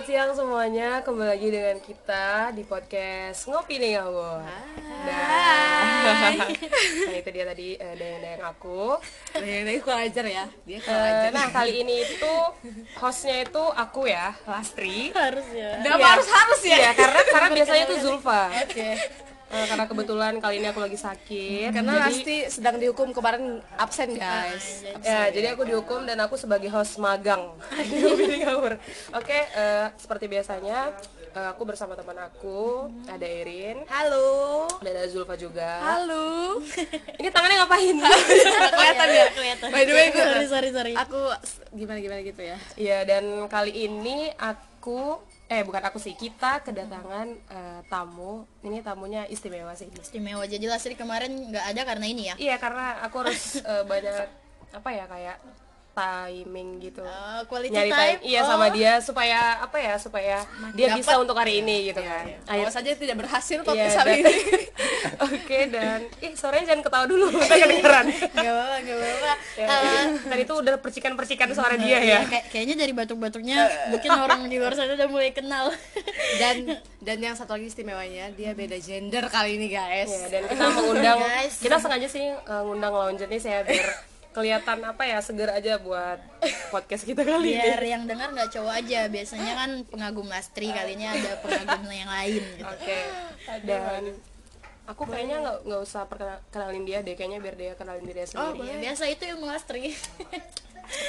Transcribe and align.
selamat 0.00 0.16
siang 0.16 0.32
semuanya. 0.32 1.04
Kembali 1.04 1.28
lagi 1.28 1.48
dengan 1.52 1.76
kita 1.76 2.56
di 2.56 2.64
podcast 2.64 3.44
Ngopi 3.44 3.76
nih 3.76 4.00
Ngawur. 4.00 4.40
Nah, 4.40 6.40
nah, 6.40 6.48
itu 7.12 7.28
dia 7.28 7.44
tadi 7.44 7.76
uh, 7.76 7.94
dayang-dayang 8.00 8.40
aku. 8.48 8.96
Dayang 9.36 9.68
Dayang 9.68 9.82
kurang 9.84 10.00
ajar 10.00 10.24
ya. 10.24 10.44
Dia 10.64 10.78
kurang 10.80 11.04
Eh, 11.04 11.12
ajar. 11.12 11.30
nah, 11.36 11.46
kali 11.52 11.84
ini 11.84 12.00
itu 12.00 12.34
hostnya 12.96 13.44
itu 13.44 13.60
aku 13.60 14.08
ya, 14.08 14.32
Lastri. 14.48 15.12
harus 15.12 15.44
ya 15.52 15.84
Kenapa 15.84 16.16
harus 16.16 16.28
harus 16.32 16.60
ya? 16.64 16.76
Iya, 16.80 16.90
karena 16.96 17.20
karena 17.28 17.48
biasanya 17.52 17.82
itu 17.84 17.96
Zulfa. 18.00 18.42
Oke. 18.56 18.88
Eh, 19.50 19.66
karena 19.66 19.82
kebetulan 19.84 20.38
kali 20.38 20.58
ini 20.58 20.66
aku 20.66 20.78
lagi 20.78 20.94
sakit. 20.94 21.74
Karena 21.74 21.98
jadi, 21.98 22.02
Lasti 22.06 22.36
sedang 22.48 22.78
dihukum 22.78 23.10
kemarin 23.10 23.58
absen 23.74 24.14
guys. 24.14 24.86
Ya, 25.02 25.26
jadi 25.28 25.52
aku 25.52 25.66
dihukum 25.66 26.06
dan 26.06 26.18
aku 26.18 26.34
sebagai 26.34 26.70
host 26.70 26.96
magang 26.96 27.58
di 27.90 27.98
Ngawur. 28.40 28.78
Oke, 29.10 29.34
eh, 29.34 29.90
seperti 29.96 30.30
biasanya 30.30 30.94
eh, 31.28 31.48
aku 31.50 31.66
bersama 31.66 31.98
teman 31.98 32.14
aku, 32.20 32.86
ada 33.04 33.26
Erin, 33.26 33.82
Halo. 33.86 34.70
dan 34.78 34.94
ada 34.94 35.08
Zulfa 35.08 35.34
juga. 35.34 35.82
Halo. 35.82 36.62
Ini 37.18 37.28
tangannya 37.28 37.56
ngapain? 37.58 37.96
Kelihatan 38.70 39.08
ya? 39.10 39.24
kelihatan 39.30 39.66
By 39.68 39.82
the 39.82 39.92
way, 39.92 40.06
gue- 40.08 40.22
sorry 40.22 40.46
sorry 40.46 40.70
sorry 40.70 40.92
Aku 40.94 41.18
gimana 41.72 41.98
gimana 41.98 42.22
gitu 42.22 42.38
ya. 42.40 42.54
Iya, 42.74 42.98
dan 43.02 43.24
kali 43.46 43.74
ini 43.74 44.30
aku 44.32 45.18
eh 45.50 45.66
bukan 45.66 45.82
aku 45.82 45.98
sih, 45.98 46.14
kita 46.14 46.62
kedatangan 46.62 47.26
eh, 47.50 47.80
tamu. 47.90 48.46
Ini 48.62 48.86
tamunya 48.86 49.26
istimewa 49.26 49.74
sih. 49.74 49.90
istimewa 49.90 50.46
jadi 50.46 50.62
Lastri 50.70 50.94
kemarin 50.94 51.50
nggak 51.50 51.74
ada 51.74 51.82
karena 51.82 52.06
ini 52.06 52.22
ya 52.30 52.34
Iya, 52.38 52.56
karena 52.62 53.02
aku 53.02 53.26
harus 53.26 53.58
eh, 53.58 53.82
banyak 53.82 54.14
apa 54.70 54.88
ya 54.94 55.04
kayak 55.10 55.36
timing 55.92 56.68
gitu. 56.80 57.00
Eh, 57.00 57.42
quality 57.44 57.70
Nyari 57.70 57.90
time 57.90 57.98
time, 58.16 58.18
iya 58.22 58.40
sama 58.42 58.66
dia 58.68 58.92
supaya 58.98 59.38
apa 59.58 59.76
ya 59.76 59.94
supaya 59.94 60.36
dia 60.72 60.92
bisa 60.92 61.16
untuk 61.16 61.34
hari 61.34 61.60
ini 61.60 61.88
gitu 61.88 62.00
kan. 62.00 62.24
Ayo. 62.46 62.62
Awas 62.62 62.72
saja 62.72 62.90
tidak 62.92 63.16
berhasil 63.16 63.56
Iya, 63.56 63.64
podcast 63.64 63.92
dan- 63.92 64.00
hari 64.00 64.14
ini. 64.22 64.34
Oke 65.20 65.58
dan 65.68 65.98
ih 66.18 66.32
suaranya 66.32 66.64
jangan 66.68 66.82
ketawa 66.82 67.04
dulu, 67.04 67.26
kita 67.36 67.56
kedengeran. 67.58 68.06
nggak 68.08 68.48
apa 68.48 68.76
nggak 68.80 68.96
apa 68.96 69.32
Ya, 69.52 69.66
jadi 69.66 69.98
tadi 70.24 70.42
tuh 70.44 70.56
udah 70.58 70.74
percikan-percikan 70.76 71.48
suara 71.50 71.74
dia 71.74 71.98
ya. 71.98 72.18
kayak 72.24 72.44
kayaknya 72.48 72.76
dari 72.78 72.92
batuk-batuknya 72.92 73.58
mungkin 73.88 74.10
orang 74.10 74.40
di 74.46 74.56
luar 74.56 74.72
sana 74.72 74.94
udah 74.94 75.06
mulai 75.06 75.30
kenal 75.30 75.68
Dan 76.40 76.56
dan 76.98 77.18
yang 77.18 77.34
satu 77.34 77.52
lagi 77.52 77.66
istimewanya 77.66 78.30
dia 78.30 78.52
beda 78.52 78.78
gender 78.78 79.26
kali 79.26 79.56
ini 79.56 79.68
guys. 79.68 80.08
Ya, 80.08 80.26
dan 80.30 80.42
kita 80.46 80.64
mengundang 80.70 81.18
Guys. 81.20 81.54
kita 81.58 81.76
sengaja 81.76 82.06
sih 82.06 82.24
uh, 82.30 82.62
ngundang 82.62 82.90
launcher 82.90 83.26
nih 83.26 83.38
saya 83.38 83.60
biar 83.62 83.88
kelihatan 84.30 84.78
apa 84.84 85.02
ya 85.02 85.18
seger 85.18 85.50
aja 85.50 85.76
buat 85.76 86.22
podcast 86.70 87.02
kita 87.02 87.20
kali 87.20 87.50
biar 87.52 87.76
ini. 87.76 87.88
yang 87.88 88.02
dengar 88.04 88.30
nggak 88.30 88.50
cowok 88.50 88.74
aja 88.76 89.06
biasanya 89.06 89.52
kan 89.56 89.70
pengagum 89.84 90.24
Lastri 90.24 90.70
kalinya 90.70 91.10
ada 91.10 91.34
pengagum 91.38 91.82
yang 91.86 92.06
lain 92.08 92.42
gitu 92.54 92.62
Oke. 92.64 92.98
Dan 93.62 94.14
aku 94.86 95.02
kayaknya 95.04 95.36
nggak 95.40 95.56
nggak 95.64 95.80
usah 95.80 96.02
perkenal- 96.04 96.42
kenalin 96.48 96.82
dia 96.82 96.98
deh 97.00 97.14
kayaknya 97.14 97.38
biar 97.38 97.54
dia 97.54 97.72
kenalin 97.74 98.02
diri 98.02 98.16
dia 98.16 98.26
oh 98.32 98.50
sendiri. 98.52 98.66
ya, 98.68 98.76
biasa 98.80 99.04
itu 99.08 99.22
yang 99.24 99.40
Lastri 99.40 99.94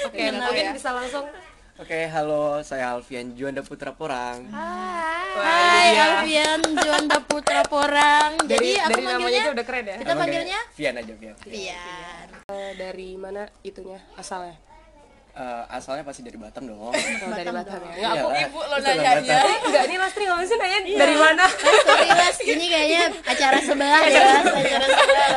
Oke, 0.05 0.17
Kenal 0.19 0.45
mungkin 0.47 0.65
ya. 0.67 0.73
bisa 0.73 0.89
langsung 0.91 1.25
Oke, 1.77 2.05
halo, 2.05 2.61
saya 2.61 2.93
Alfian 2.93 3.33
Juanda 3.33 3.65
Putra 3.65 3.89
Porang. 3.89 4.45
Hai 5.33 5.97
Alfian 5.97 6.61
Juanda 6.61 7.17
Putra 7.19 7.65
Porang 7.65 8.37
dari 8.43 8.77
jadi 8.77 8.85
apa 8.85 8.89
dari 8.91 9.01
namanya 9.01 9.17
manggilnya 9.17 9.41
aja 9.41 9.51
udah 9.51 9.65
keren 9.65 9.83
ya. 9.83 9.95
kita 9.97 10.13
panggilnya 10.13 10.59
Vian 10.71 10.93
aja, 10.95 11.13
Vian. 11.15 11.35
Pian 11.41 11.49
Eh, 11.49 12.20
dari 12.81 13.13
mana 13.13 13.45
itunya 13.61 14.01
asalnya? 14.17 14.57
Eh, 15.31 15.63
asalnya 15.71 16.03
pasti 16.03 16.25
dari 16.27 16.35
Batam 16.35 16.67
dong. 16.67 16.81
Oh, 16.81 16.91
dari 17.31 17.47
Batam 17.47 17.79
ya. 17.87 17.93
Nggak, 18.11 18.35
Iya, 18.35 18.41
ibu 18.51 18.59
lo 18.59 18.75
nanyanya. 18.81 19.21
Batam. 19.21 19.63
Enggak 19.69 19.83
ini 19.87 19.95
Lastri 19.95 20.23
nggak 20.27 20.43
sih 20.43 20.57
nanya 20.59 20.79
dari 20.97 21.15
mana? 21.15 21.45
Sorry 21.87 22.09
Las, 22.11 22.37
ini 22.43 22.65
kayaknya 22.67 23.01
acara 23.23 23.57
sebelah 23.61 24.01
ya 24.11 24.25
acara 24.43 24.85
sebelah. 24.91 25.29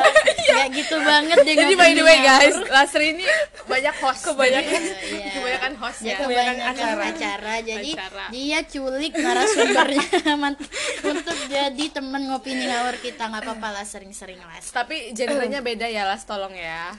Kayak 0.54 0.70
gitu 0.72 0.96
banget 0.96 1.36
deh 1.40 1.54
Jadi 1.56 1.74
by 1.74 1.90
the 1.90 2.02
way 2.02 2.18
guys, 2.20 2.54
Lastri 2.66 3.06
ini 3.12 3.24
banyak 3.64 3.94
host. 3.96 4.22
Kebanyakan 4.24 4.82
Iya. 5.04 5.28
kebanyakan 5.32 5.72
host 5.76 5.98
Dia 5.98 6.08
ya. 6.08 6.16
kebanyakan 6.20 6.56
acara. 6.64 7.02
acara. 7.04 7.54
jadi 7.60 7.90
Acara. 7.92 8.24
dia 8.30 8.58
culik 8.62 9.12
narasumbernya 9.12 10.06
untuk 11.10 11.38
jadi 11.46 11.84
temen 11.90 12.22
ngopi 12.26 12.50
nih 12.52 12.66
ngawur 12.66 12.96
kita 12.98 13.22
nggak 13.24 13.42
apa-apa 13.42 13.68
lah 13.72 13.84
sering-sering 13.84 14.38
Las. 14.40 14.70
Tapi 14.70 15.10
gendernya 15.10 15.60
beda 15.60 15.86
ya 15.86 16.04
Las, 16.04 16.22
tolong 16.22 16.52
ya. 16.52 16.94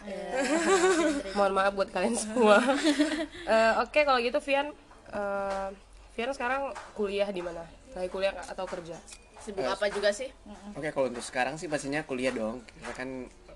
Mohon 1.33 1.53
maaf 1.53 1.73
buat 1.73 1.89
kalian 1.89 2.16
semua. 2.16 2.59
Eh, 3.45 3.73
Oke 3.77 4.01
kalau 4.01 4.17
gitu 4.17 4.41
Vian, 4.41 4.73
eh, 5.09 5.67
Vian 6.13 6.31
sekarang 6.31 6.61
kuliah 6.93 7.27
di 7.27 7.39
mana? 7.39 7.61
Lagi 7.93 8.09
kuliah 8.09 8.33
atau 8.33 8.66
kerja? 8.66 8.97
Sibuk 9.37 9.61
apa 9.63 9.85
juga 9.87 10.09
sih? 10.09 10.27
Oke, 10.73 10.89
kalau 10.89 11.07
untuk 11.07 11.22
sekarang 11.22 11.55
sih 11.55 11.66
pastinya 11.66 12.01
kuliah 12.01 12.33
dong. 12.33 12.66
Karena 12.66 12.91
kan 12.91 13.09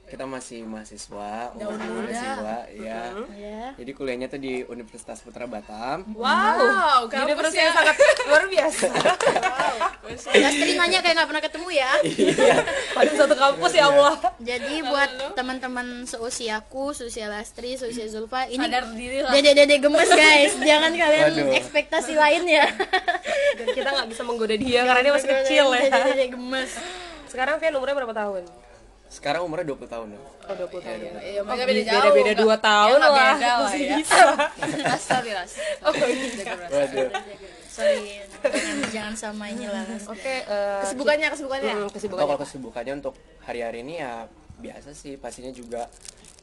kita 0.09 0.25
masih 0.25 0.65
mahasiswa, 0.65 1.53
umur 1.53 1.77
mahasiswa, 1.77 2.55
ya. 2.73 3.13
Ya. 3.37 3.63
Jadi 3.77 3.91
kuliahnya 3.93 4.25
tuh 4.25 4.41
di 4.41 4.65
Universitas 4.65 5.21
Putra 5.21 5.45
Batam. 5.45 6.01
Wow, 6.17 7.05
Ini 7.05 7.13
kampus 7.13 7.37
persis 7.37 7.61
ya. 7.61 7.69
sangat 7.69 7.95
luar 8.25 8.43
biasa. 8.49 8.87
Lastri 10.41 10.71
nanya 10.73 10.99
kayak 11.05 11.15
nggak 11.21 11.29
pernah 11.29 11.43
ketemu 11.45 11.67
ya. 11.69 11.91
Pada 12.97 13.11
satu 13.13 13.35
kampus 13.37 13.71
ya 13.77 13.85
Allah. 13.87 14.17
Jadi 14.41 14.81
buat 14.81 15.09
teman-teman 15.37 16.09
seusiaku, 16.09 16.97
seusia 16.97 17.29
Lastri, 17.29 17.77
seusia 17.77 18.09
Zulfa, 18.09 18.49
ini 18.49 18.65
Sadar 18.65 18.89
diri 18.97 19.21
lah. 19.21 19.31
dede-dede 19.31 19.77
gemes 19.77 20.09
guys. 20.09 20.57
Jangan 20.57 20.91
kalian 20.91 21.25
Waduh. 21.37 21.53
ekspektasi 21.53 22.17
lain 22.17 22.43
ya. 22.49 22.65
Dan 23.61 23.67
kita 23.77 23.89
nggak 23.93 24.07
bisa 24.09 24.21
menggoda 24.25 24.57
dia 24.57 24.81
karena 24.89 25.01
dia 25.05 25.13
masih 25.13 25.29
kecil 25.29 25.65
ya. 25.77 25.81
Dede-dede 25.85 26.25
gemes. 26.33 26.71
Sekarang 27.29 27.61
Vian 27.61 27.77
umurnya 27.77 27.93
berapa 27.93 28.15
tahun? 28.17 28.68
Sekarang 29.09 29.41
umurnya 29.41 29.65
20 29.67 29.89
tahun 29.89 30.07
dong. 30.13 30.21
Oh 30.21 30.53
20 30.55 30.79
tahun. 30.79 30.97
ya. 30.99 31.11
Iya, 31.19 31.41
mereka 31.41 31.63
beda 31.65 31.81
jauh. 31.81 31.97
Beda-beda 31.99 32.33
dua 32.37 32.55
tahun 32.55 32.93
Ya, 32.95 33.03
lah. 33.03 33.13
beda 33.33 33.49
lah 33.49 33.57
Masih 33.65 33.81
ya. 33.81 33.95
bisa. 33.97 34.21
Sorry 35.09 35.31
Las. 35.33 35.51
Oh, 35.81 35.93
iya. 35.93 36.53
Waduh. 36.69 37.09
Sorry, 37.69 37.99
jangan, 38.39 38.77
jangan 38.91 39.13
sama 39.15 39.45
ini 39.47 39.65
lah. 39.65 39.81
Oke, 40.05 40.35
eh, 40.41 40.81
Kesibukannya, 40.83 41.27
kesibukannya. 41.27 41.65
hmm, 41.65 41.79
Kalau 41.79 41.91
kesibukannya. 41.91 42.37
kesibukannya 42.37 42.93
untuk 42.95 43.15
hari-hari 43.41 43.81
ini 43.81 43.93
ya 43.97 44.29
biasa 44.57 44.89
sih, 44.91 45.15
pastinya 45.15 45.49
juga 45.49 45.89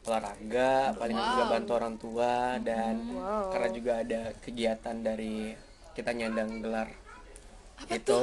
olahraga, 0.02 0.94
paling 0.94 1.14
juga 1.14 1.42
bantu 1.48 1.70
orang 1.72 1.94
tua 1.96 2.34
dan 2.58 2.94
karena 3.50 3.68
juga 3.70 3.92
ada 3.98 4.20
kegiatan 4.38 4.96
dari 4.96 5.50
kita 5.92 6.10
nyandang 6.12 6.60
gelar 6.60 6.88
itu 7.86 8.22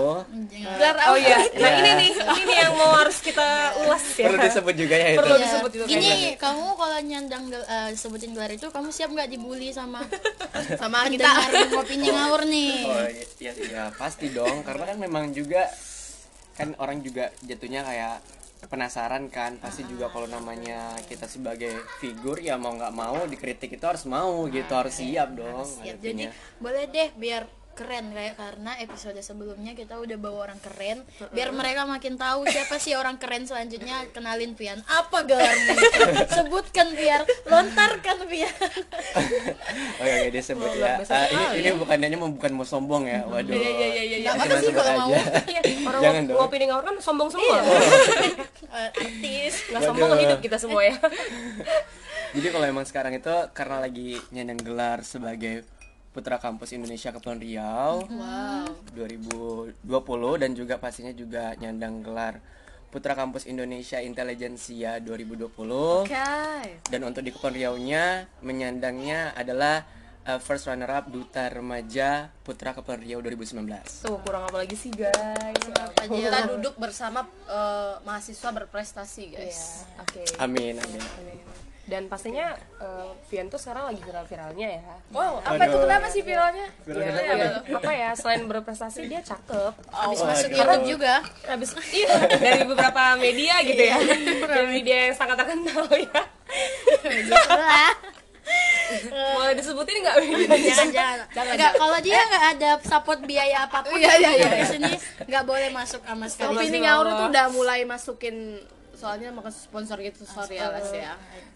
Gelar 0.49 0.95
Oh 1.03 1.13
apa? 1.13 1.17
iya, 1.17 1.37
nah 1.55 1.69
Iya. 1.69 1.77
ini 1.77 1.91
nih, 1.95 2.09
ini 2.11 2.41
nih 2.43 2.57
yang 2.59 2.73
mau 2.73 2.91
harus 2.95 3.17
kita 3.17 3.47
ulas 3.79 4.03
ya. 4.11 4.25
perlu 4.25 4.37
disebut 4.41 4.75
juga 4.75 4.95
ya 4.95 5.07
itu. 5.09 5.19
Perlu 5.19 5.35
Ya, 5.35 5.41
disebut 5.41 5.71
itu 5.71 5.83
ini 5.87 6.09
kamu 6.35 6.65
kalau 6.73 6.97
nyandang 6.99 7.43
gel- 7.47 7.63
eh, 7.65 7.89
sebutin 7.93 8.31
gelar 8.31 8.49
itu 8.49 8.67
kamu 8.67 8.89
siap 8.89 9.09
nggak 9.09 9.29
dibully 9.29 9.69
sama 9.69 10.01
Sama 10.81 11.05
kita. 11.07 11.29
ngopinya 11.69 12.09
ngawur 12.11 12.43
nih? 12.45 12.75
Oh 12.83 13.07
iya, 13.07 13.25
iya, 13.39 13.51
ya 13.63 13.83
pasti 13.93 14.29
dong. 14.29 14.61
Karena 14.61 14.83
kan 14.85 14.97
memang 14.97 15.31
juga 15.31 15.69
kan 16.53 16.75
orang 16.77 16.99
juga 16.99 17.31
jatuhnya 17.39 17.81
kayak 17.81 18.15
penasaran 18.65 19.27
kan. 19.27 19.55
Pasti 19.57 19.83
juga 19.83 20.07
kalau 20.07 20.27
namanya 20.27 20.79
kita 21.03 21.25
sebagai 21.25 21.71
figur 21.97 22.35
ya 22.37 22.55
mau 22.55 22.73
nggak 22.73 22.91
mau 22.91 23.21
dikritik 23.23 23.71
itu 23.71 23.85
harus 23.85 24.03
mau 24.05 24.43
gitu 24.45 24.71
harus 24.71 24.93
siap 24.93 25.29
dong 25.31 25.63
Siap. 25.63 25.97
jadi 25.99 26.29
boleh 26.57 26.83
deh 26.85 27.09
biar 27.13 27.43
keren 27.73 28.09
kayak 28.09 28.37
karena 28.37 28.71
episode 28.79 29.17
sebelumnya 29.19 29.73
kita 29.73 29.97
udah 29.97 30.15
bawa 30.15 30.37
orang 30.45 30.59
keren 30.59 31.01
biar 31.29 31.49
mereka 31.49 31.83
makin 31.83 32.15
tahu 32.15 32.45
siapa 32.45 32.77
sih 32.77 32.93
orang 32.93 33.17
keren 33.17 33.43
selanjutnya 33.43 34.05
kenalin 34.09 34.53
Pian 34.53 34.79
apa 34.85 35.25
gelarmu 35.25 35.73
sebutkan 36.29 36.93
biar 36.93 37.21
lontarkan 37.45 38.17
Pian 38.25 38.53
Oke 39.93 40.09
oke 40.09 40.29
dia 40.29 40.43
sebut 40.43 40.71
ya. 40.75 40.99
Ah, 41.05 41.25
ini 41.53 41.63
ini 41.63 41.69
bukan 41.75 41.97
hanya 41.97 42.17
mau 42.17 42.29
bukan 42.29 42.51
mau 42.51 42.65
sombong 42.65 43.05
ya. 43.05 43.23
Waduh. 43.23 43.53
Iya, 43.53 43.69
iya, 43.69 43.87
iya, 43.87 44.17
iya. 44.19 44.29
Apa-apa 44.33 44.57
sih 44.59 44.73
kalau 44.73 44.91
mau. 44.97 45.09
Iya, 45.13 45.61
orang 45.85 46.01
Jangan 46.01 46.21
ngop- 46.23 46.29
dong. 46.29 46.37
ngopi 46.41 46.55
di 46.57 46.65
ngawur 46.67 46.83
kan 46.83 46.95
sombong 46.99 47.29
semua. 47.29 47.57
Eh, 48.73 48.89
artis 48.89 49.69
Nggak 49.69 49.81
sombong 49.85 50.17
hidup 50.17 50.39
kita 50.41 50.57
semua 50.57 50.81
ya. 50.81 50.97
Jadi 52.33 52.47
kalau 52.49 52.65
emang 52.65 52.89
sekarang 52.89 53.13
itu 53.13 53.29
karena 53.53 53.77
lagi 53.77 54.17
nyandang 54.33 54.57
gelar 54.57 55.05
sebagai 55.05 55.61
Putra 56.13 56.37
Kampus 56.37 56.77
Indonesia 56.77 57.09
Kepulauan 57.09 57.41
Riau 57.41 58.05
wow 58.05 58.69
2020 58.93 59.81
dan 60.41 60.51
juga 60.53 60.77
pastinya 60.77 61.11
juga 61.11 61.57
nyandang 61.57 62.05
gelar 62.05 62.37
Putra 62.93 63.17
Kampus 63.17 63.49
Indonesia 63.49 63.97
Intelijensia 63.97 65.01
2020 65.01 65.49
Oke. 66.05 66.13
dan 66.85 67.01
untuk 67.01 67.25
di 67.25 67.33
Kepulauan 67.33 67.57
Riau-nya 67.57 68.29
menyandangnya 68.45 69.33
adalah 69.33 69.81
uh, 70.29 70.39
first 70.39 70.67
runner 70.67 70.89
up 70.89 71.09
Duta 71.09 71.49
Remaja 71.49 72.31
Putra 72.43 72.77
Kepulauan 72.77 73.01
Riau 73.03 73.19
2019. 73.25 74.05
Tuh 74.05 74.17
kurang 74.23 74.45
apa 74.47 74.61
lagi 74.63 74.77
sih 74.77 74.91
guys? 74.93 75.63
aja 75.65 76.05
Kita 76.05 76.39
duduk 76.55 76.75
bersama 76.79 77.23
eh, 77.47 77.95
mahasiswa 78.03 78.49
berprestasi, 78.51 79.23
guys. 79.31 79.87
Oke. 79.99 80.23
Amin 80.39 80.79
amin. 80.79 81.63
Dan 81.83 82.07
pastinya 82.07 82.55
eh, 82.79 83.11
Vian 83.27 83.51
tuh 83.51 83.59
sekarang 83.59 83.91
lagi 83.91 83.99
viral-viralnya 83.99 84.67
ya. 84.79 84.95
Wow, 85.09 85.43
apa 85.43 85.61
itu 85.61 85.77
kenapa 85.77 86.07
sih 86.07 86.21
viralnya? 86.21 86.67
Ya, 86.87 87.11
ya, 87.11 87.47
apa 87.59 87.91
ya 87.91 88.09
selain 88.13 88.47
berprestasi 88.47 89.03
dia 89.05 89.19
cakep. 89.19 89.73
Habis 89.89 90.19
Oh, 90.19 90.25
masuk 90.25 90.47
aduh. 90.47 90.57
YouTube 90.57 90.85
juga. 90.95 91.15
Habis 91.43 91.69
iya 91.99 92.15
dari 92.31 92.63
beberapa 92.63 93.03
media 93.15 93.59
gitu 93.61 93.83
ya. 93.83 93.97
Dari 94.47 94.67
media 94.69 94.97
yang 95.07 95.15
sangat 95.15 95.35
terkenal 95.35 95.83
ya. 95.91 96.21
Lah 97.51 97.93
boleh 99.33 99.55
disebutin 99.55 100.03
nggak? 100.03 100.15
Jangan 100.59 100.89
jangan. 100.91 101.17
Nggak 101.55 101.71
kalau 101.73 101.97
dia 101.99 102.19
nggak 102.21 102.45
ada 102.53 102.69
support 102.81 103.19
biaya 103.23 103.65
apa 103.65 103.81
pun 103.81 103.95
Iya, 103.95 104.11
iya, 104.19 104.29
iya. 104.35 104.49
di 104.59 104.67
sini 104.67 104.91
nggak 105.25 105.43
boleh 105.43 105.71
masuk 105.71 106.03
sama 106.03 106.27
sekali. 106.27 106.51
Tapi 106.53 106.63
ini 106.67 106.79
Ngauru 106.83 107.09
tuh 107.13 107.27
udah 107.31 107.45
mulai 107.49 107.79
masukin 107.83 108.59
soalnya 109.03 109.29
mau 109.29 109.41
ke 109.41 109.51
sponsor 109.51 109.99
gitu 109.99 110.23
sorry 110.23 110.55
ya 110.55 110.71
Las 110.71 110.87
ya. 110.89 111.13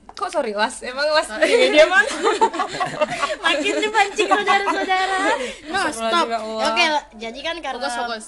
kok 0.09 0.27
sorry 0.27 0.51
las 0.51 0.75
emang 0.81 1.07
las 1.09 1.31
di 1.31 1.47
media 1.47 1.87
mana 1.87 2.11
makin 3.39 3.73
dipancing 3.77 4.27
saudara-saudara 4.27 5.19
no 5.65 5.79
stop 5.89 6.25
juga, 6.25 6.37
Allah. 6.37 6.63
oke 6.67 6.85
jadi 7.15 7.39
kan 7.41 7.55
karena 7.61 7.79
Fokus, 7.81 7.95
fokus. 7.95 8.25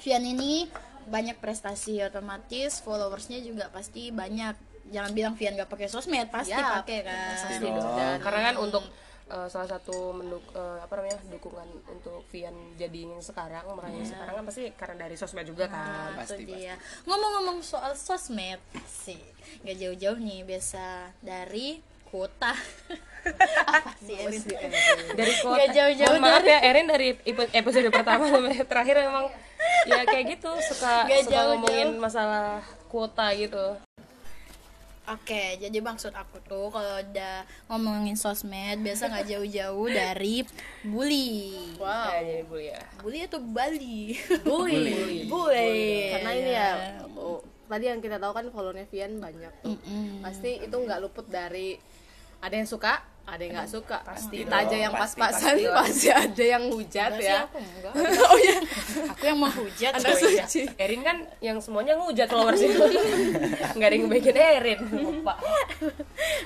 Vian 0.00 0.22
ini 0.22 0.70
banyak 1.04 1.36
prestasi 1.36 2.00
otomatis 2.00 2.78
followersnya 2.78 3.40
juga 3.40 3.66
pasti 3.68 4.08
banyak 4.10 4.54
jangan 4.88 5.10
bilang 5.10 5.34
Vian 5.34 5.54
gak 5.54 5.66
pakai 5.66 5.86
sosmed 5.86 6.30
pasti 6.30 6.52
Ya, 6.52 6.78
pakai 6.78 7.02
kan 7.02 7.34
Pasti 7.36 7.54
dong. 7.60 7.74
dong. 7.76 8.18
karena 8.20 8.40
kan 8.44 8.56
untuk 8.56 8.84
eh, 9.30 9.48
salah 9.48 9.68
satu 9.70 10.10
menduk 10.10 10.42
eh, 10.50 10.78
apa 10.78 10.92
namanya 10.94 11.18
dukungan 11.26 11.68
untuk 11.88 12.26
Vian 12.28 12.52
jadi 12.74 13.06
yang 13.06 13.22
sekarang 13.22 13.64
makanya 13.70 14.02
sekarang 14.04 14.34
kan 14.36 14.44
pasti 14.44 14.62
karena 14.74 14.96
dari 15.00 15.14
sosmed 15.14 15.46
juga 15.46 15.64
kan 15.66 15.78
Nah, 15.80 16.18
itu 16.18 16.34
Pasti, 16.36 16.44
dia. 16.44 16.74
Ngomong-ngomong 17.04 17.58
soal 17.60 17.94
sosmed 17.94 18.58
sih, 18.84 19.22
nggak 19.62 19.76
jauh-jauh 19.78 20.18
nih 20.18 20.42
biasa 20.42 20.84
dari 21.20 21.78
kuota. 22.04 22.50
Apa 23.70 23.92
sih 24.00 24.16
Erin? 24.16 24.40
dari 25.18 25.32
kota 25.36 25.64
jauh-jauh 25.68 26.16
Mohon 26.16 26.24
maaf 26.24 26.42
ya 26.42 26.58
Erin 26.64 26.86
dari 26.86 27.08
epi- 27.14 27.52
episode 27.52 27.88
pertama 27.88 28.24
sampai 28.32 28.64
terakhir 28.64 28.96
emang 29.04 29.28
ya 29.84 30.02
kayak 30.02 30.24
gitu 30.34 30.50
suka 30.64 31.04
suka 31.04 31.20
jauh-jauh. 31.28 31.48
ngomongin 31.60 31.88
masalah 31.96 32.64
kuota 32.88 33.28
gitu 33.36 33.76
Oke, 35.08 35.56
jadi 35.56 35.78
maksud 35.80 36.12
aku 36.12 36.38
tuh 36.44 36.68
kalau 36.68 37.00
udah 37.00 37.42
ngomongin 37.72 38.14
sosmed 38.14 38.84
biasa 38.84 39.08
nggak 39.08 39.26
jauh-jauh 39.32 39.88
dari 39.88 40.44
bully. 40.84 41.56
Wow. 41.80 42.12
Ya, 42.14 42.20
jadi 42.20 42.42
bully 42.44 42.66
ya 42.68 42.80
Bully 43.00 43.18
atau 43.24 43.40
Bali? 43.40 44.14
Bully. 44.44 45.24
Bully. 45.26 45.88
Karena 46.14 46.30
ini 46.36 46.52
ya 46.52 46.70
oh, 47.16 47.40
tadi 47.66 47.88
yang 47.88 47.98
kita 48.04 48.20
tahu 48.20 48.32
kan 48.36 48.46
followernya 48.52 48.86
Vian 48.92 49.18
banyak 49.18 49.52
tuh. 49.64 49.78
Pasti 50.20 50.60
itu 50.60 50.76
nggak 50.76 51.00
luput 51.00 51.26
dari 51.26 51.80
ada 52.40 52.54
yang 52.56 52.68
suka, 52.68 53.04
ada 53.30 53.42
yang 53.42 53.54
nggak 53.54 53.70
suka. 53.70 53.98
Pasti 54.02 54.34
kita 54.42 54.56
aja 54.58 54.76
yang 54.76 54.92
pasti, 54.92 55.18
pas-pasan 55.18 55.54
pasti 55.54 55.64
pasti, 55.70 56.06
ada 56.10 56.44
yang 56.44 56.64
hujat 56.66 57.10
Enggak 57.10 57.22
sih, 57.22 57.30
ya. 57.30 57.40
aku 57.46 57.56
enggak. 57.58 57.92
oh 58.30 58.38
ya, 58.38 58.56
Aku 59.08 59.22
yang 59.24 59.38
menghujat. 59.38 59.92
Anda 59.94 60.10
coy. 60.10 60.22
suci. 60.36 60.60
Erin 60.74 61.00
kan 61.00 61.16
yang 61.38 61.58
semuanya 61.58 61.92
ngehujat 61.94 62.26
followers 62.26 62.62
itu 62.66 62.76
nggak 63.72 63.86
ada 63.86 63.94
yang 63.94 64.04
ngebaikin 64.04 64.36
Erin 64.36 64.80
lupa 64.92 65.34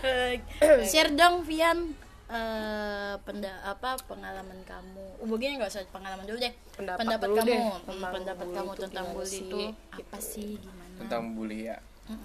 Eh, 0.05 0.39
share 0.85 1.13
dong 1.13 1.43
Vian 1.43 1.97
eh 2.25 3.15
penda 3.21 3.53
apa 3.63 4.01
pengalaman 4.03 4.57
kamu 4.65 5.05
uh, 5.21 5.27
begini 5.29 5.61
nggak 5.61 5.71
usah 5.71 5.85
pengalaman 5.89 6.25
dulu 6.25 6.41
deh 6.41 6.53
Pendapat 6.75 7.21
dulu 7.21 7.37
kamu 7.37 7.47
deh 7.47 7.61
Hmm, 7.61 7.79
tentang 7.85 8.13
pendapat 8.17 8.47
kamu 8.49 8.71
itu 8.71 8.83
tentang 8.83 9.07
bully 9.13 9.39
itu 9.39 9.59
apa 9.93 10.19
sih 10.19 10.51
gimana 10.57 10.95
tentang 10.97 11.23
bully 11.37 11.69
ya 11.69 11.77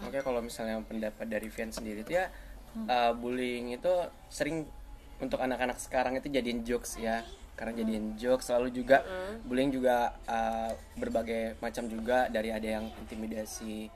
oke 0.02 0.18
kalau 0.20 0.40
misalnya 0.40 0.80
pendapat 0.82 1.26
dari 1.26 1.48
Vian 1.48 1.70
sendiri 1.70 2.02
itu 2.02 2.16
ya 2.16 2.32
uh, 2.88 3.14
bullying 3.16 3.74
itu 3.76 3.94
sering 4.30 4.66
untuk 5.20 5.42
anak-anak 5.42 5.78
sekarang 5.82 6.16
itu 6.18 6.32
jadiin 6.32 6.64
jokes 6.64 6.98
ya. 7.00 7.26
Karena 7.60 7.76
jadiin 7.76 8.16
jokes 8.16 8.48
selalu 8.48 8.72
juga 8.72 9.04
bullying 9.44 9.68
juga 9.68 10.16
uh, 10.28 10.72
berbagai 10.96 11.60
macam 11.60 11.92
juga. 11.92 12.32
Dari 12.32 12.56
ada 12.56 12.80
yang 12.80 12.88
intimidasi 13.04 13.92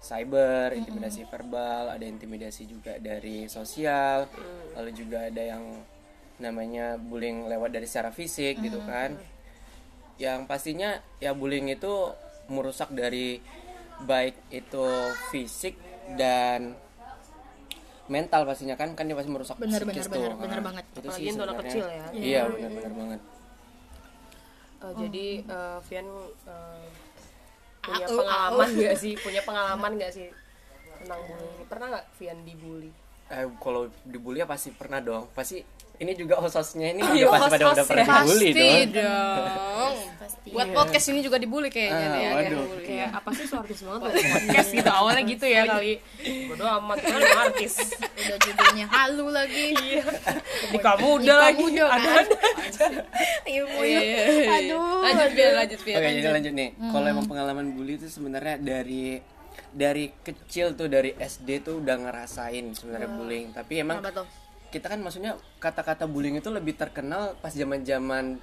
cyber, 0.00 0.72
intimidasi 0.78 1.28
verbal, 1.28 1.92
ada 1.92 2.06
intimidasi 2.06 2.64
juga 2.64 2.96
dari 2.96 3.50
sosial, 3.50 4.30
lalu 4.72 4.90
juga 4.96 5.28
ada 5.28 5.42
yang 5.42 5.64
namanya 6.40 6.96
bullying 6.96 7.44
lewat 7.50 7.68
dari 7.74 7.84
secara 7.84 8.08
fisik 8.14 8.62
gitu 8.64 8.80
kan. 8.88 9.18
Yang 10.16 10.40
pastinya 10.48 10.96
ya 11.20 11.36
bullying 11.36 11.68
itu 11.68 12.14
merusak 12.48 12.94
dari 12.96 13.42
baik 14.06 14.34
itu 14.48 14.86
fisik 15.28 15.76
dan 16.16 16.72
mental 18.10 18.42
pastinya 18.42 18.74
kan 18.74 18.88
kan 18.98 19.04
dia 19.06 19.14
pasti 19.14 19.30
merusak 19.30 19.56
Benar, 19.56 19.80
psikis 19.80 20.06
benar, 20.06 20.10
tuh. 20.10 20.22
benar, 20.26 20.34
benar 20.42 20.58
Ah, 20.58 20.64
banget. 20.66 20.84
itu 20.90 20.98
Apalagi 21.00 21.14
sih 21.16 21.24
anak 21.24 21.36
sebenarnya. 21.36 21.60
kecil 21.62 21.84
ya. 21.88 22.04
iya 22.12 22.40
benar 22.46 22.70
benar 22.74 22.92
banget 22.92 23.20
Eh, 24.80 24.92
jadi 24.96 25.26
eh, 25.44 25.78
Vian 25.86 26.08
eh, 26.48 26.84
punya 27.80 28.06
Au, 28.06 28.16
pengalaman 28.16 28.68
nggak 28.76 28.96
sih 28.96 29.12
punya 29.16 29.40
pengalaman 29.44 29.92
nggak 29.96 30.12
sih 30.12 30.28
tentang 30.98 31.20
bullying 31.24 31.64
pernah 31.66 31.86
nggak 31.92 32.06
Vian 32.16 32.38
dibully 32.44 32.90
eh, 33.28 33.44
kalau 33.56 33.82
dibully 34.04 34.40
ya 34.40 34.48
pasti 34.48 34.72
pernah 34.72 35.00
dong 35.00 35.28
pasti 35.32 35.60
ini 36.00 36.12
juga 36.14 36.34
hostnya 36.36 36.88
ini 36.90 37.00
Iya, 37.04 37.28
udah 37.28 37.32
pasti 37.38 37.52
pada 37.52 37.64
udah 37.70 37.84
pernah 37.84 38.02
ya. 38.02 38.12
dibully 38.16 38.48
Pasti 38.48 38.56
dong 38.56 38.88
dong. 38.96 39.94
pasti 40.16 40.48
Buat 40.50 40.68
podcast 40.72 41.06
ini 41.06 41.20
juga 41.20 41.36
dibully 41.36 41.68
kayaknya 41.68 42.00
Ah, 42.00 42.10
nih 42.10 42.20
ya. 42.20 42.30
waduh. 42.32 42.64
kayak 42.80 43.08
apa 43.12 43.28
sih 43.30 43.44
so 43.44 43.56
artis 43.56 43.80
banget 43.80 44.00
tuh 44.02 44.24
podcast 44.26 44.68
gitu 44.72 44.90
awalnya 44.90 45.22
gitu 45.24 45.44
ya 45.44 45.62
kali 45.64 45.92
bodo 46.46 46.64
amat 46.74 46.98
kan 46.98 47.20
artis 47.44 47.74
udah 47.94 48.36
judulnya 48.40 48.86
halu 48.88 49.26
lagi 49.30 49.64
di 50.66 50.78
kamu 50.78 51.06
udah 51.20 51.36
lagi 51.38 51.62
udah 51.62 51.86
kan? 51.86 51.98
ada 51.98 52.10
ada 52.10 52.30
aja 52.60 52.86
ilmu 53.46 53.78
Iya, 53.80 54.00
iya, 54.00 54.22
iya. 54.24 54.46
aduh 54.58 54.98
Lanjut 55.02 55.30
Vian, 55.32 55.52
lanjut. 55.54 55.78
Oke 55.80 56.08
jadi 56.12 56.28
lanjut 56.30 56.52
nih. 56.52 56.68
Kalau 56.80 57.06
emang 57.06 57.26
pengalaman 57.26 57.66
bully 57.70 57.94
itu 57.94 58.06
sebenarnya 58.06 58.56
dari 58.56 59.18
dari 59.70 60.04
kecil 60.16 60.72
tuh 60.72 60.86
dari 60.86 61.14
SD 61.14 61.62
tuh 61.62 61.78
udah 61.78 61.96
ngerasain 62.00 62.64
sebenarnya 62.72 63.08
bullying. 63.08 63.50
Tapi 63.50 63.74
emang 63.78 63.98
Kenapa 63.98 64.22
tuh? 64.22 64.26
Kita 64.70 64.86
kan 64.86 65.02
maksudnya 65.02 65.34
kata-kata 65.58 66.06
bullying 66.06 66.38
itu 66.38 66.48
lebih 66.48 66.78
terkenal 66.78 67.34
pas 67.42 67.50
zaman-zaman 67.50 68.38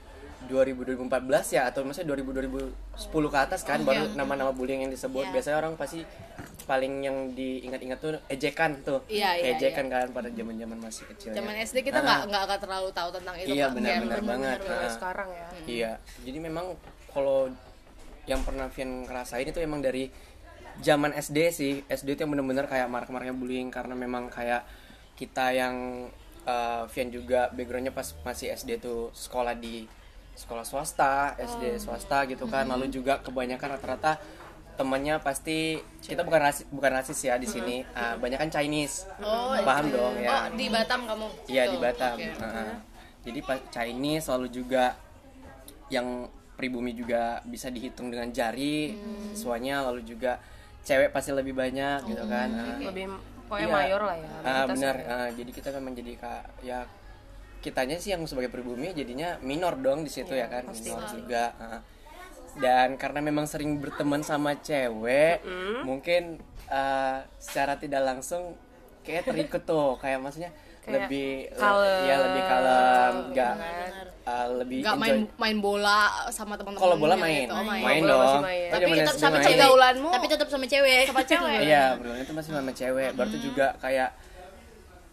2000 0.46 1.10
2014 1.10 1.56
ya 1.58 1.66
atau 1.66 1.82
maksudnya 1.82 2.14
2000 2.14 2.70
2010 3.02 3.34
ke 3.34 3.40
atas 3.42 3.66
kan 3.66 3.82
baru 3.82 4.14
nama-nama 4.14 4.54
bullying 4.54 4.86
yang 4.86 4.94
disebut. 4.94 5.26
Biasanya 5.34 5.58
orang 5.58 5.74
pasti 5.74 6.06
paling 6.70 6.94
yang 7.02 7.18
diingat-ingat 7.34 7.98
tuh 7.98 8.22
ejekan 8.30 8.78
tuh. 8.86 9.02
Iya, 9.10 9.34
iya, 9.40 9.58
ejekan 9.58 9.90
kan 9.90 10.14
pada 10.14 10.30
zaman-zaman 10.30 10.78
masih 10.78 11.10
kecil. 11.10 11.34
Zaman 11.34 11.58
SD 11.58 11.82
kita 11.82 12.00
nggak 12.06 12.30
nggak 12.30 12.44
akan 12.44 12.60
terlalu 12.62 12.90
tahu 12.94 13.10
tentang 13.18 13.36
itu. 13.40 13.48
Iya 13.56 13.66
benar-benar 13.74 14.22
banget. 14.22 14.58
Kayak 14.62 14.78
Nah. 14.78 14.94
sekarang 14.94 15.30
ya 15.34 15.48
Iya, 15.66 15.92
jadi 16.22 16.38
memang 16.38 16.66
kalau 17.10 17.50
yang 18.30 18.44
pernah 18.44 18.68
Vian 18.70 19.08
ngerasain 19.10 19.48
itu 19.48 19.60
emang 19.64 19.82
dari 19.82 20.12
zaman 20.86 21.18
SD 21.18 21.38
sih. 21.50 21.74
SD 21.90 22.14
itu 22.14 22.22
yang 22.28 22.32
bener-bener 22.38 22.70
kayak 22.70 22.86
mark-marknya 22.92 23.34
bullying 23.34 23.74
karena 23.74 23.98
memang 23.98 24.30
kayak 24.30 24.62
kita 25.18 25.50
yang 25.50 26.08
uh, 26.46 26.86
Vian 26.88 27.10
juga 27.10 27.50
backgroundnya 27.50 27.90
pas 27.90 28.14
masih 28.22 28.54
SD 28.54 28.78
tuh 28.78 29.10
sekolah 29.12 29.58
di 29.58 29.90
sekolah 30.38 30.62
swasta, 30.62 31.34
SD 31.36 31.82
swasta 31.82 32.30
gitu 32.30 32.46
kan. 32.46 32.70
Lalu 32.70 32.94
juga 32.94 33.18
kebanyakan 33.20 33.74
rata-rata 33.74 34.22
temannya 34.78 35.18
pasti 35.18 35.82
kita 36.00 36.22
bukan 36.22 36.38
rasis 36.40 36.70
bukan 36.70 36.92
rasis 36.94 37.18
ya 37.20 37.36
di 37.36 37.50
sini. 37.50 37.82
Uh, 37.92 38.14
banyak 38.16 38.38
kan 38.38 38.50
Chinese. 38.54 39.10
Paham 39.60 39.90
dong 39.90 40.14
Oh, 40.14 40.22
ya. 40.22 40.54
di 40.54 40.70
Batam 40.70 41.04
kamu? 41.04 41.28
Iya 41.50 41.64
di 41.68 41.78
Batam. 41.78 42.14
oke. 42.14 42.30
Heeh. 42.38 42.74
Jadi 43.26 43.40
pas 43.42 43.60
Chinese 43.68 44.30
lalu 44.30 44.48
juga 44.54 44.94
yang 45.90 46.30
pribumi 46.54 46.94
juga 46.94 47.42
bisa 47.44 47.70
dihitung 47.70 48.10
dengan 48.10 48.30
jari 48.30 48.94
Hmm. 48.94 49.34
siswanya 49.34 49.82
lalu 49.84 50.02
juga 50.04 50.38
cewek 50.82 51.10
pasti 51.10 51.34
lebih 51.34 51.52
banyak 51.52 52.06
gitu 52.06 52.24
kan. 52.24 52.48
Nah, 52.48 52.78
lebih 52.80 53.10
pokoknya 53.48 53.68
iya. 53.68 53.76
mayor 53.80 54.02
lah 54.04 54.16
ya 54.16 54.28
Ah, 54.28 54.38
mayoritas 54.44 54.68
benar. 54.76 54.96
ya. 54.96 55.06
Ah, 55.08 55.30
jadi 55.32 55.52
kita 55.52 55.70
memang 55.76 55.94
jadi 55.96 56.12
kak 56.16 56.44
ya 56.62 56.80
kitanya 57.58 57.98
sih 57.98 58.14
yang 58.14 58.22
sebagai 58.24 58.54
pribumi 58.54 58.94
jadinya 58.94 59.40
minor 59.42 59.76
dong 59.76 60.06
di 60.06 60.12
situ 60.12 60.32
ya 60.32 60.46
kan 60.48 60.68
minor 60.70 61.04
juga. 61.10 61.44
Ah. 61.58 61.82
Dan 62.58 62.98
karena 62.98 63.22
memang 63.22 63.46
sering 63.46 63.78
berteman 63.78 64.22
sama 64.22 64.58
cewek, 64.58 65.46
mungkin 65.84 66.42
ah, 66.68 67.22
secara 67.38 67.78
tidak 67.78 68.02
langsung 68.02 68.58
kayak 69.02 69.24
terikut 69.26 69.64
tuh 69.64 69.96
kayak 69.98 70.20
maksudnya 70.20 70.52
Kayak 70.88 71.04
lebih 71.04 71.30
kalem, 71.60 72.00
ya 72.08 72.16
lebih 72.24 72.44
kalem, 72.48 73.14
nggak 73.36 73.54
ah, 74.24 74.48
lebih 74.56 74.80
Nggak 74.88 74.96
main 74.96 75.18
main 75.36 75.58
bola 75.60 76.00
sama 76.32 76.56
teman-teman. 76.56 76.80
Kalau 76.80 76.96
bola 76.96 77.16
main, 77.20 77.44
Gitu. 77.44 77.52
Oh, 77.52 77.64
main, 77.68 77.84
main. 77.84 78.02
masih 78.08 78.08
dong. 78.08 78.44
main. 78.48 78.70
Tapi 78.72 78.90
tetap 78.96 79.18
sama 79.20 79.38
cewek 79.44 79.68
tapi 80.16 80.26
tetap 80.32 80.48
sama 80.48 80.66
cewek 80.66 81.04
sama 81.12 81.24
cewek. 81.28 81.60
Iya, 81.68 81.86
bergaulnya 82.00 82.24
itu 82.24 82.34
masih 82.40 82.52
sama 82.56 82.72
cewek. 82.72 83.10
Baru 83.20 83.30
tuh 83.36 83.42
juga 83.44 83.68
kayak 83.84 84.10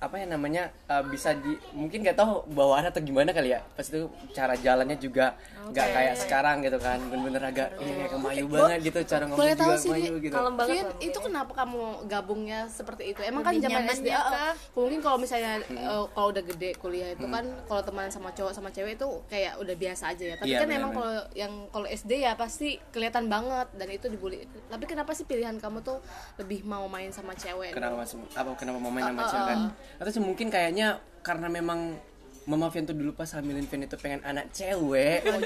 apa 0.04 0.20
ya 0.20 0.26
namanya 0.28 0.62
uh, 0.86 1.00
bisa 1.02 1.32
di 1.32 1.56
mungkin 1.72 2.04
nggak 2.04 2.16
tahu 2.16 2.44
bawaan 2.52 2.84
atau 2.84 3.00
gimana 3.00 3.32
kali 3.32 3.56
ya 3.56 3.60
pas 3.72 3.84
itu 3.84 4.04
cara 4.30 4.52
jalannya 4.54 4.96
juga 4.96 5.32
nggak 5.64 5.88
kayak 5.90 6.14
sekarang 6.20 6.56
gitu 6.60 6.76
kan 6.76 7.00
bener-bener 7.08 7.40
agak 7.40 7.68
ini 7.80 7.92
kayak 7.96 8.10
kemayu 8.12 8.44
banget 8.46 8.78
gitu 8.84 8.98
cara 9.08 9.22
ngomong 9.24 9.40
boleh 9.40 9.54
tahu 9.56 9.72
juga 9.72 9.80
sih 9.80 9.90
kemayu 9.90 10.14
gitu 10.20 10.34
Kalem 10.34 10.54
banget 10.54 10.84
lah. 10.84 10.96
itu 11.00 11.18
kenapa 11.18 11.52
kamu 11.54 11.82
gabungnya 12.04 12.60
seperti 12.68 13.02
itu? 13.10 13.20
Emang 13.22 13.40
kan 13.40 13.54
Lebih 13.56 13.64
zaman 13.64 13.82
nyaman 13.86 13.96
SD, 13.96 14.08
ya, 14.10 14.20
ah, 14.20 14.52
mungkin 14.76 14.98
kalau 15.00 15.16
misalnya 15.16 15.52
eh, 15.62 16.04
kalau 16.12 16.28
udah 16.28 16.44
gede 16.44 16.70
kuliah 16.76 17.08
itu 17.14 17.24
kan 17.24 17.44
kalau 17.64 17.80
teman 17.80 18.06
sama 18.10 18.28
cowok 18.34 18.52
sama 18.52 18.68
cewek 18.68 18.98
itu 18.98 19.08
kayak 19.30 19.56
udah 19.56 19.74
biasa 19.74 20.12
aja 20.12 20.24
ya. 20.24 20.36
Tapi 20.36 20.50
Iya, 20.52 20.58
kan 20.60 20.68
emang 20.68 20.92
benar-benar. 20.92 21.24
kalau 21.24 21.38
yang 21.38 21.52
kalau 21.70 21.86
SD 21.88 22.12
ya 22.20 22.32
pasti 22.34 22.68
kelihatan 22.90 23.24
banget 23.26 23.68
dan 23.72 23.88
itu 23.88 24.06
dibully. 24.10 24.44
Tapi 24.68 24.84
kenapa 24.84 25.16
sih 25.16 25.24
pilihan 25.24 25.56
kamu 25.56 25.80
tuh 25.80 25.98
lebih 26.36 26.66
mau 26.66 26.84
main 26.86 27.08
sama 27.08 27.32
cewek? 27.32 27.72
kenapa 27.72 28.04
apa 28.34 28.50
kenapa 28.58 28.78
mau 28.78 28.92
main 28.92 29.06
sama 29.06 29.16
Uh, 29.16 29.24
uh, 29.24 29.30
cewek 29.30 29.46
kan 29.46 29.58
uh. 29.64 29.70
Atau 29.98 30.10
mungkin 30.22 30.48
kayaknya 30.50 31.00
karena 31.24 31.48
memang 31.48 31.98
Mama 32.44 32.68
Vian 32.68 32.84
tuh 32.84 32.92
dulu 32.92 33.16
pas 33.16 33.24
hamilin 33.32 33.64
Vian 33.64 33.82
itu 33.82 33.96
pengen 33.96 34.20
anak 34.20 34.52
cewek. 34.52 35.24
Oh, 35.24 35.40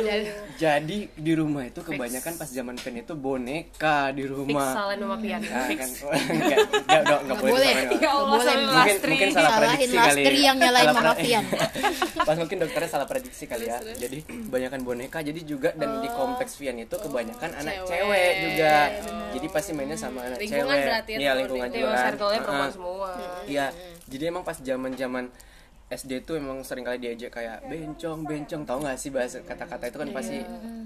jadi- 0.58 1.06
di 1.08 1.32
rumah 1.32 1.62
itu 1.62 1.78
kebanyakan 1.78 2.34
pas 2.34 2.50
zaman 2.50 2.74
Vian 2.74 2.96
itu 2.98 3.14
boneka 3.14 4.10
di 4.10 4.26
Fix 4.26 4.34
rumah 4.34 4.66
salahin. 4.74 4.98
Nah, 5.06 5.68
kan. 5.70 5.90
Enggak. 6.18 6.58
Enggak 6.58 6.98
enggak 6.98 7.18
enggak 7.22 7.38
boleh 7.38 7.52
boleh. 7.54 7.74
Ya 7.98 8.10
Allah, 8.10 8.26
Boleh. 8.34 8.56
mungkin 8.58 8.96
mungkin 9.00 9.28
salah 9.30 9.50
Salahin 9.50 9.70
prediksi 9.70 9.96
kali 9.96 10.20
Lastri 10.20 10.38
yang 10.40 10.56
nyalain 10.58 10.82
Salah 10.84 10.94
Mama 10.98 11.14
Vian. 11.14 11.44
pas 12.28 12.36
mungkin 12.36 12.56
dokternya 12.58 12.90
salah 12.90 13.06
prediksi 13.06 13.44
kali 13.46 13.64
ya. 13.64 13.78
Jadi 13.78 14.18
kebanyakan 14.26 14.80
boneka. 14.82 15.18
Jadi 15.22 15.40
juga 15.46 15.70
dan 15.72 16.02
di 16.02 16.08
kompleks 16.10 16.58
Vian 16.58 16.76
itu 16.76 16.96
kebanyakan 16.98 17.50
anak 17.54 17.74
cewek. 17.86 17.94
cewek 17.94 18.32
juga. 18.42 18.74
Jadi 19.28 19.46
pasti 19.48 19.70
mainnya 19.70 19.94
sama 19.94 20.26
anak 20.26 20.38
Lingkungan 20.40 20.66
cewek. 20.66 20.82
berarti 20.82 21.10
ya, 21.10 21.18
iya 21.18 21.32
lingkungan 21.36 21.68
juga. 21.70 21.98
circle-nya 22.10 22.40
perempuan 22.40 22.62
Heeh. 22.64 22.74
semua. 22.74 23.10
Iya, 23.46 23.66
jadi 24.06 24.24
emang 24.28 24.42
pas 24.42 24.58
zaman-zaman 24.58 25.24
SD 25.88 26.20
tuh 26.20 26.36
emang 26.36 26.60
sering 26.60 26.84
kali 26.84 27.00
diajak 27.00 27.32
kayak 27.32 27.64
bencong, 27.64 28.20
bencong, 28.28 28.60
tau 28.68 28.76
gak 28.76 29.00
sih 29.00 29.08
bahasa 29.08 29.40
kata-kata 29.40 29.88
itu 29.88 29.96
kan 29.96 30.08
pasti 30.12 30.36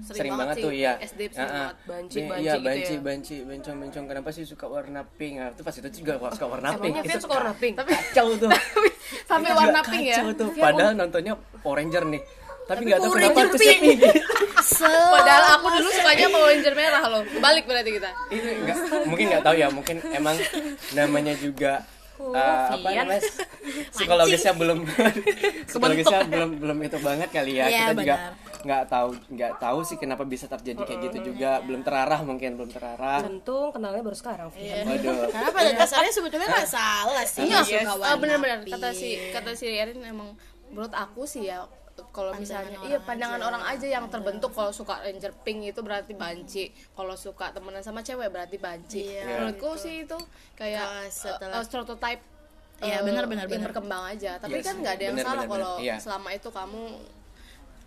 Sering 0.03 0.07
sering, 0.07 0.31
banget 0.31 0.39
banget 0.39 0.55
sih, 0.55 0.63
tuh 0.63 0.71
iya. 0.71 0.93
SD 0.99 1.21
sering 1.27 1.43
Heeh. 1.43 1.51
banget. 1.51 1.75
Banci, 1.83 2.15
Be- 2.15 2.27
banci 2.31 2.43
iya, 2.43 2.53
gitu 2.55 2.63
banci, 2.63 2.93
ya. 2.93 2.99
banci, 3.03 3.35
bencong, 3.43 3.77
bencong. 3.83 4.05
Kenapa 4.07 4.29
sih 4.31 4.43
suka 4.47 4.65
warna 4.71 5.01
pink? 5.03 5.33
Nah, 5.43 5.49
itu 5.51 5.61
pas 5.63 5.75
itu 5.75 5.89
juga 5.91 6.13
suka 6.31 6.47
warna 6.47 6.69
pink. 6.79 6.93
Emangnya 6.95 7.03
Itu 7.11 7.19
suka 7.19 7.35
warna 7.35 7.53
pink? 7.59 7.73
Tapi 7.75 7.89
kacau 7.91 8.27
tuh. 8.39 8.49
sampai 9.29 9.49
Itu 9.51 9.59
warna 9.59 9.81
pink 9.83 10.03
ya. 10.07 10.15
tuh. 10.31 10.49
Padahal 10.55 10.91
nontonnya 10.95 11.33
Power 11.59 11.75
Ranger 11.83 12.03
nih. 12.07 12.21
Tapi 12.63 12.81
nggak 12.87 12.99
tahu 13.03 13.11
Power 13.11 13.19
kenapa 13.19 13.39
Ranger 13.43 13.47
tuh 13.51 13.59
pink. 13.59 13.99
Padahal 15.19 15.43
aku 15.59 15.67
dulu 15.67 15.89
sukanya 15.91 16.27
Power 16.31 16.47
Ranger 16.51 16.73
merah 16.79 17.03
loh. 17.11 17.21
Balik 17.43 17.63
berarti 17.67 17.91
kita. 17.91 18.09
itu 18.31 18.47
enggak 18.63 18.77
mungkin 19.03 19.25
nggak 19.35 19.43
tahu 19.43 19.55
ya 19.59 19.67
mungkin 19.67 19.95
emang 20.15 20.35
namanya 20.95 21.35
juga 21.35 21.83
uh, 22.19 22.33
apa 22.69 22.77
Vian. 22.83 23.05
namanya 23.05 23.21
psikologisnya 23.95 24.53
belum 24.53 24.79
psikologisnya 25.69 26.19
belum 26.27 26.49
belum 26.59 26.77
itu 26.81 26.97
banget 26.99 27.29
kali 27.29 27.53
ya 27.57 27.65
Iya, 27.65 27.79
kita 27.79 27.93
juga 27.95 28.15
benar. 28.15 28.33
nggak 28.63 28.83
tahu 28.87 29.09
nggak 29.29 29.53
tahu 29.59 29.79
sih 29.83 29.97
kenapa 29.97 30.23
bisa 30.23 30.45
terjadi 30.47 30.81
kayak 30.81 30.99
gitu 31.07 31.17
juga 31.33 31.59
belum 31.61 31.81
terarah 31.83 32.21
mungkin 32.23 32.55
belum 32.55 32.71
terarah 32.71 33.19
Tentu 33.21 33.57
kenalnya 33.71 34.01
baru 34.01 34.15
sekarang. 34.15 34.47
Vian. 34.51 34.83
waduh 34.89 35.27
Karena 35.27 35.49
pada 35.51 35.71
dasarnya 35.75 36.11
sebetulnya 36.11 36.47
nggak 36.47 36.69
salah 36.69 37.23
sih. 37.23 37.43
Iya, 37.43 37.59
warna 37.91 38.15
bener-bener 38.15 38.59
pink. 38.63 38.73
kata 38.73 38.89
si 38.91 39.09
kata 39.31 39.51
si 39.53 39.67
Erin 39.67 39.99
emang 40.01 40.31
menurut 40.71 40.89
aku 40.91 41.27
sih 41.27 41.45
ya 41.45 41.67
kalau 42.09 42.33
misalnya 42.33 42.77
iya 42.83 42.97
pandangan 42.97 43.37
orang 43.39 43.63
aja 43.63 43.85
yang 43.85 44.05
terbentuk 44.07 44.49
kalau 44.49 44.69
suka 44.69 44.97
ranger 44.99 45.29
pink 45.41 45.61
itu 45.67 45.79
berarti 45.79 46.13
banci. 46.13 46.65
Kalau 46.91 47.13
suka 47.13 47.53
temenan 47.53 47.81
sama 47.81 48.01
cewek 48.01 48.27
berarti 48.27 48.57
banci. 48.57 49.05
Iya, 49.13 49.29
menurutku 49.45 49.73
sih 49.75 50.03
itu 50.03 50.17
kayak 50.53 50.81
Ah, 50.81 51.05
setelah- 51.05 51.57
uh, 51.57 51.63
stereotype 51.63 52.21
Iya, 52.81 52.99
uh, 52.99 53.05
benar, 53.05 53.29
benar, 53.29 53.45
benar. 53.45 53.69
berkembang 53.69 54.03
aja. 54.09 54.35
Tapi 54.37 54.57
Yes, 54.57 54.65
kan 54.65 54.75
nggak 54.75 54.93
ada 54.93 55.03
yang 55.03 55.15
benar, 55.15 55.27
salah 55.29 55.45
kalau. 55.45 55.73
Iya. 55.77 55.95
selama 56.01 56.29
itu 56.31 56.49
kamu 56.49 56.83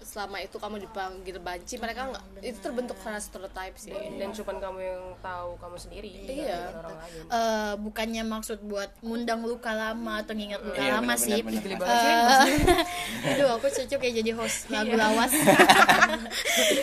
selama 0.07 0.39
itu 0.39 0.63
kamu 0.63 0.87
dipanggil 0.87 1.37
banci 1.43 1.83
mereka 1.83 2.07
nggak 2.07 2.25
itu 2.47 2.59
terbentuk 2.63 2.95
karena 3.03 3.19
stereotype 3.19 3.75
sih 3.75 3.91
Dan 3.91 4.31
cuma 4.31 4.55
kamu 4.55 4.79
yang 4.79 5.05
tahu 5.19 5.59
kamu 5.59 5.77
sendiri. 5.77 6.13
Iya. 6.31 6.71
bukan 6.71 6.79
orang 6.79 6.97
lain. 7.03 7.23
Eh, 7.27 7.75
bukannya 7.83 8.23
maksud 8.23 8.59
buat 8.63 8.91
ngundang 9.03 9.43
luka 9.43 9.75
lama 9.75 10.23
atau 10.23 10.39
nginget 10.39 10.63
luka 10.63 10.79
Iya, 10.79 11.03
lama 11.03 11.15
sih. 11.19 11.43
Eh, 11.43 11.43
Aduh, 13.35 13.59
aku 13.59 13.67
cocok 13.67 14.01
ya 14.07 14.11
jadi 14.23 14.31
host 14.39 14.71
lagu 14.71 14.95
lawas. 14.95 15.35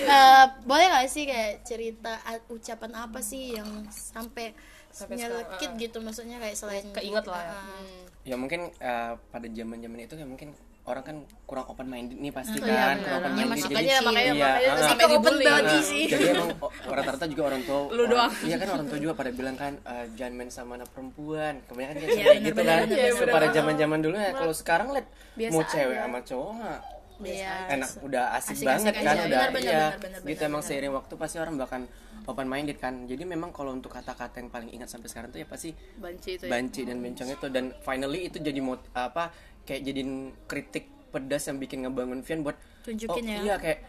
Eh, 0.04 0.46
boleh 0.68 0.86
gak 0.92 1.08
sih 1.10 1.24
kayak 1.26 1.64
cerita 1.66 2.20
ucapan 2.52 2.92
apa 3.08 3.24
sih 3.24 3.56
yang 3.58 3.88
sampai 3.90 4.52
Sampai 4.94 5.18
nyelekit 5.18 5.72
gitu 5.82 5.98
maksudnya 6.06 6.38
kayak 6.38 6.54
selain 6.54 6.86
Keinget 6.94 7.26
lah 7.26 7.42
ya. 7.42 7.54
Ah, 7.58 7.82
ya 8.22 8.36
mungkin 8.38 8.70
uh, 8.78 9.18
pada 9.34 9.48
zaman 9.50 9.82
zaman 9.82 10.06
itu 10.06 10.14
ya 10.14 10.28
mungkin 10.30 10.54
orang 10.84 11.00
kan 11.02 11.16
kurang 11.46 11.66
open 11.66 11.88
minded 11.88 12.20
nih 12.20 12.28
pasti 12.30 12.60
Oh, 12.60 12.68
iya, 12.68 12.76
kan 12.92 12.98
kurang 12.98 13.00
benar. 13.00 13.16
open 13.16 13.32
Ya, 13.32 13.36
minded 13.38 13.50
masih 13.50 13.64
jadi 13.64 13.74
makanya 13.74 13.98
makanya 14.04 14.28
Iya, 14.28 14.44
makanya 14.44 14.68
ah, 14.68 14.84
sampai. 14.84 15.06
Open 15.06 15.12
dibully 15.16 15.46
body 15.46 15.64
Nah, 15.64 15.82
sih. 15.82 16.04
jadi 16.06 16.26
emang 16.30 16.50
rata-rata 16.86 17.26
juga 17.26 17.42
orang 17.46 17.62
tua 17.64 17.80
Lu 17.90 18.04
doang. 18.06 18.32
iya 18.42 18.56
kan 18.58 18.68
orang 18.70 18.86
tua 18.86 19.00
juga 19.00 19.14
pada 19.14 19.32
bilang 19.32 19.56
kan 19.56 19.74
eh, 19.78 20.06
jangan 20.14 20.34
main 20.36 20.50
sama 20.50 20.72
anak 20.76 20.90
perempuan 20.92 21.54
kebanyakan 21.64 21.96
Iya, 21.96 22.04
kayak 22.04 22.20
benar, 22.20 22.44
gitu 22.44 22.62
kan 22.62 22.80
benar. 23.16 23.32
pada 23.32 23.48
zaman 23.50 23.74
zaman 23.78 24.00
dulu 24.02 24.16
ya 24.18 24.32
kalau 24.34 24.54
sekarang 24.54 24.88
lihat 24.92 25.08
Biasa 25.34 25.52
mau 25.52 25.64
cewek 25.64 25.98
sama 25.98 26.20
cowok 26.22 26.78
Iya. 27.24 27.56
enak 27.72 27.90
udah 28.04 28.36
asik, 28.36 28.66
banget 28.68 28.94
kan 28.98 29.16
udah 29.16 29.48
benar, 29.48 29.50
iya 29.56 29.96
benar, 29.96 29.96
benar, 29.96 30.20
gitu 30.26 30.34
benar, 30.36 30.50
emang 30.50 30.60
benar. 30.60 30.68
seiring 30.68 30.92
waktu 30.92 31.14
pasti 31.16 31.38
orang 31.40 31.56
bahkan 31.56 31.82
open 32.26 32.48
minded 32.50 32.76
kan 32.76 33.06
jadi 33.06 33.24
memang 33.24 33.52
kalau 33.52 33.72
untuk 33.72 33.92
kata-kata 33.92 34.40
yang 34.40 34.50
paling 34.50 34.68
ingat 34.68 34.88
sampai 34.88 35.08
sekarang 35.08 35.30
tuh 35.30 35.40
ya 35.40 35.48
pasti 35.48 35.72
banci 35.96 36.36
itu 36.36 36.44
ya. 36.44 36.52
banci 36.52 36.82
dan 36.84 36.98
bencong 37.00 37.30
itu 37.32 37.48
dan 37.48 37.66
finally 37.80 38.28
itu 38.28 38.38
jadi 38.40 38.60
mot 38.60 38.82
apa 38.92 39.32
kayak 39.64 39.82
jadiin 39.88 40.32
kritik 40.48 40.92
pedas 41.14 41.48
yang 41.48 41.58
bikin 41.62 41.86
ngebangun 41.86 42.26
Vian 42.26 42.42
buat 42.42 42.58
Tunjukin 42.84 43.24
oh, 43.24 43.32
ya. 43.32 43.40
iya 43.46 43.56
kayak 43.62 43.80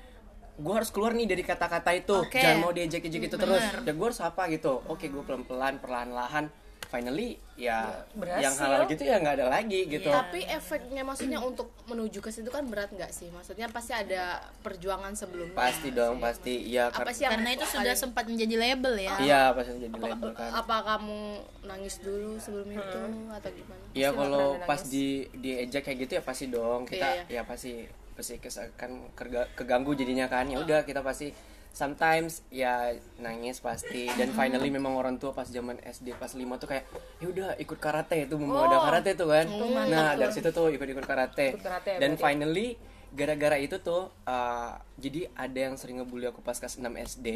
gue 0.54 0.74
harus 0.74 0.90
keluar 0.94 1.18
nih 1.18 1.26
dari 1.26 1.42
kata-kata 1.42 1.90
itu. 1.98 2.14
Oke. 2.14 2.38
jangan 2.38 2.62
mau 2.62 2.70
diejek-ejek 2.70 3.26
itu 3.26 3.36
terus. 3.36 3.58
Ya 3.58 3.90
gue 3.90 4.06
harus 4.06 4.22
apa 4.22 4.46
gitu. 4.54 4.86
Oke 4.86 5.10
gue 5.10 5.22
pelan-pelan 5.26 5.82
perlahan-lahan 5.82 6.46
finally 6.94 7.30
ya 7.54 8.06
berhasil. 8.12 8.38
yang 8.40 8.54
halal 8.56 8.82
gitu 8.86 9.02
ya 9.02 9.16
nggak 9.16 9.34
ada 9.36 9.46
lagi 9.48 9.80
gitu. 9.84 10.06
Tapi 10.06 10.42
efeknya 10.44 11.02
maksudnya 11.02 11.38
untuk 11.40 11.70
menuju 11.84 12.18
ke 12.18 12.30
situ 12.30 12.46
kan 12.48 12.62
berat 12.64 12.90
nggak 12.90 13.10
sih? 13.10 13.26
Maksudnya 13.28 13.66
pasti 13.68 13.90
ada 13.90 14.22
perjuangan 14.60 15.10
sebelumnya. 15.12 15.54
pasti 15.54 15.90
dong 15.90 16.18
pasti. 16.18 16.54
Iya 16.64 16.88
Apa 16.88 17.10
sih 17.10 17.24
yang 17.24 17.34
Karena 17.34 17.50
itu 17.52 17.66
sudah 17.66 17.94
sempat 17.94 18.24
menjadi 18.24 18.54
label 18.54 18.94
ya. 18.96 19.14
iya 19.18 19.42
pasti 19.50 19.74
jadi 19.80 19.90
apa, 19.92 20.06
label 20.08 20.30
kan. 20.32 20.50
apa 20.52 20.76
kamu 20.84 21.18
nangis 21.64 21.94
dulu 21.98 22.38
sebelum 22.38 22.68
itu 22.68 23.00
atau 23.28 23.50
gimana? 23.50 23.82
Iya 23.92 24.08
kalau 24.10 24.46
pas 24.62 24.80
di 24.84 25.06
diejek 25.32 25.82
kayak 25.82 25.98
gitu 26.00 26.12
ya 26.14 26.22
pasti 26.22 26.46
dong. 26.46 26.86
Kita 26.86 27.26
Iya, 27.26 27.26
ya 27.28 27.42
pasti 27.42 27.82
pasti 28.14 28.38
kes- 28.38 28.70
kan 28.74 29.10
kerga- 29.12 29.50
keganggu 29.52 29.90
jadinya 29.92 30.26
kan. 30.26 30.46
Ya 30.46 30.58
udah 30.58 30.82
kita 30.82 31.02
pasti 31.02 31.34
sometimes 31.74 32.46
ya 32.48 32.88
nangis 33.18 33.58
pasti. 33.58 34.06
Dan 34.08 34.30
finally 34.30 34.70
memang 34.70 34.94
orang 34.94 35.18
tua 35.18 35.30
pas 35.30 35.44
zaman 35.44 35.76
SD 35.76 36.14
pas 36.14 36.30
5 36.30 36.38
tuh 36.56 36.70
kayak 36.70 36.86
ya 37.18 37.26
udah 37.26 37.48
ikut 37.58 37.76
karate 37.76 38.24
itu 38.24 38.38
mau 38.38 38.62
ada 38.62 38.78
karate 38.80 39.12
tuh 39.12 39.28
kan? 39.28 39.46
Nah 39.84 40.14
dari 40.14 40.30
situ 40.30 40.48
tuh 40.48 40.70
ikut 40.70 40.86
ikut 40.88 41.02
karate, 41.02 41.52
Ikut 41.52 41.60
karate 41.60 41.90
ya 41.90 41.98
dan 41.98 42.14
berarti. 42.14 42.22
finally 42.22 42.68
gara-gara 43.10 43.54
itu 43.56 43.78
tuh 43.78 44.10
uh, 44.24 44.74
jadi 44.96 45.30
ada 45.34 45.58
yang 45.60 45.74
sering 45.74 45.98
ngebully 45.98 46.26
aku 46.26 46.42
pas 46.42 46.54
kelas 46.54 46.78
6 46.78 46.82
SD 47.14 47.26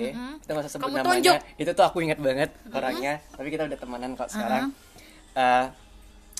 kita 0.42 0.50
nggak 0.50 0.64
usah 0.64 0.72
sebut 0.72 0.86
Kamu 0.88 0.96
namanya. 0.96 1.14
tunjuk. 1.14 1.38
itu 1.54 1.70
tuh 1.72 1.84
aku 1.84 1.98
ingat 2.00 2.18
banget 2.18 2.50
orangnya. 2.70 3.22
Tapi 3.30 3.48
kita 3.48 3.66
udah 3.66 3.78
temanan 3.78 4.14
kok 4.14 4.26
sekarang. 4.26 4.70
Uh, 5.34 5.66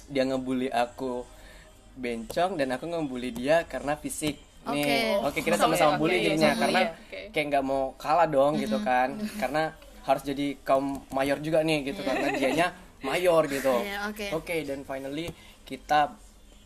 dia 0.06 0.22
ngebully 0.24 0.70
aku 0.70 1.22
bencong 1.94 2.54
dan 2.54 2.72
aku 2.72 2.86
ngebully 2.86 3.30
dia 3.30 3.62
karena 3.64 3.94
fisik 3.94 4.38
nih 4.70 4.86
oke 5.18 5.38
kita 5.38 5.56
sama-sama 5.56 5.92
bully 5.96 6.14
oke, 6.14 6.24
jadinya 6.24 6.50
sama 6.50 6.60
karena 6.60 6.80
bully 6.80 6.84
ya, 6.84 6.92
oke. 6.92 7.20
kayak 7.30 7.46
nggak 7.48 7.64
mau 7.64 7.82
kalah 7.94 8.26
dong 8.26 8.52
gitu 8.56 8.78
kan 8.80 9.08
karena 9.36 9.62
harus 10.02 10.22
jadi 10.24 10.46
kaum 10.60 10.86
mayor 11.08 11.36
juga 11.38 11.60
nih 11.60 11.78
gitu 11.86 12.00
karena 12.00 12.28
dianya 12.32 12.66
mayor 12.98 13.44
gitu 13.46 13.74
Iya, 13.78 13.98
oke. 14.08 14.26
oke 14.34 14.56
dan 14.64 14.80
finally 14.82 15.28
kita 15.62 16.16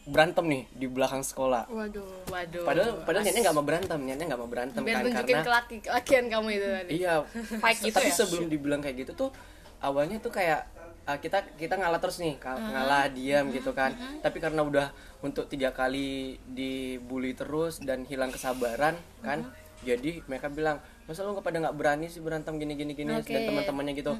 berantem 0.02 0.42
nih 0.46 0.62
di 0.72 0.86
belakang 0.86 1.22
sekolah 1.22 1.66
Waduh. 1.66 2.26
Waduh. 2.26 2.66
padahal 2.66 2.90
padahal 3.02 3.22
niatnya 3.22 3.42
nggak 3.44 3.56
mau 3.56 3.62
berantem 3.62 3.98
niatnya 4.02 4.26
nggak 4.30 4.40
mau 4.40 4.50
berantem 4.50 4.80
biar 4.82 4.98
kan 4.98 5.22
karena 5.22 5.42
ke 5.42 5.52
laki 5.52 5.76
lakian 5.86 6.24
kamu 6.26 6.48
itu 6.50 6.66
tadi. 6.66 6.90
Iya, 6.98 7.14
Fight 7.62 7.78
gitu 7.78 7.94
tapi 7.94 8.10
ya? 8.10 8.14
sebelum 8.16 8.46
dibilang 8.50 8.80
kayak 8.82 8.96
gitu 8.98 9.12
tuh 9.16 9.30
awalnya 9.78 10.18
tuh 10.18 10.30
kayak 10.30 10.66
uh, 11.06 11.18
kita 11.18 11.44
kita 11.58 11.74
ngalah 11.78 11.98
terus 11.98 12.18
nih, 12.22 12.38
ka- 12.38 12.58
ngalah 12.58 13.10
diam 13.10 13.50
gitu 13.50 13.74
kan. 13.74 13.94
Tapi 14.20 14.38
karena 14.38 14.62
udah 14.62 14.86
untuk 15.22 15.46
tiga 15.46 15.70
kali 15.70 16.38
dibully 16.46 17.34
terus 17.34 17.78
dan 17.82 18.02
hilang 18.06 18.30
kesabaran 18.30 18.98
kan, 19.22 19.46
jadi 19.82 20.22
mereka 20.26 20.50
bilang 20.50 20.78
masa 21.02 21.26
lu 21.26 21.34
nggak 21.34 21.46
pada 21.46 21.58
nggak 21.58 21.76
berani 21.76 22.06
sih 22.06 22.22
berantem 22.22 22.54
gini 22.58 22.78
gini? 22.78 22.94
Gini 22.94 23.10
Oke. 23.18 23.34
dan 23.34 23.50
teman-temannya 23.50 23.92
gitu. 23.98 24.12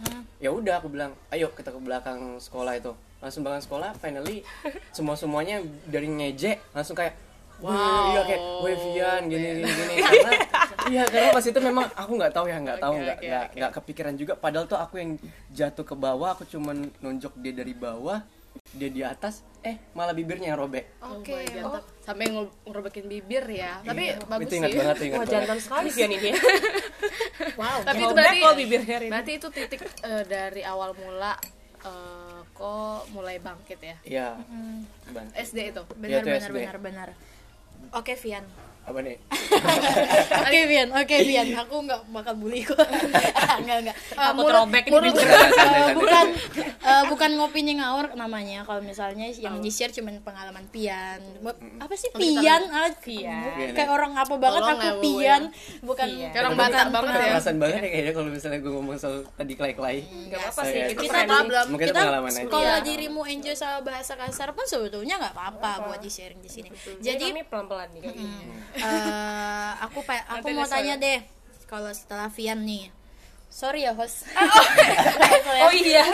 Ya 0.42 0.50
udah 0.50 0.82
aku 0.82 0.90
bilang 0.90 1.14
ayo 1.30 1.50
kita 1.54 1.70
ke 1.70 1.78
belakang 1.78 2.38
sekolah 2.42 2.74
itu. 2.78 2.90
Langsung 3.22 3.46
belakang 3.46 3.62
sekolah 3.62 3.94
finally 4.02 4.42
semua 4.96 5.14
semuanya 5.14 5.62
dari 5.86 6.10
ngejek 6.10 6.74
langsung 6.74 6.98
kayak 6.98 7.14
Wah, 7.62 7.74
iya 8.10 8.20
kayak 8.24 8.40
wah 8.58 8.74
Vian 8.76 9.22
gini 9.24 9.46
gini 9.54 9.70
gini. 9.70 9.94
Karena 10.04 10.30
iya 10.84 11.02
karena 11.06 11.28
pas 11.30 11.44
itu 11.44 11.58
memang 11.58 11.86
aku 11.88 12.10
nggak 12.12 12.32
tahu 12.32 12.46
ya 12.46 12.58
nggak 12.58 12.78
tahu 12.78 12.92
nggak 12.96 13.16
oke, 13.16 13.24
nggak 13.24 13.46
nggak 13.54 13.70
kepikiran 13.72 14.14
juga. 14.14 14.32
Padahal 14.34 14.66
tuh 14.66 14.76
aku 14.76 14.94
yang 14.96 15.10
jatuh 15.48 15.84
ke 15.84 15.94
bawah 15.94 16.34
aku 16.34 16.42
cuman 16.44 16.76
nonjok 16.98 17.32
dia 17.36 17.54
dari 17.54 17.70
bawah 17.72 18.18
dia 18.68 18.88
di 18.88 19.00
atas 19.00 19.40
eh 19.60 19.78
malah 19.92 20.10
bibirnya 20.10 20.50
yang 20.50 20.60
robek. 20.60 20.90
Oke. 21.00 21.38
Jantak. 21.46 21.86
sampai 22.02 22.26
nge- 22.26 22.54
ngerobekin 22.64 23.06
bibir 23.06 23.44
ya. 23.46 23.78
Tapi 23.80 24.10
Iya, 24.10 24.26
bagus 24.26 24.42
itu 24.42 24.54
ingat 24.58 24.68
sih. 24.68 24.76
banget 24.76 24.96
ingat 24.98 25.06
Wah 25.08 25.22
banget. 25.22 25.32
jantan 25.38 25.58
sekali 25.58 25.88
Vian 25.88 26.10
ini. 26.10 26.28
Ya. 26.28 26.34
wow 27.60 27.78
tapi 27.80 28.00
itu 28.00 28.12
berarti 28.12 28.38
kok 28.38 28.56
bibirnya 28.56 28.96
Rin. 28.98 29.10
berarti 29.10 29.32
itu 29.32 29.46
titik 29.48 29.80
eh, 30.02 30.24
dari 30.26 30.62
awal 30.62 30.90
mula 30.92 31.32
eh, 31.80 32.40
kok 32.52 33.00
mulai 33.08 33.36
bangkit 33.38 33.78
ya? 33.80 33.96
Iya. 34.04 34.28
Bang. 35.08 35.28
SD 35.32 35.58
itu. 35.70 35.82
Benar 35.94 36.10
Iya, 36.10 36.18
tuh 36.18 36.28
benar 36.28 36.42
SD. 36.44 36.56
benar 36.58 36.78
benar 36.80 37.08
oke 37.92 38.16
Vian 38.16 38.44
apa 38.82 38.98
nih 38.98 39.16
Oke 40.42 40.60
Vian, 40.66 40.88
oke 40.90 41.16
Vian, 41.22 41.48
aku 41.54 41.74
nggak 41.82 42.00
bakal 42.08 42.34
bully 42.34 42.60
kok. 42.62 42.76
Enggak 43.62 43.76
enggak. 43.80 43.96
Eh, 43.96 44.26
Aku 44.26 44.40
terobek 44.42 44.84
eh, 44.84 44.92
bukan 45.92 46.26
eh, 46.82 47.02
bukan 47.06 47.30
ngopinya 47.34 47.74
ngawur 47.78 48.06
namanya. 48.14 48.64
Kalau 48.64 48.80
misalnya 48.80 49.28
yang 49.30 49.60
di 49.60 49.68
share 49.68 49.90
cuman 49.90 50.18
pengalaman 50.20 50.64
Pian. 50.68 51.20
Apa 51.78 51.94
sih 51.94 52.08
Pian? 52.10 52.62
Ah, 52.70 52.90
Pian. 52.92 53.70
Kayak 53.72 53.90
orang 53.90 54.12
apa 54.14 54.34
banget 54.36 54.62
Tolong 54.62 54.72
aku 54.74 54.82
ya, 54.82 54.92
Bu, 54.92 55.02
Pian, 55.14 55.42
bukan 55.80 56.08
Pian. 56.08 56.30
Kayak 56.30 56.42
orang 56.42 56.52
Batak 56.54 56.86
banget 56.90 57.12
ya. 57.12 57.24
perasaan 57.30 57.56
banget 57.58 57.78
ya 57.78 57.90
kayaknya 57.90 58.12
kalau 58.12 58.28
misalnya 58.30 58.58
gue 58.58 58.72
ngomong 58.72 58.96
soal 58.96 59.16
tadi 59.32 59.52
kelai-kelai 59.52 59.98
Gak 60.28 60.38
apa-apa 60.38 60.60
sih, 60.60 60.72
Saya- 60.72 60.88
itu 60.88 60.94
kita 60.98 61.12
keren 61.12 61.28
tuh 61.28 61.38
sih. 61.38 61.70
Mungkin 61.70 61.86
itu 61.86 61.92
kita 61.92 62.00
pengalaman 62.00 62.30
aja. 62.32 62.42
kalau 62.48 62.72
Iya. 62.72 62.82
dirimu 62.82 63.22
enjoy 63.24 63.54
sama 63.54 63.78
bahasa 63.82 64.12
kasar 64.14 64.48
pun 64.50 64.64
sebetulnya 64.64 65.14
nggak 65.18 65.34
apa-apa 65.34 65.70
buat 65.86 66.00
di 66.00 66.08
sharing 66.08 66.40
di 66.40 66.50
sini. 66.50 66.68
Jadi 66.98 67.04
Jadi 67.04 67.24
kami 67.30 67.42
pelan-pelan 67.44 67.88
nih 67.92 68.02
eh, 68.76 69.70
aku 69.84 70.00
aku 70.04 70.46
Nanti 70.48 70.56
mau 70.56 70.66
tanya 70.68 70.94
deh 70.96 71.18
kalau 71.68 71.92
setelah 71.92 72.28
Vian 72.32 72.64
nih 72.64 73.01
sorry 73.52 73.84
ya 73.84 73.92
host. 73.92 74.24
Oh. 74.32 75.68
Iya. 75.82 76.04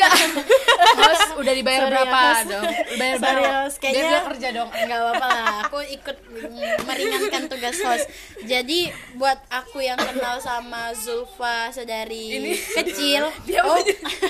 Host 0.98 1.28
udah 1.36 1.52
dibayar 1.52 1.82
Sorry, 1.82 1.92
berapa? 1.94 2.18
ya, 2.18 2.30
host. 2.32 2.46
dong 2.48 2.64
bayar 2.96 3.16
Sorry, 3.16 3.40
berapa? 3.40 3.58
host. 3.60 3.76
dia 3.76 3.82
Kayaknya- 3.84 4.02
bilang 4.04 4.26
kerja 4.28 4.48
dong. 4.50 4.68
nggak 4.70 4.98
apa-apa 4.98 5.26
lah. 5.28 5.54
Aku 5.64 5.78
ikut 5.84 6.16
meringankan 6.82 7.42
tugas 7.46 7.76
host. 7.80 8.06
Jadi 8.42 8.80
buat 9.14 9.38
aku 9.48 9.78
yang 9.80 9.96
kenal 9.96 10.38
sama 10.38 10.90
Zulfa 10.92 11.70
sedari 11.70 12.54
kecil 12.74 13.30
oh 13.66 13.78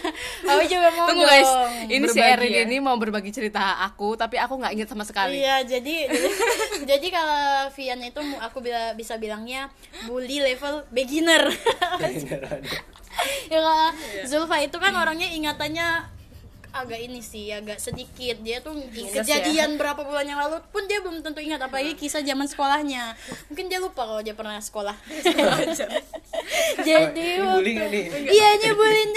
aku 0.50 0.62
juga 0.66 0.88
mau 0.92 1.06
tunggu 1.08 1.24
guys. 1.24 1.48
dong. 1.48 1.72
Ini 1.88 2.06
si 2.06 2.20
Erin 2.20 2.52
ya. 2.52 2.62
ini 2.64 2.76
mau 2.78 2.96
berbagi 2.96 3.32
cerita 3.32 3.80
aku 3.80 4.14
tapi 4.14 4.36
aku 4.36 4.54
nggak 4.54 4.72
inget 4.74 4.88
sama 4.88 5.02
sekali. 5.02 5.40
Iya, 5.40 5.64
jadi 5.64 5.96
jadi, 6.84 7.06
kalau 7.08 7.40
Vian 7.72 8.00
itu 8.02 8.20
aku 8.38 8.58
bila, 8.60 8.92
bisa 8.92 9.16
bilangnya 9.16 9.72
bully 10.04 10.40
level 10.42 10.84
beginner. 10.90 11.48
ya 13.52 13.58
kalau 13.58 13.88
Zulfa 14.24 14.56
itu 14.58 14.76
kan 14.76 14.92
orangnya 14.92 15.28
ingatannya 15.28 16.18
agak 16.68 17.00
ini 17.00 17.24
sih, 17.24 17.48
agak 17.48 17.80
sedikit. 17.80 18.38
Dia 18.44 18.60
tuh 18.60 18.76
i- 18.76 19.08
kejadian 19.10 19.80
berapa 19.80 20.04
bulan 20.04 20.28
yang 20.28 20.36
lalu 20.36 20.60
pun 20.68 20.84
dia 20.84 21.00
belum 21.00 21.24
tentu 21.24 21.40
ingat 21.40 21.58
apalagi 21.58 21.96
kisah 21.96 22.20
zaman 22.20 22.44
sekolahnya. 22.44 23.16
Mungkin 23.48 23.66
dia 23.66 23.80
lupa 23.80 24.04
kalau 24.04 24.20
dia 24.20 24.36
pernah 24.36 24.60
sekolah. 24.60 24.92
jadi? 26.86 27.28
Iya 28.28 28.48
nyebulin. 28.62 29.08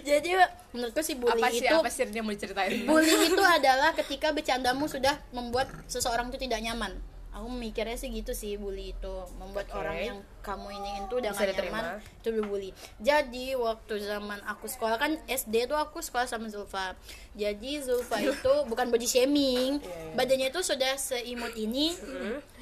jadi 0.00 0.30
menurutku 0.70 1.00
sih 1.02 1.16
bully 1.16 1.34
apa 1.34 1.48
sih 1.50 1.64
itu 1.64 1.74
apa 1.74 1.90
sih 1.90 2.04
dia 2.06 2.22
mau 2.22 2.32
diceritain 2.32 2.84
bully 2.84 3.08
itu 3.26 3.42
adalah 3.42 3.90
ketika 3.96 4.30
bercandamu 4.30 4.84
sudah 4.86 5.16
membuat 5.32 5.66
seseorang 5.88 6.28
itu 6.28 6.38
tidak 6.38 6.60
nyaman 6.60 6.92
aku 7.38 7.48
mikirnya 7.54 7.94
sih 7.94 8.10
gitu 8.10 8.34
sih 8.34 8.58
bully 8.58 8.92
itu. 8.92 9.16
Membuat 9.38 9.70
Oke. 9.70 9.78
orang 9.78 9.96
yang 9.98 10.18
kamu 10.42 10.68
ini 10.80 10.90
itu 11.04 11.14
udah 11.20 11.30
gak 11.34 11.60
nyaman 11.60 11.84
itu 12.00 12.28
bully 12.40 12.70
jadi 12.98 13.54
waktu 13.54 14.00
zaman 14.00 14.40
aku 14.48 14.64
sekolah 14.64 14.96
kan 14.96 15.12
SD 15.28 15.68
tuh 15.70 15.78
aku 15.78 16.02
sekolah 16.02 16.26
sama 16.26 16.50
Zulfa. 16.50 16.98
Jadi 17.38 17.78
Zulfa 17.84 18.18
itu 18.26 18.52
bukan 18.66 18.90
body 18.90 19.06
shaming. 19.06 19.78
Badannya 20.18 20.50
itu 20.50 20.60
sudah 20.64 20.98
seimut 20.98 21.54
ini. 21.54 21.94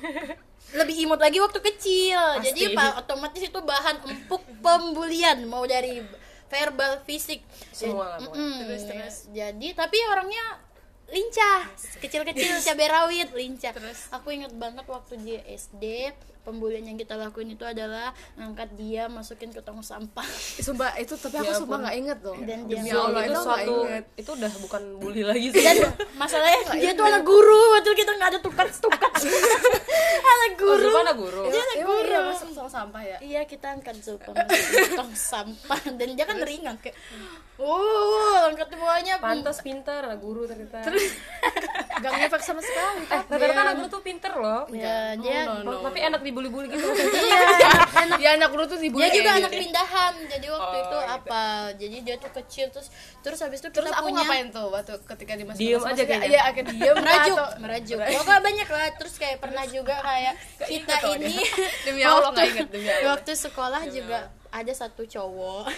Lebih 0.78 1.06
imut 1.06 1.21
lagi 1.23 1.38
waktu 1.38 1.62
kecil. 1.62 2.21
Jadi 2.42 2.75
pak 2.75 3.06
otomatis 3.06 3.38
itu 3.38 3.61
bahan 3.62 4.02
empuk 4.02 4.42
pembulian 4.61 5.47
mau 5.47 5.62
dari 5.64 6.02
verbal 6.47 7.02
fisik. 7.06 7.42
Semua 7.71 8.16
lah, 8.16 8.18
pokoknya. 8.23 8.66
Mm-mm, 8.66 9.02
yes. 9.02 9.30
jadi 9.30 9.68
tapi 9.75 9.99
orangnya 10.11 10.65
lincah. 11.06 11.60
Kecil-kecil 11.98 12.62
cabai 12.62 12.88
rawit 12.88 13.28
lincah. 13.32 13.72
Aku 14.12 14.30
ingat 14.30 14.52
banget 14.52 14.86
waktu 14.86 15.14
dia 15.18 15.40
SD 15.46 16.10
pembulian 16.42 16.86
yang 16.86 16.95
kita 16.95 17.19
lakuin 17.19 17.50
itu 17.50 17.66
adalah 17.66 18.14
ngangkat 18.38 18.71
dia 18.78 19.10
masukin 19.10 19.50
ke 19.50 19.58
tong 19.58 19.82
sampah. 19.82 20.23
Sumpah 20.62 20.95
itu 20.95 21.19
tapi 21.19 21.42
aku 21.42 21.52
sumpah 21.56 21.78
nggak 21.82 21.97
inget 21.99 22.19
loh. 22.23 22.38
Dan 22.38 22.71
dia 22.71 22.78
Demi 22.78 22.86
nggak 22.86 23.02
Allah 23.02 23.23
itu 23.23 23.26
itu 23.26 23.40
suatu 23.42 23.75
inget 23.82 24.04
itu 24.14 24.30
udah 24.30 24.52
bukan 24.62 24.82
bully 25.02 25.23
lagi 25.26 25.47
sih. 25.50 25.62
dan 25.62 25.76
masalahnya 26.14 26.60
dia 26.78 26.92
tuh 26.95 27.02
anak 27.02 27.23
guru 27.26 27.60
waktu 27.75 27.90
kita 27.99 28.10
nggak 28.14 28.30
ada 28.30 28.40
tukas 28.40 28.78
anak 30.36 30.50
Oh, 30.56 30.58
guru. 30.62 30.86
Zulfa 30.86 31.00
anak 31.02 31.16
guru. 31.19 31.42
dia 31.50 31.60
anak 31.60 31.76
Emang 31.76 31.88
guru. 31.90 32.06
iya 32.06 32.19
masuk 32.23 32.49
tong 32.54 32.71
sampah 32.71 33.02
ya. 33.02 33.16
Iya 33.19 33.40
kita 33.45 33.66
angkat 33.75 33.97
ke 33.99 34.23
tong 34.95 35.12
sampah. 35.12 35.80
Dan 35.99 36.14
dia 36.14 36.25
kan 36.25 36.38
ringan 36.38 36.78
kayak 36.78 36.95
wow 37.56 38.47
angkat 38.47 38.69
bawahnya 38.71 39.14
Pantas 39.19 39.58
pintar 39.58 40.00
anak 40.02 40.19
guru 40.19 40.45
ternyata. 40.45 40.84
gak 41.97 42.12
ngefek 42.14 42.42
sama 42.42 42.60
sekali 42.60 43.02
Eh, 43.06 43.21
ternyata 43.26 43.60
anak 43.62 43.75
guru 43.78 43.88
tuh 43.90 44.02
pinter 44.02 44.32
loh. 44.34 44.69
ya 44.71 45.16
dia 45.16 45.49
Oh, 45.49 45.80
Tapi 45.80 45.99
enak 46.02 46.21
dibully-bully 46.21 46.69
gitu. 46.69 46.84
iya 47.19 47.40
enak 47.99 48.16
dia 48.16 48.30
anak 48.36 48.49
guru 48.50 48.64
tuh 48.66 48.76
dibully 48.76 49.08
dia 49.08 49.16
juga 49.16 49.30
anak 49.34 49.49
gitu. 49.49 49.62
pindahan 49.62 50.12
jadi 50.26 50.47
waktu 50.47 50.64
Oh, 50.69 50.76
itu 50.76 50.99
gitu. 50.99 50.99
apa 51.10 51.42
jadi 51.75 51.97
dia 52.02 52.16
tuh 52.16 52.30
kecil 52.34 52.66
terus 52.69 52.86
terus 53.19 53.38
habis 53.40 53.58
itu 53.58 53.69
terus 53.71 53.88
kita 53.88 53.97
aku 53.97 54.06
punya 54.06 54.23
ngapain 54.23 54.47
tuh 54.50 54.66
waktu 54.69 54.92
ketika 55.06 55.32
Diem 55.32 55.49
masuk- 55.49 55.56
aja 55.56 55.76
maksudnya, 55.80 56.04
kayaknya. 56.06 56.28
iya 56.28 56.40
akhirnya 56.45 56.73
diem 56.75 56.97
merajuk 57.02 57.34
atau- 57.34 57.52
merajuk 57.58 57.99
pokoknya 57.99 58.40
banyak 58.42 58.69
lah 58.69 58.86
terus 58.95 59.14
kayak 59.16 59.36
pernah 59.38 59.64
juga 59.66 59.95
kayak 59.99 60.34
kita 60.62 60.95
ini 61.14 61.34
demi 61.82 62.00
Allah. 62.02 62.30
waktu 63.06 63.32
sekolah 63.34 63.82
juga 63.88 64.19
ada 64.56 64.73
satu 64.73 65.04
cowok 65.04 65.69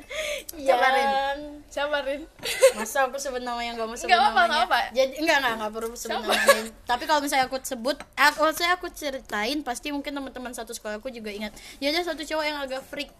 yang 0.58 1.36
siapa 1.68 2.00
Rin 2.00 2.24
masa 2.72 3.04
aku 3.04 3.16
sebut 3.16 3.38
nama 3.38 3.60
yang 3.60 3.76
gak 3.76 3.84
mau 3.84 3.92
sebut 3.92 4.08
Nggak 4.08 4.20
apa-apa, 4.22 4.40
namanya 4.40 4.48
nggak 4.48 4.64
apa. 4.66 4.80
jadi 4.90 5.14
enggak 5.14 5.36
enggak 5.38 5.54
enggak 5.54 5.72
perlu 5.74 5.92
sebut 5.92 6.22
namanya 6.24 6.62
tapi 6.82 7.04
kalau 7.04 7.20
misalnya 7.20 7.44
aku 7.44 7.58
sebut 7.60 7.96
aku 8.16 8.40
saya 8.50 8.72
aku 8.74 8.88
ceritain 8.90 9.58
pasti 9.60 9.88
mungkin 9.88 10.10
teman-teman 10.10 10.50
satu 10.50 10.72
sekolah 10.72 10.96
aku 10.96 11.08
juga 11.08 11.28
ingat 11.28 11.52
dia 11.76 11.92
ada 11.92 12.00
satu 12.02 12.24
cowok 12.24 12.44
yang 12.44 12.58
agak 12.58 12.80
freak 12.82 13.12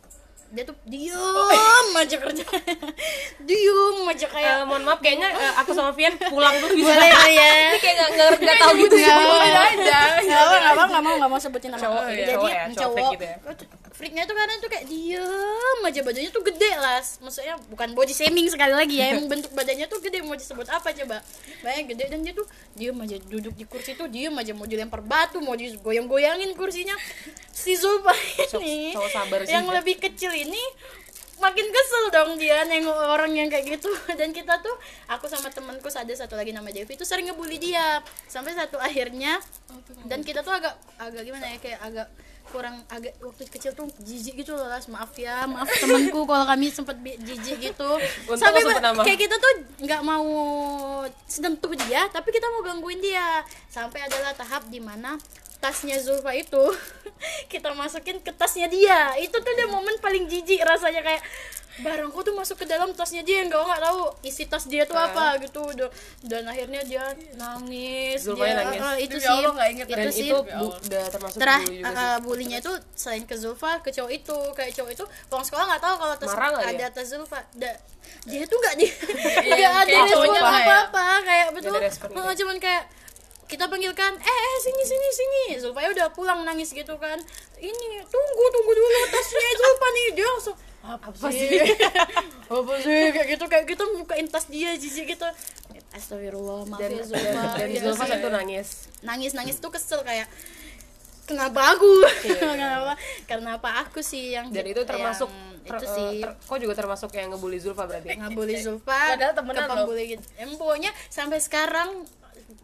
dia 0.48 0.64
tuh 0.64 0.72
diem 0.83 1.12
aja 1.94 2.16
kerja 2.16 2.40
diem 3.44 3.98
aja 4.03 4.27
kayak 4.27 4.53
Eh, 4.55 4.64
mohon 4.64 4.81
maaf 4.81 4.96
kayaknya 4.98 5.29
eh, 5.29 5.53
aku 5.55 5.70
sama 5.70 5.92
Vian 5.92 6.16
pulang 6.16 6.57
dulu 6.57 6.72
bisa. 6.72 6.88
boleh 6.88 7.12
ya 7.29 7.53
Ini 7.68 7.79
kayak 7.79 7.94
nggak 7.94 8.11
nggak 8.11 8.29
nggak 8.40 8.57
tahu 8.57 8.72
gitu 8.81 8.96
ya. 8.96 9.12
Nggak 9.12 9.29
Boleh 9.29 9.51
apa. 9.51 9.61
aja. 9.68 9.98
Nggak 10.18 10.40
apa, 10.40 10.47
nggak 10.88 11.03
mau, 11.05 11.14
nggak 11.20 11.31
mau 11.31 11.40
sebutin 11.40 11.70
nama. 11.70 11.83
Cowok 11.85 12.03
ya, 12.03 12.14
Jadi 12.16 12.33
cowok 12.33 12.48
ya, 12.48 12.62
cowok 12.64 12.79
cowok, 12.81 13.11
gitu 13.12 13.24
ya. 13.24 13.37
freaknya 13.98 14.22
tuh 14.31 14.37
karena 14.38 14.55
tuh 14.62 14.70
kayak 14.70 14.85
diem 14.87 15.81
aja 15.83 16.01
badannya 16.07 16.31
tuh 16.31 16.42
gede 16.46 16.72
lah. 16.79 17.01
Maksudnya 17.03 17.55
bukan 17.68 17.88
body 17.98 18.14
shaming 18.14 18.46
sekali 18.48 18.74
lagi 18.74 18.96
ya, 18.98 19.07
emang 19.12 19.27
bentuk 19.27 19.53
badannya 19.53 19.87
tuh 19.90 19.98
gede 20.01 20.18
mau 20.22 20.38
disebut 20.38 20.66
apa 20.70 20.88
coba? 20.94 21.16
Banyak 21.61 21.85
gede 21.94 22.05
dan 22.11 22.20
dia 22.22 22.33
tuh 22.33 22.46
diem 22.79 22.96
aja 22.96 23.16
duduk 23.27 23.55
di 23.59 23.64
kursi 23.66 23.98
tuh 23.98 24.07
diem 24.09 24.33
aja 24.33 24.53
mau 24.55 24.64
dilempar 24.64 25.03
batu, 25.03 25.42
mau 25.42 25.59
digoyang-goyangin 25.59 26.55
kursinya. 26.55 26.94
Si 27.51 27.74
Zulfa 27.74 28.14
ini 28.62 28.94
cowok 28.94 29.11
sabar 29.11 29.38
sih 29.42 29.51
yang 29.51 29.66
lebih 29.66 29.98
kecil 29.98 30.31
ini 30.31 30.62
makin 31.38 31.66
kesel 31.70 32.05
dong 32.11 32.31
dia 32.37 32.62
nengok 32.66 32.94
orang 32.94 33.33
yang 33.35 33.48
kayak 33.48 33.79
gitu. 33.79 33.90
Dan 34.20 34.31
kita 34.35 34.59
tuh 34.62 34.74
aku 35.11 35.27
sama 35.31 35.48
temanku 35.51 35.88
ada 35.90 36.14
satu 36.14 36.35
lagi 36.38 36.55
nama 36.55 36.68
Devi 36.70 36.94
itu 36.94 37.07
sering 37.07 37.31
ngebully 37.31 37.59
dia. 37.59 38.03
Sampai 38.27 38.55
satu 38.55 38.79
akhirnya. 38.79 39.40
Dan 40.07 40.22
kita 40.22 40.42
tuh 40.42 40.55
agak 40.55 40.74
agak 40.98 41.22
gimana 41.27 41.46
ya 41.55 41.59
kayak 41.59 41.81
agak 41.83 42.09
kurang 42.48 42.81
agak 42.88 43.12
waktu 43.20 43.44
kecil 43.44 43.77
tuh 43.77 43.85
jijik 44.01 44.40
gitu 44.40 44.57
loh 44.57 44.72
Las. 44.72 44.88
maaf 44.88 45.12
ya 45.20 45.44
maaf 45.44 45.68
temanku 45.68 46.24
kalau 46.24 46.48
kami 46.48 46.72
sempat 46.72 46.96
jijik 47.05 47.72
gitu. 47.72 47.90
Untung 48.24 48.40
sampai 48.40 48.64
kayak 49.05 49.20
kita 49.20 49.37
tuh 49.37 49.53
nggak 49.85 50.01
mau 50.01 50.29
sentuh 51.29 51.72
dia 51.77 52.09
tapi 52.09 52.33
kita 52.33 52.48
mau 52.48 52.64
gangguin 52.64 53.05
dia. 53.05 53.44
Sampai 53.68 54.01
adalah 54.01 54.33
tahap 54.33 54.64
di 54.72 54.81
mana 54.81 55.20
tasnya 55.59 55.99
Zulfa 55.99 56.33
itu 56.33 56.62
kita 57.53 57.73
masukin 57.73 58.18
ke 58.18 58.31
tasnya 58.31 58.66
dia. 58.66 59.14
Itu 59.16 59.37
tuh 59.37 59.51
udah 59.51 59.68
momen 59.68 59.97
paling 59.99 60.25
jijik 60.25 60.61
rasanya 60.61 61.01
kayak 61.01 61.23
barangku 61.79 62.18
tuh 62.21 62.35
masuk 62.35 62.59
ke 62.59 62.66
dalam 62.66 62.90
tasnya 62.90 63.23
dia 63.23 63.38
nggak 63.40 63.55
nggak 63.55 63.79
tahu 63.81 64.01
isi 64.21 64.44
tas 64.44 64.64
dia 64.64 64.83
tuh 64.83 64.94
apa 64.94 65.38
gitu. 65.38 65.62
Udah- 65.64 65.90
dan 66.21 66.42
akhirnya 66.44 66.83
dia 66.83 67.05
nangis. 67.35 68.18
Zulfa 68.21 68.44
dia, 68.44 68.55
nangis. 68.57 68.81
eh, 68.81 68.97
itu 69.01 69.14
Demi 69.14 69.23
sih. 69.23 69.31
Allah, 69.33 69.53
nggak 69.53 69.68
inget 69.68 69.87
itu 69.87 69.94
Dan 69.97 70.09
sih. 70.09 70.27
Itu 70.27 70.38
bu- 70.44 70.75
udah 70.81 71.05
termasuk 71.09 71.38
terah 71.38 71.61
bully 71.61 71.83
uh, 71.85 72.18
bulinya 72.21 72.59
itu 72.59 72.73
selain 72.92 73.23
ke 73.23 73.35
Zulfa 73.35 73.79
ke 73.79 73.90
cowok 73.90 74.11
itu. 74.12 74.38
Kayak 74.53 74.73
cowok 74.75 74.90
itu 74.92 75.05
pulang 75.27 75.44
sekolah 75.44 75.64
nggak 75.66 75.81
tahu 75.81 75.94
kalau 75.97 76.14
tas 76.16 76.29
Marah 76.29 76.49
nggak 76.53 76.66
ada 76.68 76.75
dia? 76.77 76.88
tas 76.92 77.07
Zulfa. 77.07 77.38
Da- 77.53 77.81
dia 78.25 78.42
tuh 78.42 78.57
nggak 78.57 78.75
di 78.75 78.87
nggak 79.44 79.44
Iya, 79.53 79.68
ada 79.71 79.85
kayak 79.85 80.07
respon 80.09 80.33
ya. 80.33 80.40
apa 80.40 80.75
apa 80.83 81.05
kayak 81.21 81.47
betul. 81.53 81.77
ada 81.77 82.33
cuman 82.35 82.57
kayak 82.59 82.83
kita 83.48 83.64
panggilkan 83.64 84.12
eh, 84.14 84.28
eh 84.44 84.56
sini 84.61 84.82
sini 84.84 85.08
sini. 85.11 85.42
Zulfa 85.56 85.80
ya 85.80 85.90
udah 85.90 86.06
pulang 86.12 86.44
nangis 86.44 86.70
gitu 86.70 86.94
kan. 86.96 87.16
Ini 87.56 87.87
tunggu 88.04 88.44
tunggu 88.52 88.72
dulu 88.72 88.87
tasnya 89.08 89.50
Zulfa 89.56 89.88
nih. 89.88 90.06
Dia 90.12 90.26
langsung 90.28 90.56
apa 90.78 91.08
sih? 91.28 91.48
apa 92.54 92.74
sih? 92.80 93.02
Kayak 93.11 93.28
gitu 93.32 93.44
kayak 93.44 93.64
gitu 93.66 93.84
bukain 93.98 94.28
tas 94.28 94.46
dia 94.46 94.76
jijik 94.76 95.16
gitu. 95.16 95.26
Astagfirullah 95.88 96.68
maaf 96.68 96.78
dan 96.78 96.90
ya 96.92 97.02
Zulfa. 97.02 97.42
dan 97.56 97.68
Ya, 97.68 97.80
Zulfa 97.82 98.04
sih. 98.04 98.16
itu 98.20 98.28
nangis. 98.28 98.68
Nangis 99.00 99.32
nangis 99.32 99.56
tuh 99.56 99.72
kesel 99.72 100.04
kayak 100.04 100.28
kenapa 101.24 101.76
aku? 101.76 101.88
Kenapa? 102.40 102.92
Kenapa 103.28 103.68
aku 103.84 104.00
sih 104.00 104.32
yang 104.32 104.48
dan 104.48 104.64
itu 104.64 104.80
termasuk 104.84 105.28
yang 105.28 105.76
ter- 105.76 105.76
itu 105.76 105.84
eh, 105.84 105.92
sih. 105.92 106.16
ter- 106.24 106.37
kok 106.40 106.56
juga 106.56 106.72
termasuk 106.72 107.11
yang 107.12 107.28
ngebully 107.28 107.61
Zulfa 107.61 107.84
berarti? 107.84 108.16
Nggak 108.16 108.32
bully 108.32 108.56
Zulfa 108.56 109.16
Padahal 109.16 109.32
temenan 109.37 109.68
loh. 109.68 109.92
gitu 109.92 110.24
pokoknya 110.56 110.88
sampai 111.12 111.37
sekarang 111.37 112.08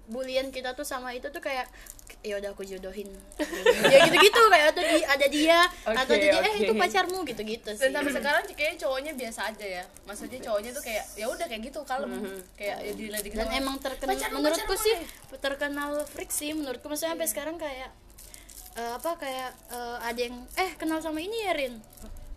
bulian 0.06 0.48
kita 0.48 0.72
tuh 0.72 0.82
sama 0.82 1.12
itu 1.12 1.28
tuh 1.28 1.38
kayak 1.38 1.68
ya 2.20 2.40
udah 2.40 2.50
aku 2.50 2.64
jodohin. 2.64 3.08
Ya 3.84 4.00
gitu 4.00 4.16
gitu 4.18 4.40
kayak 4.48 4.72
ada 4.72 4.82
di 4.82 4.98
ada 5.00 5.26
dia 5.28 5.58
atau 5.84 5.92
Oke, 5.92 6.00
ada 6.08 6.16
dia 6.16 6.40
eh 6.40 6.54
itu 6.58 6.72
pacarmu 6.72 7.20
gitu 7.22 7.42
gitu 7.42 7.68
sih 7.70 7.80
dan 7.82 7.90
sampai 7.94 8.12
sekarang 8.14 8.42
kayaknya 8.48 8.78
cowoknya 8.80 9.12
biasa 9.12 9.40
aja 9.52 9.66
ya. 9.80 9.84
Maksudnya 10.04 10.40
cowoknya 10.40 10.70
tuh 10.72 10.82
kayak 10.82 11.04
ya 11.14 11.26
udah 11.28 11.44
kayak 11.44 11.62
gitu 11.64 11.80
kalem. 11.84 12.10
Kayak 12.54 12.76
ya 12.80 12.92
diledekin 12.94 13.36
dan 13.36 13.46
sama- 13.46 13.60
emang 13.60 13.76
terkenal 13.78 14.12
Pacarmu, 14.14 14.36
menurutku 14.40 14.72
pacarmu, 14.72 14.84
sih 14.84 14.94
eh. 14.96 15.38
terkenal 15.38 15.90
freak 16.06 16.30
sih 16.30 16.50
menurutku. 16.52 16.86
Maksudnya 16.86 17.12
sampai 17.12 17.28
sekarang 17.28 17.56
kayak 17.56 17.90
eh, 18.74 18.92
apa 18.94 19.10
kayak 19.14 19.50
eh, 19.68 19.96
ada 20.00 20.20
yang 20.20 20.36
eh 20.56 20.70
kenal 20.74 20.98
sama 20.98 21.20
ini 21.20 21.44
ya 21.44 21.52
Rin? 21.52 21.76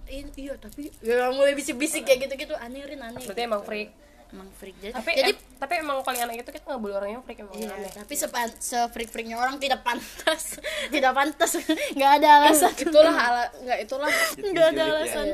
I- 0.08 0.36
iya 0.38 0.56
tapi 0.56 0.88
ya 1.00 1.32
mulai 1.32 1.52
bisik-bisik 1.52 2.04
kayak 2.04 2.28
gitu-gitu. 2.28 2.56
Aneh 2.56 2.84
Rin 2.84 3.00
aneh 3.00 3.24
berarti 3.24 3.40
emang 3.42 3.64
freak 3.64 3.92
emang 4.30 4.50
freak 4.54 4.76
jadi, 4.78 4.94
tapi 4.94 5.12
jadi 5.14 5.32
em- 5.32 5.46
tapi 5.58 5.74
emang 5.78 5.98
paling 6.02 6.22
anak 6.22 6.36
itu 6.38 6.52
kita 6.52 6.66
ngebully 6.68 6.94
orang 6.94 7.10
yang 7.12 7.22
freak 7.22 7.40
emang 7.40 7.56
Iya, 7.56 7.72
aneh. 7.72 7.92
tapi 7.92 8.14
sepan 8.14 8.48
se 8.54 8.78
freak 8.90 9.08
freaknya 9.08 9.36
orang 9.36 9.56
tidak 9.56 9.82
pantas, 9.82 10.60
tidak 10.94 11.12
pantas, 11.12 11.52
nggak 11.96 12.12
ada 12.16 12.30
alasan, 12.38 12.72
itulah 12.84 13.16
ala 13.16 13.44
nggak 13.58 13.80
itulah. 13.82 14.12
Nggak 14.48 14.68
ada 14.70 14.80
ya. 14.80 14.92
alasan. 14.92 15.28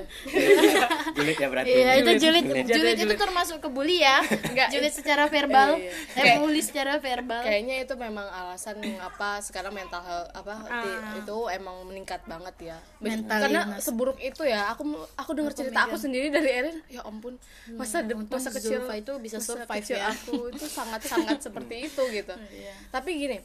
Julid 1.13 1.37
ya 1.37 1.47
berarti. 1.47 1.69
Iya 1.71 1.91
itu 1.95 2.11
julid, 2.19 2.43
Julid. 2.65 2.97
itu 2.99 3.15
termasuk 3.15 3.57
ke 3.59 3.67
bully 3.67 3.99
ya, 3.99 4.21
julid 4.69 4.91
secara 4.91 5.27
verbal, 5.27 5.77
eh 5.77 5.91
Kayak- 6.13 6.39
bully 6.39 6.61
secara 6.61 6.93
verbal. 6.97 7.41
kayaknya 7.41 7.75
itu 7.81 7.93
memang 7.95 8.25
alasan 8.25 8.77
mengapa 8.77 9.39
sekarang 9.39 9.71
mental 9.71 10.01
health 10.01 10.29
apa 10.31 10.53
di- 10.81 11.01
itu 11.19 11.37
emang 11.49 11.75
meningkat 11.83 12.21
banget 12.23 12.55
ya. 12.65 12.77
Mental 12.99 13.37
karena 13.39 13.61
illness. 13.65 13.83
seburuk 13.83 14.17
itu 14.19 14.43
ya 14.43 14.69
aku 14.69 14.83
aku 15.15 15.31
dengar 15.33 15.53
cerita 15.53 15.79
aku 15.83 15.95
sendiri 15.95 16.29
dari 16.29 16.49
Erin 16.49 16.77
ya 16.87 17.01
ampun 17.03 17.35
masa 17.69 18.01
masa 18.03 18.49
kecil 18.49 18.82
Zulfa 18.83 18.95
itu 18.95 19.13
bisa 19.17 19.37
survive 19.39 19.85
ya. 19.85 20.09
aku 20.09 20.49
itu 20.49 20.65
sangat 20.65 21.01
sangat 21.01 21.37
seperti 21.45 21.75
itu 21.85 22.03
gitu 22.11 22.35
Iya. 22.49 22.75
tapi 22.89 23.15
gini 23.17 23.39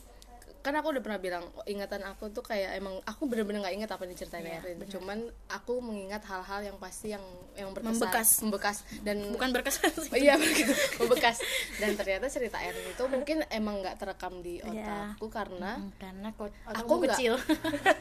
kan 0.59 0.74
aku 0.74 0.90
udah 0.90 1.01
pernah 1.01 1.16
bilang 1.16 1.44
ingatan 1.64 2.03
aku 2.03 2.29
tuh 2.29 2.42
kayak 2.42 2.74
emang 2.74 2.98
aku 3.05 3.24
bener-bener 3.24 3.62
nggak 3.62 3.74
ingat 3.74 3.90
apa 3.90 4.03
yang 4.03 4.12
diceritain 4.12 4.42
Iya, 4.42 4.59
Erin 4.61 4.79
cuman 4.85 5.18
aku 5.48 5.79
mengingat 5.79 6.20
hal-hal 6.24 6.61
yang 6.62 6.77
pasti 6.77 7.14
yang 7.14 7.22
yang 7.55 7.70
berkesan 7.70 7.94
Membekas. 7.94 8.29
membekas 8.42 8.77
dan 9.01 9.16
Bukan 9.31 9.48
berkesan. 9.51 9.90
iya 10.12 10.35
membekas 10.98 11.38
dan 11.77 11.94
ternyata 11.94 12.27
cerita 12.27 12.59
Erin 12.59 12.85
itu 12.85 13.05
mungkin 13.07 13.46
emang 13.48 13.81
nggak 13.81 13.96
terekam 13.96 14.42
di 14.42 14.59
Iya. 14.59 15.14
otakku 15.14 15.27
karena 15.31 15.79
Karena 15.94 16.29
kok 16.33 16.51
Aku 16.66 16.74
aku 16.74 16.92
nggak- 16.98 17.16
kecil. 17.16 17.35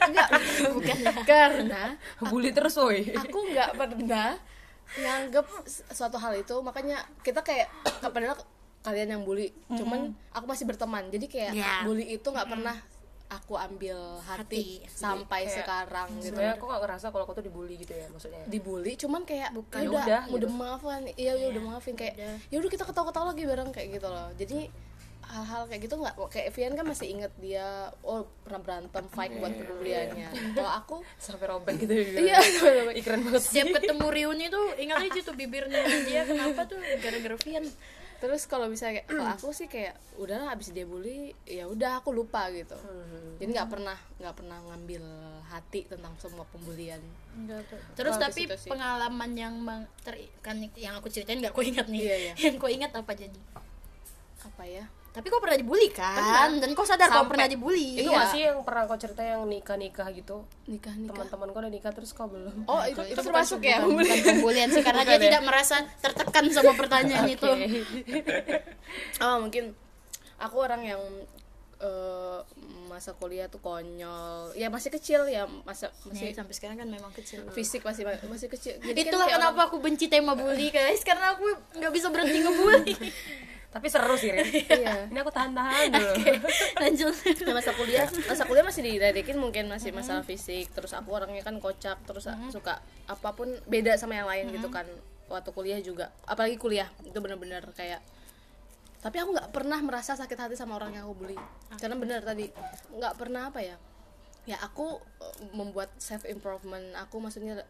enggak 0.01 0.27
bukan 0.75 0.97
karena 1.23 1.83
bully 2.19 2.51
terus 2.51 2.73
woi 2.75 3.05
aku 3.13 3.37
nggak 3.47 3.69
pernah 3.75 4.33
nganggep 4.95 5.45
suatu 5.89 6.15
hal 6.15 6.33
itu 6.33 6.55
makanya 6.59 6.97
kita 7.19 7.39
kayak 7.39 7.67
padahal 8.07 8.39
kalian 8.79 9.09
yang 9.09 9.21
bully 9.21 9.51
cuman 9.69 10.15
aku 10.31 10.45
masih 10.45 10.63
berteman 10.63 11.07
jadi 11.07 11.25
kayak 11.25 11.51
Ya. 11.53 11.83
bully 11.83 12.07
itu 12.09 12.23
nggak 12.23 12.47
pernah 12.47 12.77
aku 13.27 13.59
ambil 13.59 14.23
hati, 14.23 14.39
Hati. 14.79 14.87
sampai 14.87 15.43
Kayak- 15.43 15.55
sekarang 15.59 16.07
gitu 16.15 16.31
sebenarnya 16.31 16.55
aku 16.55 16.63
gak 16.65 16.79
ngerasa 16.79 17.05
kalau 17.11 17.23
aku 17.27 17.35
tuh 17.35 17.43
dibully 17.43 17.75
gitu 17.75 17.91
ya 17.91 18.07
maksudnya 18.07 18.39
dibully 18.47 18.95
cuman 18.95 19.21
kayak 19.21 19.51
Bukan. 19.51 19.75
ya 19.75 19.83
Ya 19.83 19.89
udah 19.89 19.99
udah, 19.99 20.21
udah 20.31 20.47
gitu. 20.47 20.55
maafin 20.55 21.03
iya 21.13 21.33
ya 21.35 21.47
udah 21.51 21.63
maafin 21.65 21.93
kayak 21.93 22.15
ya 22.47 22.55
udah 22.55 22.71
kita 22.71 22.87
ketawa-ketawa 22.87 23.35
lagi 23.35 23.43
bareng 23.43 23.69
kayak 23.69 23.87
gitu 23.93 24.07
loh 24.07 24.31
jadi 24.33 24.71
hal-hal 25.27 25.61
kayak 25.65 25.81
gitu 25.81 25.95
nggak? 25.95 26.15
Kayak 26.27 26.49
Vian 26.51 26.73
kan 26.73 26.85
masih 26.85 27.07
inget 27.09 27.31
dia 27.37 27.67
oh 28.01 28.23
pernah 28.41 28.59
berantem 28.59 29.03
fight 29.07 29.31
buat 29.33 29.51
kepeduliannya 29.51 30.27
kalau 30.55 30.71
aku 30.73 30.95
sampai 31.17 31.47
robek 31.47 31.75
gitu 31.77 31.93
ya 31.93 32.05
iya. 32.17 32.37
Iklan 32.93 33.21
banget 33.21 33.41
sih. 33.41 33.51
Setiap 33.53 33.77
ketemu 33.77 34.07
reuni 34.07 34.45
tuh 34.47 34.71
ingat 34.75 35.03
aja 35.03 35.19
tuh 35.21 35.33
bibirnya. 35.33 35.77
Dia 36.03 36.23
kenapa 36.23 36.63
tuh 36.65 36.75
gara-gara 36.97 37.35
Vian. 37.37 37.67
terus 38.17 38.43
kalau 38.43 38.65
misalnya 38.65 38.99
kayak- 38.99 39.07
kalau 39.07 39.25
aku 39.29 39.47
sih 39.51 39.67
kayak 39.67 39.93
udahlah 40.17 40.49
abis 40.49 40.73
dia 40.73 40.83
bully 40.83 41.37
ya 41.43 41.63
udah 41.65 42.01
aku 42.01 42.09
lupa 42.09 42.49
gitu. 42.49 42.73
Jadi 43.37 43.49
nggak 43.51 43.69
pernah 43.69 43.93
nggak 44.17 44.33
pernah 44.33 44.57
ngambil 44.65 45.05
hati 45.45 45.85
tentang 45.85 46.17
semua 46.17 46.41
pembulian. 46.47 46.97
Terus 47.93 48.13
Oh, 48.13 48.19
ke 48.19 48.25
tapi 48.25 48.41
pengalaman 48.65 49.31
yang 49.31 49.53
mang- 49.55 49.85
ter 50.01 50.17
kan 50.41 50.57
yang 50.73 50.97
aku 50.97 51.07
ceritain 51.07 51.37
gak 51.37 51.53
kau 51.53 51.61
ingat 51.61 51.85
nih. 51.85 52.01
Iya, 52.01 52.15
iya. 52.17 52.33
Yang 52.41 52.55
kau 52.57 52.67
ingat 52.67 52.89
apa 52.91 53.13
jadi? 53.13 53.37
apa 54.39 54.63
ya 54.63 54.85
Tapi 55.09 55.27
kau 55.27 55.39
pernah 55.39 55.55
dibully 55.55 55.89
kan? 55.89 56.55
Dan 56.55 56.71
kau 56.71 56.83
sadar 56.83 57.07
kau 57.07 57.21
Sampai- 57.21 57.31
pernah 57.33 57.47
dibully. 57.47 57.97
itu 57.97 58.05
Iya. 58.05 58.17
gak 58.17 58.27
sih 58.29 58.41
yang 58.43 58.61
pernah 58.61 58.83
kau 58.83 58.95
cerita 58.95 59.21
yang 59.21 59.41
nikah 59.43 59.73
nikah 59.73 60.07
gitu 60.09 60.45
nikah 60.65 60.93
nikah 60.93 61.25
teman-teman 61.25 61.47
kau 61.49 61.59
udah 61.59 61.71
nikah 61.71 61.91
terus 61.91 62.11
kau 62.11 62.27
belum 62.27 62.53
oh 62.63 62.81
itu 62.83 63.01
itu, 63.03 63.11
bukan- 63.11 63.25
termasuk 63.25 63.59
ya 63.59 63.77
bukan, 63.79 64.05
pembulian 64.29 64.69
sih 64.69 64.79
karena 64.79 65.01
dia 65.01 65.11
Bukan 65.11 65.17
ya? 65.17 65.27
tidak 65.27 65.41
merasa 65.43 65.75
tertekan 65.97 66.45
sama 66.49 66.71
pertanyaan 66.73 67.25
itu. 67.31 67.49
oh 69.23 69.35
mungkin 69.39 69.73
aku 70.37 70.55
orang 70.59 70.81
yang 70.85 71.01
eh, 71.81 72.39
masa 72.89 73.13
kuliah 73.13 73.47
tuh 73.51 73.61
konyol. 73.61 74.53
Ya 74.57 74.67
masih 74.73 74.89
kecil 74.89 75.27
ya 75.29 75.45
masa 75.67 75.93
Masih 76.05 76.31
masih 76.31 76.35
sampai 76.35 76.53
sekarang 76.55 76.77
kan 76.81 76.89
memang 76.89 77.11
kecil. 77.13 77.45
fisik 77.53 77.85
masih 77.85 78.05
masih 78.05 78.49
kecil. 78.49 78.77
Jadi 78.81 78.99
kan 79.05 79.11
Itulah 79.13 79.27
kayak 79.29 79.39
kenapa 79.41 79.61
aku 79.69 79.77
benci 79.81 80.05
tema 80.09 80.33
bully 80.33 80.73
guys. 80.73 81.05
Karena 81.05 81.37
aku 81.37 81.45
nggak 81.77 81.91
bisa 81.93 82.07
berhenti 82.09 82.39
ngebully. 82.41 82.95
tapi 83.67 83.93
seru 83.93 84.15
sih 84.17 84.33
Rin. 84.33 84.47
Iya. 84.47 85.11
ini 85.11 85.19
aku 85.21 85.29
tahan-tahan 85.29 85.93
dulu. 85.93 86.13
Lanjut. 86.81 87.13
Nah, 87.45 87.53
masa 87.53 87.71
kuliah 87.77 88.07
masa 88.25 88.43
kuliah 88.49 88.65
masih 88.65 88.81
diledekin 88.81 89.37
mungkin 89.37 89.69
masih 89.69 89.93
masalah 89.93 90.25
fisik. 90.25 90.73
Terus 90.73 90.97
aku 90.97 91.13
orangnya 91.13 91.45
kan 91.45 91.61
kocak 91.61 92.01
terus 92.09 92.25
suka 92.49 92.81
apa 93.05 93.29
pun 93.37 93.53
beda 93.69 93.93
sama 93.99 94.17
yang 94.17 94.25
lain 94.25 94.49
gitu 94.49 94.73
kan. 94.73 94.87
Waktu 95.29 95.49
kuliah 95.53 95.79
juga. 95.83 96.09
Apalagi 96.25 96.57
kuliah 96.57 96.89
itu 97.05 97.17
bener-bener 97.21 97.61
kayak 97.77 98.01
tapi 99.07 99.23
aku 99.23 99.39
nggak 99.39 99.55
pernah 99.55 99.79
merasa 99.79 100.19
sakit 100.19 100.35
hati 100.35 100.55
sama 100.59 100.75
orang 100.75 100.99
yang 100.99 101.07
aku 101.07 101.15
bully. 101.15 101.39
Karena 101.79 101.95
bener 101.95 102.19
tadi 102.27 102.51
nggak 102.91 103.15
pernah 103.15 103.47
apa 103.47 103.63
ya 103.63 103.79
ya 104.43 104.59
aku 104.59 104.99
eh, 104.99 105.55
membuat 105.55 105.95
self 105.95 106.27
improvement 106.27 106.91
aku 106.99 107.23
maksudnya 107.23 107.63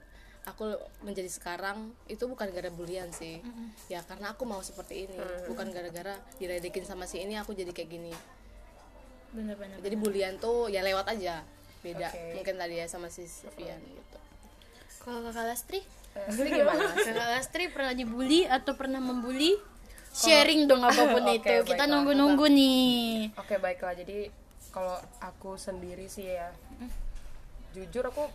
aku 0.49 0.73
menjadi 1.05 1.29
sekarang 1.29 1.93
itu 2.09 2.25
bukan 2.25 2.49
gara-gara 2.49 2.73
bulian 2.73 3.13
sih. 3.13 3.37
Ya 3.85 4.01
karena 4.01 4.33
aku 4.33 4.49
mau 4.49 4.65
seperti 4.65 5.05
ini 5.05 5.17
bukan 5.45 5.69
gara-gara 5.69 6.17
diledekin 6.41 6.89
sama 6.89 7.05
si 7.05 7.21
ini 7.21 7.37
aku 7.37 7.53
jadi 7.53 7.69
kayak 7.69 7.89
gini. 7.93 8.13
Bener-bener. 9.29 9.77
jadi 9.85 9.93
bulian 9.93 10.33
tuh 10.41 10.73
ya 10.73 10.81
lewat 10.81 11.13
aja 11.13 11.43
beda 11.85 12.09
Oke. 12.09 12.41
mungkin 12.41 12.55
tadi 12.57 12.81
ya 12.81 12.89
sama 12.89 13.13
si 13.13 13.29
Sofian 13.29 13.77
gitu. 13.77 14.17
Kalau 15.05 15.21
kakak 15.29 15.45
Lastri, 15.53 15.85
Asli 16.25 16.49
gimana? 16.49 16.83
Kakak 16.95 17.29
Lastri 17.37 17.63
pernah 17.69 17.93
dibully 17.93 18.49
atau 18.49 18.73
pernah 18.73 18.97
membully? 18.97 19.59
Sharing 20.17 20.65
dong 20.65 20.81
apa 20.81 21.03
pun 21.07 21.21
Oke, 21.21 21.37
itu. 21.37 21.53
Kita 21.63 21.77
baiklah. 21.77 21.87
nunggu-nunggu 21.87 22.45
nih. 22.49 23.29
oke 23.35 23.55
baiklah. 23.57 23.93
Jadi 23.93 24.33
kalau 24.69 24.97
aku 25.19 25.53
sendiri 25.55 26.05
sih 26.05 26.27
ya 26.27 26.49
jujur 27.69 28.01
aku 28.03 28.25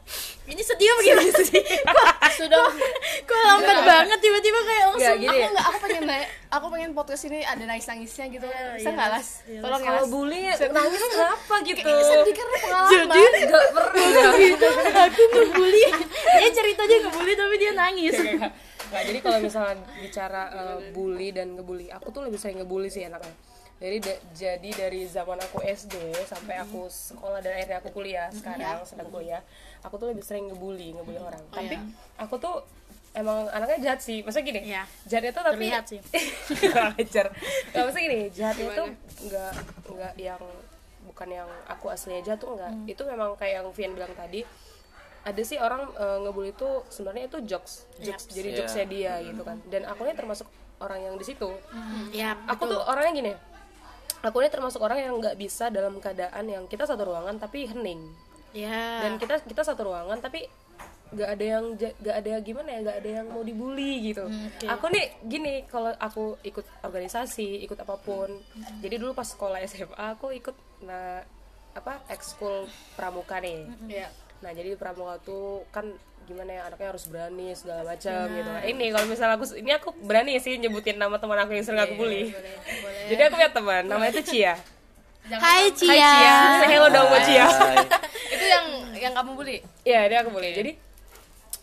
Ini 0.44 0.58
sedih 0.58 0.86
apa 0.86 1.00
gimana 1.02 1.32
sih? 1.36 1.58
sudah 2.38 2.62
Kok 3.22 3.40
lambat 3.42 3.78
banget 3.82 4.18
tiba-tiba 4.20 4.58
kayak 4.60 4.84
langsung 4.86 5.02
Nggak, 5.02 5.18
gini. 5.18 5.34
aku 5.34 5.50
nggak 5.50 5.64
aku 5.64 5.78
pengen 5.80 6.02
naik 6.04 6.28
aku 6.46 6.66
pengen 6.68 6.90
podcast 6.92 7.22
ini 7.24 7.38
ada 7.42 7.62
nangis 7.64 7.86
nangisnya 7.88 8.24
gitu 8.28 8.46
bisa 8.46 8.88
nggak 8.92 9.08
las? 9.08 9.28
tolong 9.42 9.80
ya 9.80 9.88
kalau 9.88 10.04
bully 10.06 10.40
nangis 10.46 11.00
kenapa 11.02 11.54
gitu? 11.64 11.80
sedih 11.82 12.34
karena 12.36 12.56
pengalaman. 12.64 13.06
Nggak 13.08 13.66
pernah. 13.72 14.32
Gitu 14.36 14.68
aku 14.94 15.22
ngebully. 15.32 15.82
Dia 16.12 16.50
ceritanya 16.52 16.96
ngebully 17.02 17.32
tapi 17.34 17.54
dia 17.56 17.72
nangis. 17.72 18.14
Nggak, 18.92 19.02
jadi 19.02 19.18
kalau 19.18 19.38
misalnya 19.40 19.74
bicara 19.96 20.42
eh, 20.50 20.78
bully 20.92 21.28
dan 21.32 21.56
ngebully, 21.56 21.88
aku 21.88 22.12
tuh 22.12 22.22
lebih 22.22 22.36
sering 22.36 22.60
ngebully 22.60 22.86
sih 22.86 23.02
anaknya. 23.02 23.32
Jadi 23.80 23.96
da- 23.98 24.22
jadi 24.30 24.70
dari 24.78 25.02
zaman 25.06 25.40
aku 25.40 25.58
SD 25.58 25.96
sampai 26.22 26.54
aku 26.56 26.86
sekolah 26.86 27.40
dan 27.40 27.56
akhirnya 27.56 27.80
aku 27.80 27.90
kuliah 27.90 28.28
sekarang 28.30 28.84
sedang 28.84 29.08
kuliah, 29.08 29.42
aku 29.80 29.96
tuh 29.96 30.12
lebih 30.12 30.22
sering 30.22 30.46
ngebully, 30.46 30.92
ngebully 30.92 31.18
orang. 31.18 31.42
Tapi 31.48 31.74
aku 32.14 32.36
tuh 32.36 32.62
emang 33.12 33.48
anaknya 33.48 33.78
jahat 33.82 34.00
sih. 34.00 34.22
Maksudnya 34.22 34.46
gini, 34.46 34.60
Iya. 34.70 34.84
jahatnya 35.08 35.32
tuh 35.32 35.42
tapi 35.42 35.56
Terlihat 35.66 35.84
sih. 35.88 36.00
Ajar. 37.00 37.26
Gak 37.72 37.82
maksudnya 37.82 38.04
gini, 38.06 38.20
jahatnya 38.30 38.66
tuh 38.70 38.86
nggak 39.22 39.52
nggak 39.88 40.12
yang 40.16 40.42
bukan 41.02 41.28
yang 41.28 41.50
aku 41.66 41.90
aslinya 41.90 42.22
jahat 42.22 42.38
tuh 42.38 42.54
enggak. 42.54 42.72
Itu 42.86 43.02
memang 43.02 43.34
kayak 43.34 43.60
yang 43.60 43.68
Vian 43.74 43.92
bilang 43.92 44.14
tadi. 44.14 44.46
Ada 45.22 45.42
sih 45.42 45.56
orang 45.56 45.86
eh, 45.92 46.18
ngebully 46.20 46.50
itu 46.50 46.68
sebenarnya 46.88 47.24
itu 47.26 47.38
jokes, 47.44 47.86
jokes 47.98 48.26
jadi 48.28 48.48
Iya. 48.48 48.56
jokesnya 48.58 48.86
dia 48.86 49.12
gitu 49.22 49.42
kan. 49.42 49.56
Dan 49.64 49.82
aku 49.84 50.02
ini 50.02 50.14
termasuk 50.14 50.46
orang 50.78 51.00
yang 51.00 51.14
di 51.14 51.24
situ. 51.24 51.46
Ya, 52.10 52.34
Aku 52.48 52.66
tuh 52.66 52.80
orangnya 52.80 53.12
gini. 53.12 53.32
Aku 54.20 54.38
ini 54.38 54.48
termasuk 54.48 54.78
orang 54.78 54.98
yang 54.98 55.14
nggak 55.16 55.34
bisa 55.34 55.66
dalam 55.68 55.98
keadaan 55.98 56.44
yang 56.44 56.64
kita 56.64 56.82
satu 56.84 57.02
ruangan 57.04 57.36
tapi 57.36 57.66
hening 57.66 58.02
ya. 58.52 59.00
dan 59.00 59.16
kita 59.16 59.40
kita 59.40 59.62
satu 59.62 59.82
ruangan 59.84 60.18
tapi 60.18 60.46
nggak 61.10 61.28
ada 61.28 61.44
yang 61.44 61.64
nggak 61.74 62.16
ada 62.16 62.32
gimana 62.40 62.68
ya 62.68 62.78
nggak 62.80 62.98
ada 62.98 63.10
yang 63.12 63.26
mau 63.28 63.42
dibully 63.42 64.12
gitu 64.12 64.24
aku 64.64 64.86
nih 64.88 65.06
gini 65.22 65.54
kalau 65.66 65.92
aku 65.92 66.40
ikut 66.42 66.64
organisasi 66.82 67.60
ikut 67.60 67.76
apa 67.76 67.98
pun 67.98 68.32
jadi 68.78 68.96
dulu 68.96 69.12
pas 69.12 69.26
sekolah 69.26 69.60
SMA 69.62 69.92
aku 70.12 70.32
ikut 70.32 70.54
nah 70.80 71.20
apa 71.72 72.00
ekskul 72.06 72.64
pramuka 72.94 73.40
nih 73.40 73.68
Iya. 73.90 74.08
Nah 74.42 74.50
jadi 74.50 74.74
di 74.74 74.78
pramuka 74.78 75.22
tuh 75.22 75.62
kan 75.70 75.86
gimana 76.26 76.50
ya 76.54 76.62
anaknya 76.70 76.88
harus 76.94 77.04
berani 77.10 77.50
segala 77.54 77.82
macam 77.82 78.30
gitu. 78.30 78.50
Ini 78.50 78.84
kalau 78.94 79.06
misalnya 79.10 79.34
aku 79.38 79.46
ini 79.58 79.70
aku 79.74 79.88
berani 80.06 80.38
sih 80.38 80.54
nyebutin 80.58 80.98
nama 80.98 81.18
teman 81.18 81.38
aku 81.42 81.50
yang 81.54 81.66
sering 81.66 81.82
aku 81.82 81.98
bully. 81.98 82.30
jadi 83.10 83.26
aku 83.26 83.38
punya 83.38 83.50
teman 83.50 83.82
namanya 83.90 84.12
tuh 84.22 84.26
Cia. 84.26 84.54
Hai 85.26 85.70
Cia. 85.74 85.90
Hai 85.90 85.98
Cia. 85.98 86.36
Say 86.62 86.68
hello 86.74 86.88
dong 86.90 87.06
buat 87.10 87.22
Cia. 87.26 87.46
itu 88.34 88.44
yang 88.46 88.66
yang 88.94 89.12
kamu 89.14 89.34
bully? 89.34 89.58
Iya 89.82 90.06
dia 90.10 90.18
aku 90.22 90.30
boleh. 90.30 90.50
Jadi 90.54 90.72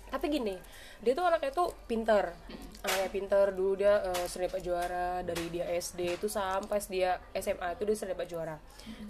tapi 0.09 0.25
gini, 0.27 0.55
dia 0.99 1.13
tuh 1.13 1.23
anaknya 1.23 1.51
tuh 1.53 1.69
pinter. 1.87 2.33
Anaknya 2.79 3.09
pinter 3.11 3.45
dulu 3.51 3.79
dia 3.79 4.01
eh, 4.11 4.25
sering 4.27 4.47
dapat 4.51 4.63
juara 4.63 5.21
dari 5.23 5.45
dia 5.51 5.67
SD 5.67 6.19
itu 6.19 6.27
sampai 6.27 6.79
dia 6.87 7.19
SMA 7.35 7.79
itu 7.79 7.83
dia 7.87 7.95
sering 7.95 8.11
dapat 8.15 8.27
juara. 8.27 8.55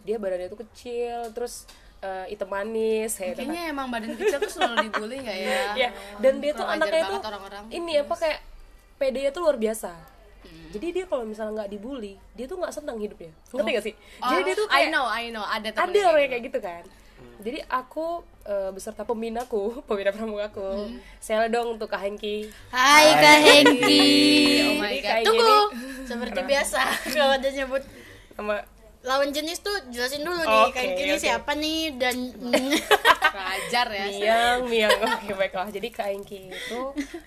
Dia 0.06 0.18
badannya 0.22 0.50
tuh 0.52 0.62
kecil, 0.62 1.34
terus 1.34 1.66
eh, 2.00 2.26
hitam 2.28 2.48
manis, 2.48 3.12
kayak 3.14 3.34
gitu 3.34 3.40
kan. 3.40 3.46
kayaknya 3.46 3.62
emang 3.68 3.88
badan 3.88 4.12
kecil 4.14 4.40
tuh 4.40 4.52
selalu 4.52 4.76
dibully 4.86 5.18
nggak 5.20 5.38
ya 5.38 5.60
Iya, 5.80 5.90
dan 6.18 6.34
dia 6.38 6.52
tuh 6.52 6.66
anaknya 6.66 7.04
tuh 7.04 7.18
banget 7.18 7.30
orang-orang. 7.30 7.64
ini 7.70 7.94
apa 7.98 8.16
kayak 8.16 8.40
PD-nya 8.96 9.32
tuh 9.32 9.42
luar 9.42 9.56
biasa. 9.56 9.92
Jadi 10.70 10.88
dia 10.92 11.06
kalau 11.06 11.24
misalnya 11.24 11.64
nggak 11.64 11.72
dibully, 11.72 12.14
dia 12.32 12.46
tuh 12.46 12.56
nggak 12.56 12.72
senang 12.72 12.96
hidupnya. 12.96 13.32
Ngerti 13.50 13.70
gak 13.72 13.86
sih? 13.86 13.94
Jadi 14.22 14.42
dia 14.44 14.56
tuh 14.56 14.66
Oh, 14.66 14.72
I 14.72 14.76
kayak 14.78 14.90
know 14.90 15.06
I 15.06 15.24
know 15.30 15.44
ada 15.44 15.70
temen 15.70 15.90
ada 15.90 16.00
orang 16.08 16.22
yang 16.22 16.32
kayak 16.32 16.46
gitu 16.48 16.60
kan 16.60 16.84
jadi 17.40 17.64
aku 17.66 18.24
eh, 18.44 18.72
beserta 18.72 19.04
pembinaku 19.04 19.76
pembina 19.88 20.12
pramukaku 20.12 20.92
saya 21.20 21.48
dong 21.48 21.76
untuk 21.76 21.88
Kak 21.88 22.00
Hengki 22.00 22.48
Hai 22.68 23.16
Kak 23.16 23.38
Hengki. 23.40 24.04
Oh 24.62 24.74
my 24.78 24.92
god 24.94 25.04
kayak 25.04 25.24
Tunggu. 25.24 25.60
gini, 25.72 26.04
Seperti 26.04 26.40
biasa 26.44 26.80
kalau 27.16 27.34
ada 27.34 27.50
nyebut 27.50 27.84
sama 28.34 28.56
lawan 29.00 29.30
jenis 29.30 29.60
tuh 29.60 29.72
jelasin 29.88 30.20
dulu 30.20 30.36
nih 30.38 30.70
Hengki 30.70 31.02
ini 31.02 31.14
oke. 31.14 31.22
siapa 31.22 31.52
nih 31.54 31.96
dan 31.96 32.16
Ngajar 33.30 33.88
ya. 33.90 34.06
Miang 34.10 34.60
Miang. 34.66 34.92
Oke 35.16 35.32
baiklah. 35.32 35.70
Jadi 35.70 35.88
Kak 35.88 36.08
Hengki 36.08 36.50
itu 36.50 36.80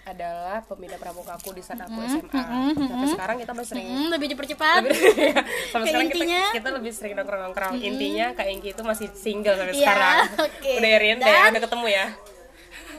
adalah 0.05 0.61
pembina 0.61 0.95
pramukaku 0.95 1.53
di 1.53 1.63
saat 1.63 1.81
aku 1.81 1.97
SMA 2.03 2.29
sampai 2.77 3.09
sekarang 3.09 3.37
kita 3.39 3.53
masih 3.53 3.69
sering 3.71 3.87
Hmm, 3.89 4.09
lebih 4.11 4.29
dipercepat. 4.29 4.83
sampai 4.85 4.93
Kayak 4.93 5.73
sekarang 5.73 6.05
kita, 6.05 6.17
intinya? 6.19 6.43
kita 6.53 6.69
lebih 6.73 6.93
sering 6.93 7.13
nongkrong 7.15 7.43
nongkrong 7.43 7.75
intinya 7.79 8.27
Kak 8.33 8.47
Hengki 8.47 8.69
itu 8.71 8.83
masih 8.83 9.09
single 9.13 9.55
sampai 9.55 9.73
Iya, 9.73 9.81
sekarang. 9.81 10.19
oke. 10.43 10.73
udah 10.77 10.91
ya 10.91 10.99
Rin 10.99 11.17
udah, 11.17 11.27
Dan? 11.27 11.49
udah 11.49 11.63
ketemu 11.63 11.87
ya? 11.89 12.07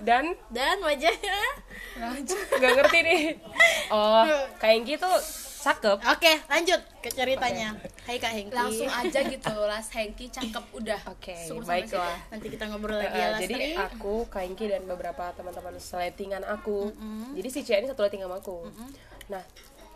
Dan? 0.02 0.26
Dan 0.50 0.78
wajahnya? 0.82 1.40
Nggak 2.52 2.72
ngerti 2.74 2.98
nih. 3.02 3.22
Oh 3.90 4.26
Kak 4.60 4.70
Hengki 4.72 4.96
tuh 4.98 5.14
cakep 5.64 5.98
Oke, 6.06 6.34
lanjut 6.46 6.82
ke 7.00 7.08
ceritanya. 7.10 7.72
Hai 8.04 8.18
Kak 8.18 8.32
Hengki. 8.32 8.52
langsung 8.52 8.92
aja 8.92 9.20
gitu 9.24 9.54
las 9.64 9.88
Hengki 9.90 10.28
cakep 10.28 10.66
udah 10.74 11.00
Oke, 11.08 11.32
sampai 11.32 11.88
baiklah. 11.88 12.16
Nanti 12.28 12.48
kita 12.50 12.68
ngobrol 12.68 12.98
lagi 12.98 13.08
Eh, 13.10 13.22
ya, 13.22 13.28
jadi 13.38 13.56
Lastri. 13.56 13.72
aku, 13.80 14.16
Kainki 14.28 14.66
dan 14.68 14.84
beberapa 14.84 15.32
teman-teman 15.32 15.76
seletingan 15.78 16.44
aku. 16.44 16.92
Jadi 17.32 17.48
si 17.48 17.60
Cia 17.62 17.80
ini 17.80 17.88
satu 17.88 18.04
letting 18.04 18.20
sama 18.20 18.38
aku. 18.38 18.68
Nah, 19.26 19.44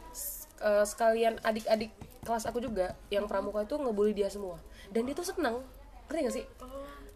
s- 0.10 0.47
eh, 0.58 0.86
sekalian 0.86 1.36
adik-adik 1.41 1.91
kelas 2.21 2.43
aku 2.43 2.60
juga 2.60 2.91
yang 3.10 3.23
pramuka 3.25 3.60
itu 3.62 3.75
ngebully 3.75 4.12
dia 4.12 4.27
semua. 4.27 4.56
Dan 4.88 5.03
dia 5.03 5.13
tuh 5.13 5.23
seneng. 5.25 5.60
Ngerti 6.08 6.19
gak 6.21 6.36
sih? 6.38 6.45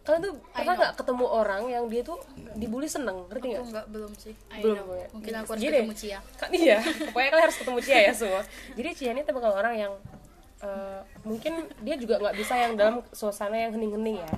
Kalian 0.02 0.20
tuh 0.26 0.32
pernah 0.50 0.74
nggak 0.74 0.92
ketemu 0.98 1.26
orang 1.30 1.62
yang 1.70 1.84
dia 1.86 2.02
tuh 2.02 2.18
dibully 2.58 2.90
seneng? 2.90 3.22
Ngerti 3.30 3.46
nggak? 3.54 3.62
enggak 3.70 3.86
belum 3.94 4.12
sih. 4.18 4.34
Belum 4.58 4.82
know. 4.82 4.98
ya? 4.98 5.06
Mungkin 5.14 5.32
aku 5.38 5.48
harus 5.54 5.62
Gini, 5.62 5.76
ketemu 5.78 5.94
Cia. 5.94 6.18
Kan 6.34 6.48
iya, 6.50 6.78
pokoknya 7.14 7.28
kalian 7.30 7.44
harus 7.46 7.58
ketemu 7.62 7.78
Cia 7.82 7.98
ya 8.02 8.12
semua. 8.12 8.42
Jadi 8.74 8.88
Cia 8.98 9.10
ini 9.14 9.22
tipe 9.22 9.38
orang 9.38 9.74
yang 9.78 9.92
eh, 10.62 11.00
mungkin 11.22 11.52
dia 11.86 11.94
juga 11.98 12.18
nggak 12.18 12.34
bisa 12.34 12.54
yang 12.58 12.72
dalam 12.74 12.96
suasana 13.14 13.54
yang 13.54 13.72
hening-hening 13.78 14.18
ya. 14.22 14.30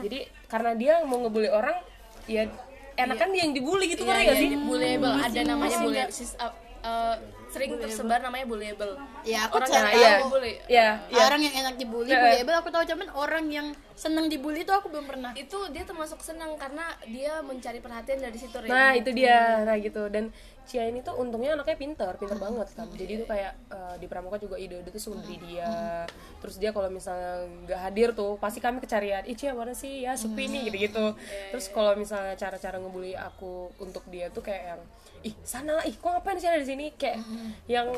Jadi 0.00 0.18
karena 0.48 0.72
dia 0.72 0.94
mau 1.04 1.20
ngebully 1.20 1.52
orang, 1.52 1.76
ya 2.24 2.48
enakan 2.96 3.28
dia 3.32 3.40
yang 3.48 3.54
dibully 3.56 3.86
gitu 3.92 4.04
kan 4.04 4.20
Iya, 4.20 4.28
gak 4.32 4.36
sih? 4.36 4.48
iya, 4.52 4.58
bullyable 4.60 5.12
ada 5.16 5.40
namanya 5.44 5.76
bully 5.80 6.00
sis- 6.12 6.36
uh, 6.36 6.52
uh, 6.84 7.16
sering 7.52 7.76
tersebar 7.76 8.18
namanya 8.18 8.48
bullyable 8.48 8.96
Ya, 9.22 9.44
aku 9.44 9.60
orang 9.60 9.68
tahu. 9.68 9.76
yang 9.76 9.92
iya. 9.92 10.10
tahu 10.16 10.28
bully 10.30 10.52
Iya, 10.66 10.88
iya. 11.06 11.22
Orang 11.22 11.40
yang 11.40 11.54
enak 11.54 11.74
dibully, 11.76 12.08
Eh. 12.08 12.16
bullyable 12.16 12.56
aku 12.56 12.68
tahu 12.68 12.84
cuman 12.84 13.08
orang 13.12 13.44
yang 13.46 13.68
seneng 13.92 14.26
dibully 14.26 14.64
itu 14.64 14.72
aku 14.72 14.88
belum 14.88 15.04
pernah. 15.04 15.30
itu 15.34 15.58
dia 15.68 15.84
termasuk 15.84 16.18
senang 16.18 16.56
karena 16.56 16.82
dia 17.06 17.38
mencari 17.40 17.78
perhatian 17.78 18.18
dari 18.18 18.34
situ. 18.34 18.56
Nah 18.64 18.96
itu 18.96 19.12
dia, 19.12 19.62
nah 19.62 19.76
gitu 19.76 20.08
dan 20.08 20.32
Cia 20.62 20.86
ini 20.86 21.02
tuh 21.02 21.18
untungnya 21.18 21.52
anaknya 21.52 21.74
pinter, 21.74 22.14
pinter 22.16 22.38
banget 22.38 22.70
kan. 22.72 22.86
Jadi 22.88 23.12
tuh 23.16 23.28
kayak 23.28 23.52
eh, 23.68 23.94
di 23.98 24.06
pramuka 24.06 24.38
juga 24.38 24.54
ide-ide 24.56 24.88
tuh 24.88 25.02
suka 25.02 25.18
dari 25.20 25.36
dia. 25.44 26.06
Terus 26.38 26.56
dia 26.56 26.70
kalau 26.70 26.86
misalnya 26.88 27.32
nggak 27.66 27.80
hadir 27.82 28.08
tuh 28.12 28.38
pasti 28.38 28.58
kami 28.58 28.78
kecarian, 28.78 29.22
ih 29.22 29.34
Cia 29.34 29.52
mana 29.52 29.70
sih 29.72 30.02
ya 30.02 30.14
sepi 30.14 30.46
nih 30.46 30.66
gitu-gitu. 30.66 31.14
Terus 31.50 31.66
kalau 31.68 31.92
misalnya 31.94 32.32
cara-cara 32.34 32.78
ngebully 32.78 33.12
aku 33.12 33.74
untuk 33.76 34.06
dia 34.06 34.30
tuh 34.30 34.40
kayak 34.40 34.64
yang 34.72 34.82
ih 35.22 35.34
sana 35.42 35.78
lah, 35.78 35.84
ih 35.84 35.94
kok 35.94 36.08
ngapain 36.08 36.36
sih 36.36 36.46
ada 36.46 36.58
di 36.58 36.66
sini 36.66 36.86
kayak 36.92 37.18
yang 37.66 37.88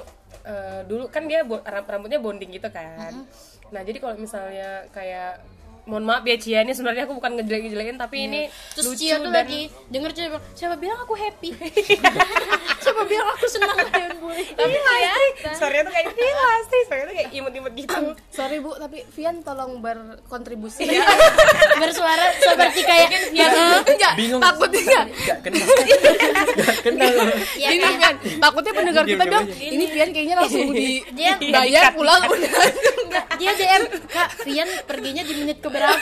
eh, 0.43 0.81
dulu 0.85 1.09
kan 1.09 1.25
dia 1.25 1.41
bo- 1.43 1.65
rambutnya 1.65 2.19
bonding 2.19 2.53
gitu 2.53 2.69
kan. 2.69 3.25
Nah 3.73 3.81
jadi 3.81 3.97
kalau 3.97 4.15
misalnya 4.15 4.85
kayak 4.91 5.41
mohon 5.85 6.01
maaf 6.01 6.25
ya 6.25 6.37
Cia 6.37 6.61
ini 6.61 6.73
sebenarnya 6.73 7.05
aku 7.05 7.17
bukan 7.17 7.37
ngejelek-jelekin 7.37 8.01
tapi 8.01 8.25
ini 8.25 8.49
Terus 8.73 8.85
lucu 8.89 9.05
Cia 9.05 9.21
tuh 9.21 9.29
dan 9.29 9.45
lagi 9.45 9.69
denger 9.93 10.11
Cia 10.13 10.27
bilang, 10.29 10.45
siapa 10.53 10.77
bilang 10.77 10.97
aku 10.97 11.13
happy? 11.13 11.51
siapa 12.95 13.11
bilang 13.11 13.29
aku 13.35 13.47
senang 13.51 13.75
kalian 13.75 14.13
bully? 14.23 14.45
tapi 14.55 14.79
ya 14.79 15.15
sorry 15.59 15.83
tuh 15.83 15.91
kayak 15.91 16.07
iya 16.15 16.33
pasti. 16.39 16.79
Sorry 16.87 17.03
tuh 17.03 17.15
kayak 17.19 17.31
imut-imut 17.35 17.73
gitu. 17.75 18.03
Sorry 18.31 18.57
bu 18.63 18.71
tapi 18.79 18.99
Vian 19.11 19.37
tolong 19.43 19.83
berkontribusi. 19.83 20.87
Ya 20.87 21.03
Bersuara 21.83 22.31
seperti 22.39 22.81
kayak 22.87 23.35
Vian 23.35 23.51
enggak 23.83 24.15
Bingung. 24.15 24.39
takutnya 24.39 24.79
enggak. 24.79 25.05
Gak 25.27 25.39
kenal. 25.43 25.67
Gak 26.63 26.77
kenal. 26.87 27.15
ya 27.59 27.69
ini 27.75 27.83
kan? 27.83 27.95
Vian 27.99 28.15
takutnya 28.39 28.73
pendengar 28.79 29.03
kita 29.03 29.25
bilang 29.27 29.47
ini 29.59 29.85
Vian 29.91 30.11
kayaknya 30.15 30.37
langsung 30.39 30.71
di 30.71 31.03
Dia 31.19 31.35
bayar 31.43 31.91
pulang. 31.99 32.23
Udah 32.31 33.25
dia 33.35 33.51
DM 33.55 33.83
Kak, 34.11 34.47
Vian 34.47 34.71
perginya 34.87 35.23
di 35.27 35.35
menit 35.35 35.59
ke 35.59 35.67
berapa? 35.67 35.99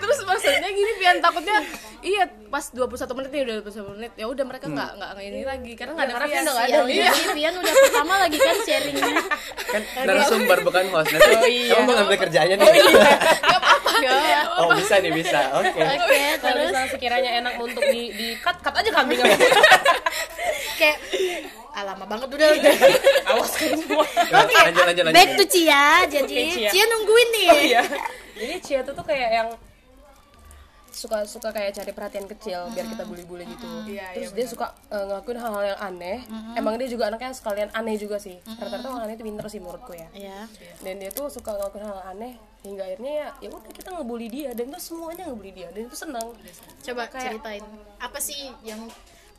terus 0.00 0.18
maksudnya 0.24 0.68
gini 0.72 0.92
Vian 0.96 1.20
takutnya 1.20 1.60
iya 2.00 2.24
pas 2.48 2.70
21 2.70 3.16
menit 3.18 3.30
nih 3.32 3.42
udah 3.44 3.54
21 3.66 3.94
menit 3.96 4.12
ya 4.14 4.26
udah 4.28 4.44
mereka 4.44 4.66
nggak 4.68 4.90
nggak 4.94 5.10
nggak 5.16 5.24
ini 5.26 5.42
lagi 5.42 5.72
karena 5.74 5.92
nggak 5.92 6.06
ada 6.06 6.14
karena 6.14 6.26
Vian 6.26 6.44
Ya 6.44 6.52
ada 6.54 6.78
udah 6.80 7.14
sih, 7.14 7.28
Vian 7.32 7.54
udah 7.54 7.72
pertama 7.78 8.14
lagi 8.18 8.36
kan 8.36 8.56
sharingnya 8.60 9.12
Kan 9.64 9.82
narasumber 10.00 10.58
bukan 10.62 10.84
host. 10.88 11.08
Nanti 11.10 11.32
Oh, 11.34 11.44
iya. 11.44 11.68
kamu 11.70 11.82
mau 11.82 11.94
ngambil 11.96 12.16
kerjaannya 12.20 12.56
nih. 12.56 12.66
nggak 12.66 13.52
apa-apa 13.52 13.90
Oh 14.56 14.70
bisa 14.74 14.94
nih 14.98 15.12
bisa. 15.12 15.40
Oke. 15.54 15.70
Oke, 15.74 16.20
kalau 16.38 16.54
terus 16.54 16.68
misalnya 16.68 16.88
sekiranya 16.88 17.30
enak 17.38 17.54
untuk 17.56 17.82
di 17.84 18.02
di 18.10 18.26
cut 18.38 18.56
cut 18.58 18.74
aja 18.74 18.90
kambing 18.90 19.18
kayak 20.74 20.98
ah, 21.70 21.82
lama 21.84 22.04
banget 22.04 22.28
udah 22.28 22.48
awas 23.28 23.52
kan 23.52 23.70
semua 23.72 24.04
Oke, 24.04 24.54
Lanjut 24.56 24.84
lanjut 24.84 25.04
lanjut. 25.04 25.14
back 25.14 25.30
to 25.34 25.44
Cia. 25.46 26.02
Jadi. 26.06 26.34
Cia 26.64 26.84
nungguin 26.84 27.28
nih. 27.32 27.46
oh 27.48 27.60
iya 27.60 27.82
jadi 28.34 28.54
Cia 28.58 28.80
tuh 28.82 28.92
tuh 28.92 29.04
kayak 29.04 29.30
yang 29.32 29.48
suka 30.94 31.26
suka 31.26 31.50
kayak 31.50 31.74
cari 31.74 31.90
perhatian 31.90 32.30
kecil 32.30 32.70
biar 32.70 32.86
kita 32.86 33.02
bully-bully 33.02 33.44
gitu. 33.50 33.66
Iya, 33.90 34.14
terus 34.14 34.30
dia 34.30 34.46
suka 34.46 34.70
eh, 34.94 35.04
ngelakuin 35.04 35.38
hal-hal 35.42 35.64
yang 35.74 35.80
aneh. 35.82 36.18
Emang 36.54 36.78
dia 36.78 36.86
juga 36.86 37.10
anaknya 37.10 37.34
sekalian 37.34 37.70
aneh 37.74 37.98
juga 37.98 38.22
sih. 38.22 38.38
Rata-rata 38.46 38.86
orang 38.86 39.10
aneh 39.10 39.14
itu 39.18 39.24
pinter 39.26 39.46
sih 39.50 39.58
menurutku 39.58 39.92
ya. 39.92 40.06
Iya. 40.14 40.46
dan 40.86 40.94
dia 41.02 41.10
tuh 41.10 41.26
suka 41.26 41.50
ngelakuin 41.58 41.84
hal 41.84 41.98
aneh 42.14 42.38
hingga 42.62 42.86
akhirnya 42.86 43.12
ya 43.12 43.28
ya 43.44 43.48
udah 43.52 43.72
kita 43.74 43.88
ngebully 43.92 44.28
dia 44.30 44.50
dan 44.56 44.70
itu 44.72 44.80
semuanya 44.80 45.26
ngebully 45.28 45.52
dia 45.52 45.68
dan 45.74 45.82
itu 45.84 45.96
senang. 45.98 46.28
Coba 46.80 47.02
ceritain 47.10 47.64
apa 47.98 48.18
sih 48.22 48.54
yang 48.62 48.80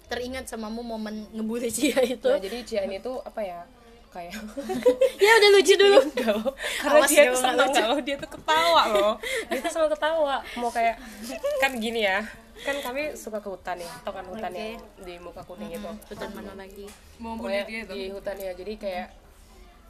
teringat 0.06 0.46
samamu 0.46 0.86
momen 0.86 1.26
ngebully 1.34 1.72
Cia 1.76 1.98
itu? 2.06 2.30
nah 2.30 2.38
jadi 2.38 2.62
Cia 2.62 2.82
ini 2.86 3.02
tuh 3.02 3.18
apa 3.26 3.42
ya 3.42 3.66
kayak 4.16 4.32
ya. 5.20 5.32
Udah 5.36 5.50
lucu 5.52 5.74
dulu. 5.84 6.00
karena 6.80 7.00
Awas 7.04 7.10
dia 7.12 7.28
ya, 7.28 7.32
tuh 7.36 7.42
lucu. 7.44 7.80
kalau 7.84 7.98
dia 8.00 8.16
tuh 8.16 8.30
ketawa 8.32 8.82
loh 8.96 9.14
dia 9.52 9.60
tuh 9.60 9.72
selalu 9.76 9.90
ketawa. 10.00 10.36
Mau 10.56 10.72
kayak 10.72 10.96
kan 11.60 11.72
gini 11.76 12.08
ya. 12.08 12.24
Kan 12.64 12.80
kami 12.80 13.12
suka 13.14 13.44
ke 13.44 13.50
hutan 13.52 13.76
ya 13.76 13.92
tau 14.02 14.16
kan 14.16 14.24
hutan 14.26 14.52
ya? 14.56 14.80
Di 15.04 15.20
muka 15.20 15.44
kuning 15.44 15.76
itu. 15.76 15.92
Hutan 16.08 16.30
mana 16.32 16.56
lagi? 16.56 16.88
mau 17.20 17.36
pokoknya 17.36 17.64
di 17.86 18.08
hutan 18.08 18.40
ya. 18.40 18.52
Jadi 18.56 18.74
kayak 18.80 19.08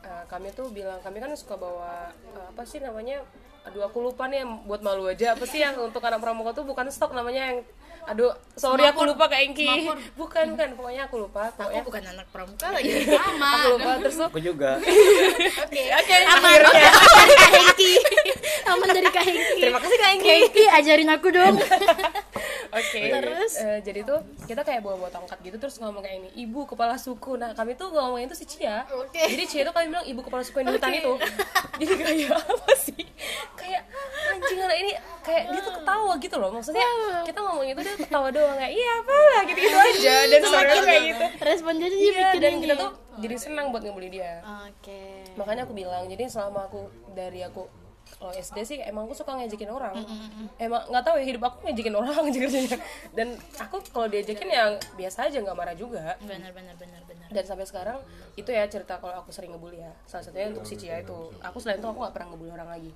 eh, 0.01 0.23
kami 0.25 0.49
tuh 0.51 0.73
bilang 0.73 0.97
kami 0.99 1.21
kan 1.21 1.29
suka 1.37 1.53
bawa 1.55 2.09
eh, 2.33 2.45
apa 2.49 2.65
sih 2.65 2.81
namanya 2.81 3.21
aduh 3.65 3.81
aku 3.83 3.97
lupa 3.99 4.25
nih 4.25 4.41
yang 4.41 4.61
buat 4.63 4.79
malu 4.79 5.05
aja 5.05 5.33
apa 5.33 5.43
sih 5.43 5.57
yang 5.57 5.73
untuk 5.79 5.99
anak 5.99 6.21
pramuka 6.21 6.53
tuh 6.53 6.63
bukan 6.63 6.85
stok 6.87 7.11
namanya 7.11 7.49
yang 7.49 7.59
aduh 8.05 8.29
sorry 8.53 8.85
aku 8.85 9.01
lupa 9.03 9.25
kayak 9.25 9.49
Engki 9.49 9.65
bukan 10.21 10.53
bukan 10.53 10.69
pokoknya 10.77 11.01
aku 11.03 11.15
lupa 11.19 11.49
Aku 11.49 11.57
pokoknya 11.59 11.81
bukan 11.81 12.03
anak 12.07 12.27
pramuka 12.29 12.67
lagi. 12.77 12.93
aku 13.09 13.67
lupa 13.73 13.91
terus 13.99 14.17
Aku 14.21 14.37
juga. 14.39 14.77
Oke. 15.65 15.83
Oke, 15.89 16.13
Aman 16.21 16.45
akhirnya. 16.45 16.89
dari 16.93 17.33
Kak 17.33 17.49
Hengki. 17.51 17.93
Aman 18.65 18.87
dari 18.87 19.09
Kak 19.09 19.23
Hengki. 19.25 19.57
terima 19.57 19.79
kasih 19.81 19.97
kak 19.97 20.09
Engki 20.13 20.29
Hengki 20.29 20.65
ajarin 20.69 21.09
aku 21.09 21.27
dong. 21.33 21.55
Oke. 22.67 23.01
Terus? 23.05 23.53
Eh, 23.57 23.79
jadi 23.81 23.99
tuh 24.01 24.19
kita 24.43 24.61
kayak 24.61 24.81
bawa-bawa 24.81 25.09
tongkat 25.09 25.37
gitu 25.41 25.57
terus 25.57 25.75
ngomong 25.77 25.99
kayak 25.99 26.17
ini, 26.19 26.29
ibu 26.39 26.63
kepala 26.63 26.95
suku. 26.95 27.35
Nah 27.35 27.51
kami 27.51 27.73
tuh 27.73 27.89
ngomongin 27.89 28.25
tuh 28.25 28.35
si 28.35 28.45
Cia. 28.45 28.85
Oke. 28.89 29.19
Jadi 29.19 29.43
Cia 29.45 29.63
tuh 29.63 29.71
kami 29.71 29.89
bilang 29.89 30.03
ibu 30.03 30.21
kepala 30.21 30.41
suku 30.41 30.59
yang 30.59 30.69
di 30.69 30.75
hutan 30.75 30.93
itu. 30.93 31.13
Jadi 31.79 31.93
kayak 31.97 32.29
apa 32.37 32.73
sih? 32.77 33.03
Kayak 33.53 33.83
anjing 34.27 34.59
anak 34.59 34.77
ini 34.77 34.91
kayak 35.21 35.43
dia 35.49 35.61
tuh 35.61 35.73
ketawa 35.75 36.13
gitu 36.15 36.35
loh. 36.35 36.49
Maksudnya 36.49 36.87
kita 37.23 37.39
ngomong 37.41 37.65
itu 37.65 37.79
dia 37.79 37.95
ketawa 37.97 38.27
doang 38.29 38.55
kayak 38.55 38.71
iya 38.71 38.91
apa 38.95 39.13
lah 39.13 39.41
gitu 39.43 39.59
gitu 39.59 39.77
aja 39.77 40.15
dan 40.25 40.39
suaranya 40.41 40.83
kayak 40.83 41.03
gitu. 41.05 41.25
respon 41.41 41.73
jadi 41.75 41.91
dia 41.91 42.05
Iya 42.05 42.13
bikin 42.15 42.39
dan 42.39 42.51
ini. 42.51 42.61
kita 42.61 42.73
tuh 42.75 42.91
jadi 43.15 43.35
senang 43.35 43.65
buat 43.69 43.81
ngebully 43.81 44.09
dia. 44.11 44.43
oke 44.43 45.01
makanya 45.35 45.61
aku 45.63 45.73
bilang 45.73 46.03
jadi 46.05 46.23
selama 46.27 46.67
aku 46.67 46.85
dari 47.11 47.41
aku 47.41 47.65
kalau 48.15 48.31
SD 48.31 48.57
sih 48.63 48.77
emang 48.79 49.05
aku 49.05 49.15
suka 49.15 49.35
ngejekin 49.35 49.67
orang. 49.67 49.95
Emang 50.55 50.87
nggak 50.87 51.03
tahu 51.03 51.15
ya 51.19 51.25
hidup 51.27 51.43
aku 51.51 51.67
ngejekin 51.67 51.95
orang 51.99 52.15
aja 52.15 52.39
kerjanya 52.39 52.77
dan 53.11 53.27
aku 53.59 53.83
kalau 53.91 54.07
diajakin 54.07 54.47
ya 54.47 54.63
biasa 54.95 55.27
aja 55.27 55.37
nggak 55.43 55.57
marah 55.57 55.75
juga. 55.75 56.15
Benar 56.23 56.51
benar 56.55 56.75
benar 56.79 57.01
benar. 57.03 57.27
Dan 57.29 57.43
sampai 57.43 57.67
sekarang 57.67 57.99
itu 58.39 58.49
ya 58.49 58.63
cerita 58.71 58.97
kalau 58.97 59.19
aku 59.19 59.35
sering 59.35 59.51
ngebully 59.51 59.83
ya. 59.83 59.91
Salah 60.07 60.23
satunya 60.23 60.51
untuk 60.51 60.63
si 60.63 60.79
Cia 60.79 61.03
itu. 61.03 61.31
Aku 61.43 61.57
selain 61.59 61.77
itu 61.77 61.87
aku 61.87 61.99
nggak 61.99 62.13
pernah 62.15 62.27
ngebully 62.31 62.51
orang 62.55 62.69
lagi. 62.71 62.91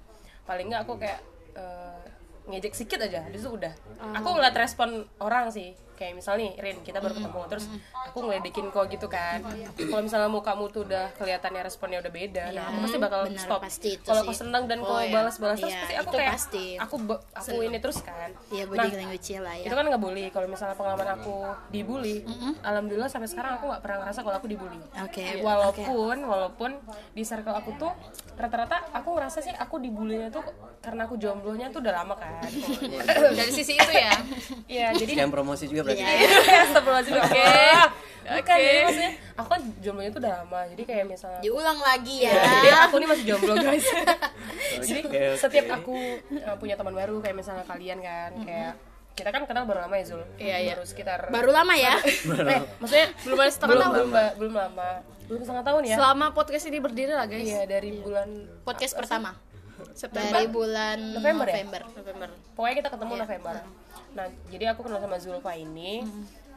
Paling 0.47 0.65
nggak 0.71 0.81
aku 0.87 0.93
kayak 0.95 1.19
eh, 1.59 2.01
ngejek 2.49 2.73
sedikit 2.73 3.05
aja 3.05 3.27
itu 3.29 3.49
udah. 3.49 3.73
Aku 4.17 4.27
ngeliat 4.33 4.55
respon 4.55 5.05
orang 5.19 5.51
sih 5.51 5.75
kayak 5.99 6.15
misalnya 6.15 6.39
nih 6.41 6.53
Rin 6.57 6.77
kita 6.79 6.97
baru 6.97 7.11
ketemu 7.13 7.39
terus 7.45 7.65
aku 7.93 8.17
ngeledekin 8.21 8.67
kok 8.69 8.87
gitu 8.87 9.05
kan. 9.05 9.43
Kalau 9.75 9.99
misalnya 9.99 10.29
mukamu 10.29 10.65
tuh 10.65 10.81
udah 10.81 11.11
kelihatannya 11.13 11.61
responnya 11.61 11.99
udah 11.99 12.09
beda 12.09 12.45
nah 12.49 12.63
aku 12.65 12.77
pasti 12.81 12.97
bakal 12.97 13.19
benar, 13.25 13.41
stop. 13.41 13.59
kalau 14.01 14.21
sih. 14.21 14.25
kau 14.25 14.35
senang 14.37 14.63
dan 14.65 14.79
Oh, 14.79 14.87
kau 14.87 14.99
iya. 14.99 15.11
balas-balas 15.11 15.57
terus 15.57 15.69
Iya, 15.69 15.81
pasti 15.81 15.95
aku 15.97 16.09
kayak 16.13 16.31
pasti. 16.31 16.65
aku 16.77 16.95
be- 16.97 17.23
aku 17.33 17.55
ini 17.59 17.77
terus 17.77 17.99
kan. 17.99 18.29
Iya 18.47 18.63
nah 18.63 18.71
body 18.79 18.95
language 18.95 19.27
lah 19.37 19.53
ya 19.53 19.65
itu 19.65 19.75
kan 19.75 19.85
nggak 19.85 19.99
bully. 19.99 20.23
Kalau 20.29 20.47
misalnya 20.47 20.73
pengalaman 20.73 21.09
aku 21.13 21.35
dibully 21.69 22.17
alhamdulillah 22.61 23.05
sampai 23.05 23.27
sekarang 23.27 23.51
aku 23.53 23.67
nggak 23.67 23.81
pernah 23.81 23.97
ngerasa 24.01 24.19
kalau 24.21 24.35
aku 24.37 24.47
dibully. 24.47 24.79
Oke. 24.99 25.23
Walaupun 25.39 26.15
walaupun 26.21 26.71
di 27.11 27.21
circle 27.21 27.51
aku 27.51 27.75
tuh 27.75 27.91
rata-rata 28.33 28.87
aku 28.93 29.11
ngerasa 29.11 29.39
sih 29.41 29.51
aku 29.51 29.75
dibulinya 29.77 30.29
tuh 30.29 30.47
karena 30.79 31.03
aku 31.03 31.15
jomblonya 31.15 31.67
tuh 31.67 31.81
udah 31.81 31.93
lama 31.93 32.15
kan. 32.15 32.47
Dari 33.37 33.51
sisi 33.51 33.75
itu 33.75 33.91
ya. 33.91 34.13
Iya 34.69 34.87
jadi 34.93 35.11
Sekian 35.11 35.29
promosi 35.29 35.65
juga 35.65 35.88
berarti. 35.89 36.03
Iya. 36.05 36.61
Astagfirullahaladzim 36.69 37.15
oke. 37.17 37.43
Bukan 38.29 38.45
Oke. 38.45 38.61
jadi 38.61 38.79
maksudnya 38.85 39.11
aku 39.41 39.47
kan 39.49 39.61
jomblonya 39.81 40.11
tuh 40.13 40.21
udah 40.21 40.33
lama 40.45 40.59
jadi 40.69 40.83
kayak 40.85 41.05
misalnya 41.09 41.39
diulang 41.41 41.79
lagi 41.81 42.15
ya. 42.21 42.29
Iya, 42.29 42.43
jadi 42.61 42.69
aku 42.85 42.95
ini 43.01 43.07
masih 43.09 43.25
jomblo 43.25 43.53
guys. 43.57 43.87
Jadi 44.85 45.01
Oke, 45.01 45.09
oke. 45.09 45.21
setiap 45.41 45.65
aku 45.81 45.97
uh, 46.37 46.55
punya 46.61 46.77
teman 46.77 46.93
baru 46.93 47.17
kayak 47.25 47.35
misalnya 47.35 47.65
kalian 47.65 47.99
kan 48.05 48.31
kayak 48.45 48.71
kita 49.17 49.29
kan 49.33 49.43
kenal 49.49 49.65
baru 49.65 49.89
lama 49.89 49.95
ya 49.97 50.05
Zul? 50.05 50.21
Iya, 50.37 50.55
iya. 50.61 50.73
baru 50.77 50.85
sekitar 50.85 51.19
baru 51.33 51.49
lama 51.49 51.73
ya? 51.73 51.97
Eh, 52.05 52.61
maksudnya 52.77 53.07
belum 53.25 53.37
ada 53.41 53.51
setengah 53.51 53.73
belum 53.73 53.81
tahun 53.81 53.95
belum, 53.97 54.09
ba- 54.13 54.35
belum 54.37 54.53
lama. 54.53 54.89
Belum 55.25 55.41
setengah 55.41 55.63
tahun 55.65 55.81
ya? 55.89 55.95
Selama 55.97 56.25
podcast 56.37 56.65
ini 56.69 56.77
berdiri 56.77 57.13
lah 57.17 57.25
guys. 57.25 57.49
Iya 57.49 57.61
dari 57.65 57.89
bulan 57.97 58.29
podcast 58.61 58.93
pertama 58.93 59.33
September 59.93 60.35
dari 60.39 60.49
bulan 60.49 60.97
November 61.15 61.45
ya? 61.49 61.55
November. 61.61 61.81
November 61.95 62.29
pokoknya 62.55 62.75
kita 62.83 62.89
ketemu 62.95 63.13
November 63.23 63.55
nah 64.09 64.25
jadi 64.49 64.63
aku 64.73 64.79
kenal 64.85 64.99
sama 65.01 65.17
Zulfa 65.21 65.53
ini 65.53 66.01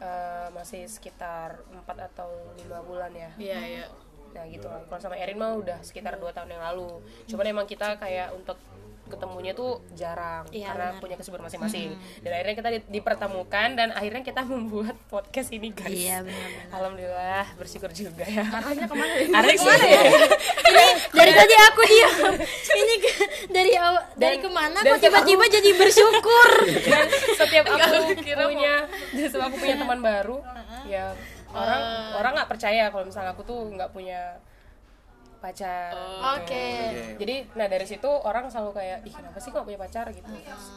uh, 0.01 0.47
masih 0.53 0.89
sekitar 0.89 1.61
4 1.69 2.07
atau 2.13 2.29
lima 2.57 2.79
bulan 2.81 3.11
ya 3.13 3.31
iya 3.37 3.59
iya 3.61 3.85
Nah 4.33 4.43
gitu 4.49 4.65
lah. 4.65 4.81
Kalau 4.89 4.99
sama 5.01 5.15
Erin 5.15 5.37
mah 5.37 5.53
udah 5.55 5.77
sekitar 5.85 6.17
dua 6.17 6.33
tahun 6.33 6.57
yang 6.57 6.63
lalu. 6.73 6.99
Cuman 7.29 7.45
emang 7.45 7.65
kita 7.69 7.95
kayak 8.01 8.33
untuk 8.33 8.57
ketemunya 9.03 9.51
tuh 9.51 9.83
jarang 9.91 10.47
Iya, 10.49 10.69
karena 10.69 10.87
benar. 10.89 11.01
punya 11.01 11.15
kesibukan 11.15 11.43
masing-masing. 11.43 11.91
Dan 12.19 12.31
akhirnya 12.31 12.55
kita 12.55 12.69
di- 12.71 12.87
dipertemukan 12.89 13.67
dan 13.73 13.91
akhirnya 13.91 14.21
kita 14.21 14.41
membuat 14.49 14.95
podcast 15.07 15.49
ini 15.49 15.69
guys. 15.69 15.91
Iya, 15.91 16.17
benar-benar. 16.21 16.65
Alhamdulillah 16.71 17.45
bersyukur 17.53 17.91
juga 17.91 18.23
ya. 18.23 18.47
arahnya 18.47 18.85
ke 18.85 18.95
mana 18.95 19.13
Arahnya 19.37 19.55
ke 19.55 19.65
mana 19.65 19.85
ya? 19.85 20.01
ini 20.69 20.85
dari 21.11 21.31
tadi 21.31 21.53
aku 21.61 21.81
diam 21.83 22.33
ini 22.73 22.95
ke- 22.97 23.27
dari 23.49 23.71
aw- 23.75 24.05
dari 24.15 24.37
ke 24.37 24.47
mana 24.47 24.77
dan 24.79 24.95
kok 24.95 25.03
tiba-tiba 25.03 25.43
jadi 25.47 25.69
bersyukur 25.73 26.49
dan 26.83 27.05
setiap 27.35 27.65
aku 27.69 28.17
kira 28.17 28.43
punya 28.45 28.73
setiap 29.11 29.43
aku 29.45 29.55
punya 29.57 29.75
teman 29.77 29.99
baru 29.99 30.37
ya 30.83 31.13
orang 31.49 31.79
Uh. 31.79 32.17
orang 32.17 32.31
nggak 32.33 32.49
percaya 32.49 32.89
kalau 32.89 33.05
misalnya 33.05 33.31
aku 33.31 33.43
tuh 33.43 33.69
nggak 33.69 33.89
punya 33.89 34.41
pacar. 35.43 35.91
Oke. 36.33 36.67
Jadi 37.15 37.35
nah 37.53 37.67
dari 37.67 37.83
situ 37.83 38.07
orang 38.07 38.47
selalu 38.47 38.71
kayak 38.73 38.97
ih 39.03 39.11
kenapa 39.11 39.37
sih 39.37 39.51
kok 39.51 39.61
punya 39.61 39.75
pacar? 39.77 40.07
gitu. 40.09 40.23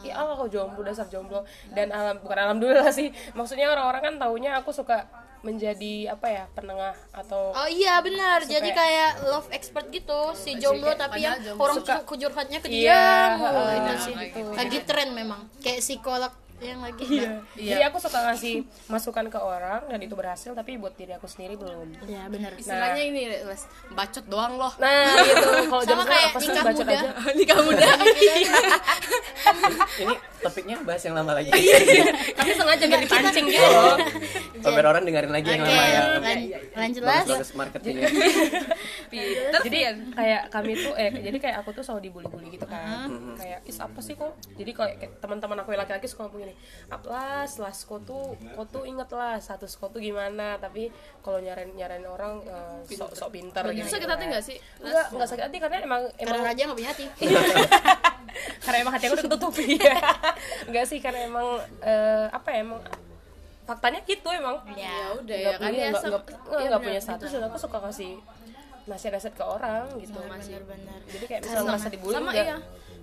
Ih 0.03 0.11
Allah 0.11 0.35
kok 0.35 0.49
jomblo 0.49 0.83
dasar 0.83 1.07
jomblo. 1.07 1.41
Dan 1.69 1.89
alam 1.89 2.19
bukan 2.19 2.35
alhamdulillah 2.37 2.91
sih. 2.91 3.07
Maksudnya 3.31 3.69
orang-orang 3.69 4.01
kan 4.03 4.13
taunya 4.17 4.51
aku 4.53 4.69
suka 4.71 5.07
menjadi 5.39 6.11
apa 6.11 6.27
ya 6.27 6.43
penengah 6.51 6.97
atau 7.13 7.53
Oh 7.53 7.69
iya 7.69 8.01
benar, 8.01 8.41
jadi 8.43 8.67
kayak 8.67 9.11
love 9.23 9.47
expert 9.49 9.85
gitu 9.87 10.33
si 10.33 10.57
jomblo 10.57 10.91
tapi 10.93 11.21
yang 11.21 11.37
jomblo. 11.37 11.61
orang 11.61 11.77
suka- 11.77 12.03
curhatnya 12.03 12.59
ke 12.59 12.67
Iya, 12.67 12.73
dia 12.73 13.37
mulu 13.37 13.45
heeh, 13.55 13.69
itu 13.71 13.85
nah, 13.85 13.97
sih. 13.97 14.13
gitu. 14.17 14.39
Lagi 14.51 14.79
tren 14.83 15.09
memang, 15.13 15.45
kayak 15.61 15.79
psikolog 15.79 16.33
yang 16.59 16.81
lagi. 16.81 17.05
Iya. 17.07 17.37
Jadi 17.55 17.83
aku 17.85 17.97
suka 17.97 18.19
ngasih 18.23 18.55
masukan 18.87 19.25
ke 19.27 19.37
orang 19.37 19.85
dan 19.85 19.99
itu 19.99 20.13
berhasil 20.13 20.51
tapi 20.51 20.75
buat 20.75 20.93
diri 20.93 21.13
aku 21.13 21.25
sendiri 21.25 21.53
belum. 21.53 21.93
Ya 22.03 22.25
benar. 22.25 22.53
istilahnya 22.55 23.03
ini 23.03 23.21
les 23.29 23.61
bacot 23.89 24.25
doang 24.25 24.55
loh 24.55 24.73
Nah, 24.77 25.05
gitu. 25.15 25.47
Kalau 25.63 25.79
Sama 25.79 25.89
zaman 25.93 26.05
kayak 26.07 26.25
apa 26.27 26.37
sih 26.37 26.47
nikah 26.47 26.63
bacot 26.63 26.81
muda. 26.83 26.95
aja? 26.95 27.09
nikah 27.39 27.59
muda 27.59 27.85
Ini 29.97 30.13
topiknya 30.39 30.75
bahas 30.81 31.01
yang 31.01 31.15
lama 31.15 31.31
lagi. 31.33 31.49
Tapi 32.33 32.49
sengaja 32.51 32.83
biar 32.85 33.01
dipancing 33.01 33.45
gitu 33.47 33.63
loh. 33.63 33.95
Biar 34.59 34.85
orang 34.87 35.03
dengerin 35.03 35.31
lagi 35.31 35.47
yang 35.47 35.61
lama 35.61 35.83
ya. 35.83 36.01
lan- 36.19 36.49
lanjut 36.75 37.03
lah. 37.03 37.21
Marketingnya. 37.53 38.09
jadi 39.65 39.79
kayak 40.11 40.41
kami 40.49 40.71
tuh 40.75 40.93
eh 40.95 41.09
jadi 41.11 41.37
kayak 41.37 41.57
aku 41.61 41.69
tuh 41.71 41.83
selalu 41.83 42.09
dibully-bully 42.09 42.47
gitu 42.51 42.65
kan. 42.65 43.07
Kayak 43.35 43.59
is 43.63 43.77
apa 43.77 43.99
sih 43.99 44.13
kok? 44.13 44.33
Jadi 44.53 44.71
kayak 44.71 44.95
teman-teman 45.17 45.57
aku 45.59 45.71
yang 45.71 45.81
laki-laki 45.81 46.05
suka 46.05 46.27
ngomong 46.27 46.46
gini, 46.47 46.55
"Aplas, 46.87 47.51
las 47.57 47.79
kok 47.79 48.01
tuh 48.01 48.23
kok 48.33 48.67
tuh 48.69 48.83
inget 48.83 49.09
lah 49.09 49.35
status 49.37 49.73
kok 49.73 49.89
tuh 49.89 49.99
gimana." 49.99 50.55
Tapi 50.55 50.87
kalau 51.19 51.37
nyarain 51.37 51.67
nyarain 51.69 52.03
orang 52.03 52.39
eh, 52.41 52.77
sok 52.89 53.11
sok 53.11 53.29
pinter 53.31 53.61
Itu 53.67 53.83
gitu. 53.83 53.89
sakit 53.93 54.07
hati 54.07 54.23
nggak 54.25 54.41
sih? 54.41 54.57
Enggak, 54.79 55.05
enggak 55.11 55.27
sakit 55.27 55.43
hati 55.45 55.57
karena 55.57 55.77
emang 55.81 56.01
emang 56.15 56.31
Karena 56.33 56.47
raja 56.47 56.61
nggak 56.63 56.77
punya 56.77 56.89
hati. 56.89 57.05
karena 58.63 58.77
emang 58.79 58.93
hati 58.93 59.05
aku 59.05 59.15
udah 59.15 59.25
ketutupi 59.25 59.65
enggak 60.67 60.85
sih 60.85 60.99
karena 60.99 61.25
emang 61.25 61.47
eh, 61.81 62.27
apa 62.29 62.47
ya 62.49 62.59
emang 62.61 62.79
faktanya 63.63 63.99
gitu 64.01 64.29
emang 64.29 64.61
Ya 64.69 65.11
udah 65.13 65.35
nggak 65.35 65.41
ya 65.43 65.51
kan 65.53 65.67
punya 65.67 65.79
ya 65.79 65.89
nggak 65.89 66.03
nggak- 66.03 66.25
nggak- 66.45 66.67
nggak 66.67 66.81
punya 66.81 67.01
status 67.01 67.29
dan 67.29 67.43
aku 67.43 67.57
suka 67.57 67.77
kasih 67.81 68.13
nasihat-nasihat 68.85 69.35
ke 69.35 69.43
orang 69.43 69.83
gitu 69.99 70.15
Benar-benar. 70.15 70.99
jadi 71.05 71.25
kayak 71.25 71.41
misalnya 71.43 71.65
merasa 71.67 71.87
dibully 71.89 72.15
sama 72.15 72.31
iya 72.31 72.55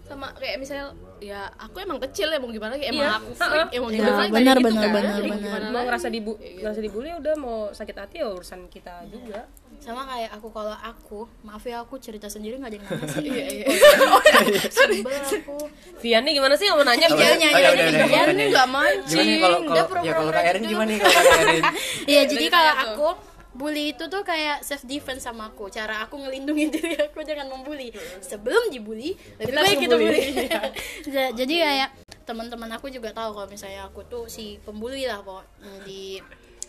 sama 0.04 0.28
kayak 0.32 0.56
misalnya 0.58 0.92
ya 1.18 1.48
aku 1.56 1.80
emang 1.80 1.96
kecil 1.98 2.28
ya 2.28 2.36
mau 2.36 2.48
gimana 2.48 2.76
lagi? 2.76 2.86
Emang 2.86 3.00
Iya, 3.00 3.16
aku 3.16 3.30
freak 3.34 3.68
ya 3.68 3.78
mau 3.78 3.88
Ya, 3.88 3.96
gimana 3.96 4.16
lagi? 4.18 4.30
benar, 4.30 4.54
kayak 4.54 4.60
gitu 4.60 4.68
benar, 4.68 4.84
kan. 4.84 4.94
benar, 4.94 5.14
Jadi 5.16 5.30
benar. 5.32 5.60
mau 5.70 5.82
ngerasa 5.82 6.08
dibu 6.08 6.32
ngerasa 6.36 6.80
dibully 6.80 7.08
ya 7.08 7.16
udah 7.18 7.34
mau 7.34 7.58
sakit 7.70 7.96
hati 7.96 8.16
ya 8.20 8.26
urusan 8.28 8.60
kita 8.68 8.94
juga. 9.06 9.40
Sama 9.76 10.00
kayak 10.06 10.30
aku 10.32 10.48
kalau 10.48 10.72
aku, 10.72 11.20
maaf 11.40 11.60
ya 11.62 11.76
aku 11.78 11.96
cerita 11.98 12.24
sendiri 12.26 12.56
nggak 12.56 12.72
yang 12.72 12.84
nanya 12.84 13.04
sih. 13.10 13.24
iya 13.26 13.44
iya. 13.54 13.66
Sebel 14.70 15.12
aku. 15.12 15.56
Vian 15.98 16.22
nih 16.22 16.32
gimana 16.34 16.54
sih? 16.54 16.68
Mau 16.68 16.80
nanya 16.80 17.06
Iya, 17.06 17.16
ya, 17.16 17.36
nyanyi 17.36 17.60
ya 17.60 17.70
Vian 18.06 18.28
nih 18.30 18.46
nggak 18.48 18.66
Gimana 18.66 18.92
nih 18.94 19.36
kalau 19.36 19.58
mancing. 19.60 19.66
kalau 19.66 20.04
ya 20.04 20.12
kalau 20.14 20.30
Kak 20.30 20.36
rajin 20.36 20.50
Erin 20.50 20.62
gimana 20.64 20.88
nih 20.88 20.98
kalau 20.98 21.20
Kak 21.22 21.40
Erin? 21.42 21.64
Iya, 22.12 22.22
jadi 22.24 22.44
kalau 22.46 22.72
aku 22.78 23.08
bully 23.54 23.94
itu 23.94 24.04
tuh 24.06 24.20
kayak 24.20 24.60
self 24.60 24.82
defense 24.82 25.22
sama 25.22 25.48
aku. 25.48 25.70
Cara 25.70 26.02
aku 26.02 26.18
ngelindungin 26.18 26.68
diri 26.74 26.98
aku 26.98 27.22
jangan 27.22 27.46
membuli. 27.46 27.94
Sebelum 28.20 28.68
dibully, 28.68 29.14
lebih 29.38 29.54
baik 29.54 29.78
kita 29.80 29.94
bully. 29.94 30.22
Ja- 31.14 31.30
jadi 31.30 31.54
kayak 31.56 31.88
teman-teman 32.24 32.70
aku 32.72 32.88
juga 32.88 33.12
tahu 33.12 33.32
kalau 33.32 33.46
misalnya 33.46 33.84
aku 33.84 34.02
tuh 34.04 34.24
si 34.26 34.56
pembuli 34.60 35.04
lah 35.04 35.20
pokok 35.20 35.44
di 35.84 36.16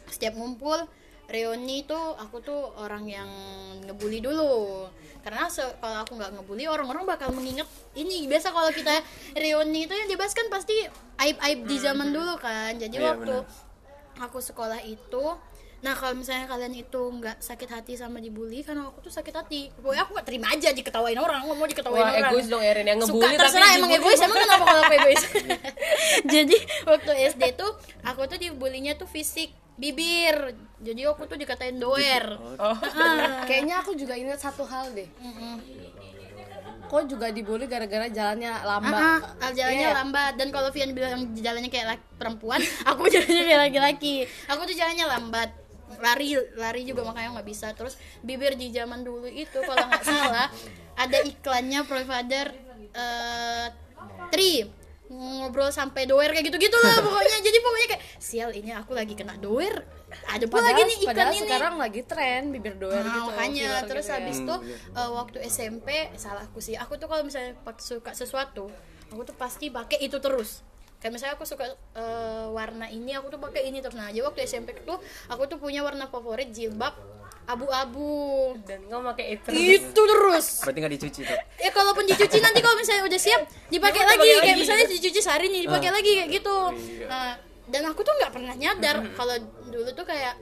setiap 0.06 0.36
ngumpul 0.36 0.84
reuni 1.26 1.82
tuh 1.82 2.14
aku 2.14 2.38
tuh 2.40 2.76
orang 2.78 3.08
yang 3.08 3.26
ngebully 3.82 4.22
dulu 4.22 4.86
karena 5.26 5.50
kalau 5.50 5.98
aku 5.98 6.14
nggak 6.14 6.38
ngebully 6.38 6.70
orang-orang 6.70 7.02
bakal 7.08 7.34
mengingat 7.34 7.66
ini 7.96 8.30
biasa 8.30 8.54
kalau 8.54 8.70
kita 8.70 8.94
reuni 9.34 9.90
itu 9.90 9.96
yang 9.96 10.06
dibahas 10.06 10.38
kan 10.38 10.46
pasti 10.48 10.76
aib-aib 11.18 11.66
di 11.66 11.78
zaman 11.80 12.14
dulu 12.14 12.38
kan 12.38 12.78
jadi 12.78 12.94
Iya, 12.94 13.06
waktu 13.10 13.36
benar. 13.42 14.22
aku 14.22 14.38
sekolah 14.38 14.86
itu 14.86 15.24
nah 15.86 15.94
kalau 15.94 16.18
misalnya 16.18 16.50
kalian 16.50 16.74
itu 16.74 16.98
nggak 16.98 17.38
sakit 17.40 17.70
hati 17.70 17.94
sama 17.94 18.18
dibully 18.18 18.66
karena 18.66 18.90
aku 18.90 19.06
tuh 19.06 19.14
sakit 19.14 19.30
hati. 19.32 19.70
Pokoknya 19.70 20.02
aku 20.02 20.18
gak 20.18 20.26
terima 20.26 20.50
aja 20.50 20.74
diketawain 20.74 21.14
orang. 21.16 21.46
Aku 21.46 21.54
mau 21.54 21.70
diketawain 21.70 22.02
wah 22.02 22.10
orang. 22.12 22.26
egois 22.26 22.48
dong 22.48 22.60
Erin. 22.60 22.84
Yang 22.84 23.06
suka 23.06 23.14
ngebully 23.14 23.26
tapi 23.30 23.38
terserah 23.40 23.70
emang 23.78 23.92
egois. 23.94 24.20
Emang 24.20 24.38
kenapa 24.40 24.64
kalau 24.66 24.82
aku 24.82 24.94
egois? 25.00 25.24
Jadi 26.34 26.58
waktu 26.84 27.12
SD 27.30 27.44
tuh 27.54 27.72
aku 28.02 28.22
tuh 28.26 28.38
dibulinya 28.42 28.98
tuh 28.98 29.06
fisik. 29.06 29.54
Bibir. 29.76 30.56
Jadi 30.80 31.04
aku 31.04 31.28
tuh 31.28 31.36
dikatain 31.36 31.78
doer. 31.78 32.26
Oh. 32.58 32.78
kayaknya 33.48 33.78
aku 33.78 33.94
juga 33.94 34.16
ingat 34.16 34.42
satu 34.42 34.64
hal 34.64 34.90
deh. 34.90 35.06
Kok 36.86 37.04
juga 37.08 37.28
dibully 37.28 37.66
gara-gara 37.66 38.06
jalannya 38.08 38.62
lambat? 38.62 38.94
Ah, 38.96 39.20
ah, 39.42 39.52
jalannya 39.52 39.86
Iya. 39.86 39.98
lambat. 39.98 40.34
Dan 40.38 40.48
kalau 40.50 40.70
Vian 40.70 40.94
bilang 40.94 41.34
jalannya 41.36 41.68
kayak 41.68 41.88
laki- 41.92 42.10
perempuan, 42.16 42.62
aku 42.86 43.10
jalannya 43.10 43.44
kayak 43.44 43.62
laki-laki. 43.68 44.16
Aku 44.48 44.64
tuh 44.64 44.74
jalannya 44.74 45.06
lambat. 45.06 45.50
Lari 46.00 46.36
lari 46.56 46.82
juga 46.84 47.04
makanya 47.04 47.40
nggak 47.40 47.48
bisa. 47.48 47.68
Terus 47.74 47.96
bibir 48.22 48.56
di 48.56 48.70
zaman 48.70 49.02
dulu 49.02 49.26
itu 49.26 49.60
kalau 49.60 49.86
nggak 49.88 50.04
salah 50.04 50.48
ada 50.96 51.18
iklannya 51.24 51.82
provider 51.84 52.48
eh 52.94 53.68
Tri. 54.32 54.66
Ngobrol 55.06 55.70
sampai 55.70 56.10
doer 56.10 56.34
kayak 56.34 56.50
gitu-gitu 56.50 56.74
lah 56.82 56.98
pokoknya. 56.98 57.38
Jadi 57.38 57.58
pokoknya 57.62 57.88
kayak 57.94 58.04
sial 58.18 58.50
ini 58.50 58.74
aku 58.74 58.98
lagi 58.98 59.14
kena 59.14 59.38
doer. 59.38 59.86
Ada 60.26 60.50
pula 60.50 60.66
padahal, 60.66 60.74
lagi 60.74 60.82
nih 60.90 60.98
iklan 61.06 61.30
ini. 61.30 61.40
sekarang 61.46 61.74
lagi 61.78 62.02
tren 62.08 62.42
bibir 62.50 62.74
doer 62.80 63.04
Nah, 63.04 63.14
gitu 63.14 63.30
makanya. 63.30 63.66
viral 63.70 63.84
terus 63.86 64.06
gitu 64.08 64.10
ya. 64.10 64.18
habis 64.18 64.38
itu 64.42 64.56
eh, 64.96 65.10
waktu 65.14 65.38
SMP 65.46 65.88
salahku 66.18 66.58
sih. 66.58 66.74
Aku 66.74 66.98
tuh 66.98 67.06
kalau 67.06 67.22
misalnya 67.22 67.54
suka 67.78 68.18
sesuatu 68.18 68.66
aku 69.14 69.22
tuh 69.22 69.36
pasti 69.38 69.70
pakai 69.70 70.02
itu 70.02 70.18
terus 70.18 70.66
kayak 71.06 71.22
misalnya 71.22 71.38
aku 71.38 71.46
suka 71.46 71.70
eh, 71.70 72.46
warna 72.50 72.90
ini 72.90 73.14
aku 73.14 73.30
tuh 73.30 73.38
pakai 73.38 73.70
ini 73.70 73.78
terus. 73.78 73.94
Nah 73.94 74.10
aja 74.10 74.26
waktu 74.26 74.42
SMP 74.50 74.74
tuh 74.82 74.98
aku 75.30 75.46
tuh 75.46 75.62
punya 75.62 75.86
warna 75.86 76.10
favorit 76.10 76.50
jilbab 76.50 76.98
abu-abu. 77.46 78.58
Dan 78.66 78.90
kamu 78.90 79.14
pakai 79.14 79.38
itu 79.38 79.54
itu 79.54 80.02
terus. 80.02 80.66
Berarti 80.66 80.80
nggak 80.82 80.94
dicuci 80.98 81.22
tuh? 81.22 81.38
Ya 81.62 81.70
kalaupun 81.70 82.10
dicuci 82.10 82.42
nanti 82.42 82.58
kalau 82.66 82.74
misalnya 82.74 83.06
udah 83.06 83.22
siap 83.22 83.46
dipakai 83.70 84.02
lagi. 84.02 84.30
kayak 84.34 84.58
misalnya 84.58 84.86
dicuci 84.90 85.20
sehari 85.22 85.46
nih 85.54 85.70
dipakai 85.70 85.94
lagi 85.94 86.12
kayak 86.26 86.30
gitu. 86.42 86.58
Nah, 87.06 87.38
dan 87.70 87.82
aku 87.86 88.02
tuh 88.02 88.14
nggak 88.18 88.34
pernah 88.34 88.58
nyadar 88.58 89.06
kalau 89.14 89.38
dulu 89.70 89.94
tuh 89.94 90.10
kayak 90.10 90.34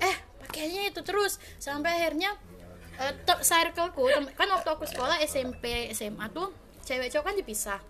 eh 0.00 0.16
pakainya 0.48 0.88
itu 0.88 1.04
terus. 1.04 1.36
Sampai 1.60 2.00
akhirnya 2.00 2.32
te- 3.28 3.44
circleku 3.44 4.08
kan 4.32 4.48
waktu 4.56 4.68
aku 4.72 4.88
sekolah 4.88 5.20
SMP 5.28 5.92
SMA 5.92 6.32
tuh 6.32 6.48
cewek 6.88 7.12
cowok 7.12 7.24
kan 7.28 7.34
dipisah 7.36 7.80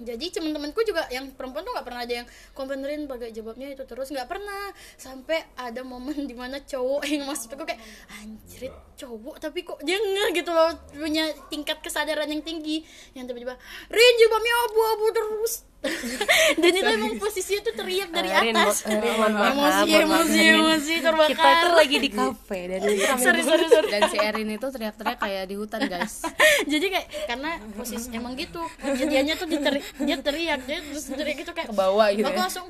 jadi 0.00 0.26
teman-temanku 0.34 0.80
juga 0.82 1.06
yang 1.12 1.30
perempuan 1.34 1.62
tuh 1.62 1.72
nggak 1.74 1.86
pernah 1.86 2.02
ada 2.02 2.14
yang 2.22 2.26
komplainin 2.56 3.06
pakai 3.06 3.30
jilbabnya 3.30 3.70
itu 3.70 3.84
terus. 3.86 4.10
Nggak 4.10 4.28
pernah. 4.30 4.72
Sampai 4.98 5.44
ada 5.54 5.80
momen 5.86 6.26
di 6.30 6.34
mana 6.34 6.58
cowok 6.62 7.02
yang 7.06 7.28
maksudku 7.28 7.62
kayak 7.62 7.80
anjrit 8.22 8.74
cowok 8.94 9.42
tapi 9.42 9.66
kok 9.66 9.78
dia 9.82 9.98
nggak 9.98 10.42
gitu 10.42 10.50
loh. 10.50 10.72
Punya 10.94 11.30
tingkat 11.52 11.78
kesadaran 11.84 12.26
yang 12.30 12.42
tinggi. 12.42 12.82
Yang 13.12 13.34
tiba-tiba 13.34 13.54
Rin 13.90 14.14
jilbabnya 14.18 14.54
abu-abu 14.70 15.06
terus 15.12 15.73
dan 16.62 16.72
itu 16.72 16.90
emang 16.90 17.12
posisinya 17.20 17.60
tuh 17.68 17.74
teriak 17.76 18.08
dari 18.10 18.30
atas. 18.32 18.84
Maaf, 18.88 19.84
emosi 19.84 19.90
emosi 19.92 20.40
emosi 20.56 20.94
terbakar 21.04 21.30
kita 21.30 21.50
tuh 21.60 21.72
lagi 21.76 21.96
di 22.00 22.10
kafe 22.10 22.60
dan 22.72 22.80
itu 22.84 23.04
sorry 23.24 23.42
sorry 23.44 23.66
sorry. 23.68 23.88
Dan 23.92 24.02
si 24.08 24.16
Erin 24.16 24.48
itu 24.48 24.66
teriak-teriak 24.66 25.18
kayak 25.20 25.44
di 25.48 25.54
hutan 25.60 25.80
guys. 25.86 26.24
Jadi 26.72 26.86
kayak 26.88 27.08
karena 27.28 27.50
posisi 27.76 28.08
emang 28.16 28.32
gitu. 28.36 28.62
Kejadiannya 28.80 29.34
tuh 29.36 29.48
diteri- 29.48 29.84
dia 30.02 30.16
teriak 30.20 30.60
dia 30.64 30.78
terus 30.80 31.04
teriak 31.12 31.36
gitu 31.44 31.52
kayak 31.52 31.68
ke 31.68 31.76
bawah 31.76 32.08
gitu 32.12 32.24
aku 32.24 32.40
ya. 32.40 32.44
langsung 32.48 32.66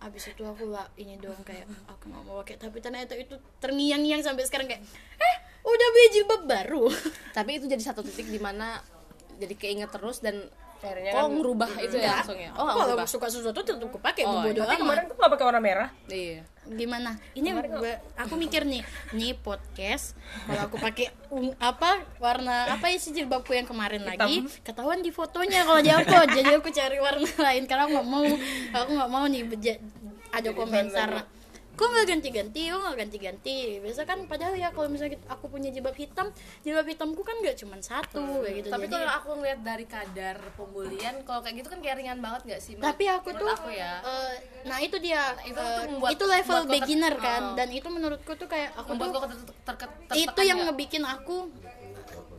abis 0.00 0.32
itu 0.32 0.42
aku 0.48 0.72
lah 0.72 0.88
ini 0.96 1.20
dong 1.20 1.36
kayak 1.44 1.68
aku 1.84 2.08
nggak 2.08 2.22
mau 2.24 2.40
pakai 2.40 2.56
tapi 2.56 2.80
ternyata 2.80 3.12
itu 3.20 3.36
terngiang-ngiang 3.60 4.24
sampai 4.24 4.48
sekarang 4.48 4.64
kayak 4.64 4.80
eh 5.20 5.34
udah 5.60 5.88
beli 5.92 6.08
jilbab 6.16 6.42
baru. 6.48 6.88
Tapi 7.36 7.60
itu 7.60 7.68
jadi 7.68 7.82
satu 7.84 8.00
titik 8.00 8.32
di 8.32 8.40
mana 8.40 8.80
jadi 9.36 9.54
keinget 9.56 9.92
terus 9.92 10.24
dan 10.24 10.48
akhirnya 10.80 11.12
oh 11.12 11.20
kan 11.20 11.30
ngerubah 11.34 11.70
itu 11.78 11.96
ya 11.96 12.12
langsung 12.16 12.36
ya 12.36 12.50
oh 12.52 12.64
kalau 12.64 12.84
ngerubah. 12.88 13.06
suka 13.06 13.26
sesuatu 13.28 13.60
tetap 13.60 13.80
aku 13.82 13.98
pakai 13.98 14.22
Oh, 14.24 14.40
bodo 14.40 14.60
tapi 14.60 14.72
amat. 14.72 14.80
kemarin 14.80 15.02
tuh 15.04 15.14
nggak 15.14 15.30
pakai 15.30 15.44
warna 15.44 15.60
merah? 15.60 15.88
Iya. 16.06 16.40
Gimana? 16.70 17.10
Ini 17.32 17.48
gua- 17.50 18.00
aku 18.16 18.34
mikir 18.36 18.62
nih 18.62 18.82
nih 19.10 19.32
podcast 19.34 20.14
kalau 20.44 20.62
aku 20.62 20.76
pakai 20.78 21.06
um, 21.28 21.50
apa 21.58 21.90
warna 22.16 22.70
apa 22.70 22.86
ya 22.86 22.96
sih 22.96 23.10
jilbabku 23.10 23.52
yang 23.52 23.64
kemarin 23.64 24.00
lagi? 24.02 24.46
Ketahuan 24.60 25.00
di 25.00 25.10
fotonya 25.10 25.62
kalau 25.62 25.80
di 25.80 25.90
upload 25.90 26.28
jadi 26.30 26.56
aku 26.56 26.70
cari 26.70 26.96
warna 26.96 27.26
lain. 27.46 27.64
Karena 27.64 27.84
aku 27.84 27.92
nggak 27.92 28.08
mau 28.08 28.24
aku 28.72 28.90
nggak 28.94 29.10
mau 29.10 29.24
nih 29.26 29.42
ada 30.30 30.50
komentar 30.52 31.10
kok 31.80 31.88
nggak 31.88 32.06
ganti-ganti 32.06 32.60
kok 32.68 32.76
nggak 32.78 32.96
ganti-ganti. 32.98 33.56
Biasa 33.80 34.04
kan 34.04 34.18
padahal 34.26 34.52
ya 34.52 34.68
kalau 34.68 34.86
misalnya 34.86 35.16
aku 35.26 35.48
punya 35.48 35.72
jilbab 35.72 35.96
hitam 35.96 36.28
jilbab 36.60 36.84
hitamku 36.84 37.24
kan 37.24 37.40
nggak 37.40 37.56
cuma 37.56 37.80
satu 37.80 38.20
kayak 38.44 38.54
gitu. 38.60 38.68
Tapi 38.68 38.84
jadi 38.84 38.92
kalau 38.92 39.10
aku 39.16 39.28
ngeliat 39.34 39.60
dari 39.60 39.86
kadar 39.86 40.36
pembulian 40.54 41.14
kalau 41.24 41.40
kayak 41.40 41.56
gitu 41.56 41.68
kan 41.68 41.80
kayak 41.80 41.96
ringan 41.96 42.20
banget 42.20 42.40
gak 42.46 42.60
sih 42.60 42.76
tapi 42.76 43.04
aku 43.06 43.32
tuh 43.32 43.46
aku 43.46 43.70
ya. 43.70 44.02
eh, 44.02 44.32
nah 44.62 44.76
itu 44.78 44.96
dia 44.98 45.32
Itu 45.40 45.56
tuh 45.56 45.88
membuat- 45.88 46.12
itu 46.12 46.24
level 46.26 46.58
ter- 46.58 46.70
beginner 46.70 47.14
kan. 47.16 47.42
Oh. 47.42 47.56
dan 47.56 47.68
itu 47.70 47.88
menurutku 47.88 48.32
tuh 48.34 48.44
kayak 48.44 48.76
aku 48.76 48.90
tuh 48.92 49.08
ter- 49.64 49.78
ter- 49.78 49.92
ter- 50.04 50.18
itu 50.18 50.40
yang 50.42 50.58
nggak? 50.58 50.68
ngebikin 50.74 51.04
aku 51.06 51.48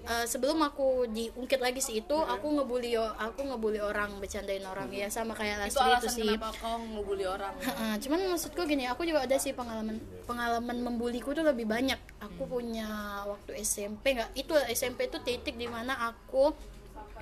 eh, 0.08 0.26
sebelum 0.26 0.58
aku 0.66 1.06
diungkit 1.10 1.62
lagi 1.62 1.82
sih 1.84 2.02
itu 2.02 2.18
aku 2.18 2.48
ngebully 2.58 2.98
aku 2.98 3.46
ngebully 3.46 3.82
orang 3.82 4.18
bercandain 4.18 4.66
orang. 4.66 4.90
Ya 4.90 5.08
sama 5.12 5.38
kayak 5.38 5.70
itu 5.70 5.78
Lastri 5.78 5.82
itu, 5.82 5.92
alasan 5.92 6.12
sih. 6.14 6.28
kenapa 6.28 6.50
kau 6.58 6.78
ngebully 6.82 7.26
orang? 7.30 7.54
Cuman 8.02 8.20
maksudku 8.34 8.62
gini 8.66 8.90
aku 8.90 9.06
juga 9.06 9.26
ada 9.26 9.38
sih 9.38 9.54
pengalaman 9.54 10.02
pengalaman 10.26 10.78
membuliku 10.82 11.34
tuh 11.38 11.46
lebih 11.46 11.70
banyak. 11.70 11.98
Aku 12.22 12.50
punya 12.50 13.22
waktu 13.30 13.62
SMP 13.62 14.18
nggak? 14.18 14.34
Itu 14.34 14.58
SMP 14.72 15.10
itu 15.10 15.18
titik 15.22 15.56
di 15.58 15.70
mana 15.70 16.14
aku 16.14 16.54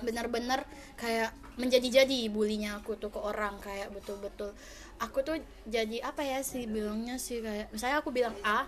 benar-benar 0.00 0.64
kayak 0.96 1.36
menjadi-jadi 1.60 2.32
bulinya 2.32 2.80
aku 2.80 2.96
tuh 2.96 3.12
ke 3.12 3.20
orang 3.20 3.60
kayak 3.60 3.92
betul-betul. 3.92 4.56
Aku 5.00 5.20
tuh 5.20 5.40
jadi 5.68 6.04
apa 6.04 6.24
ya 6.24 6.40
sih 6.40 6.64
bilangnya 6.64 7.20
sih 7.20 7.44
kayak 7.44 7.68
misalnya 7.72 8.00
aku 8.00 8.08
bilang 8.12 8.32
A 8.44 8.64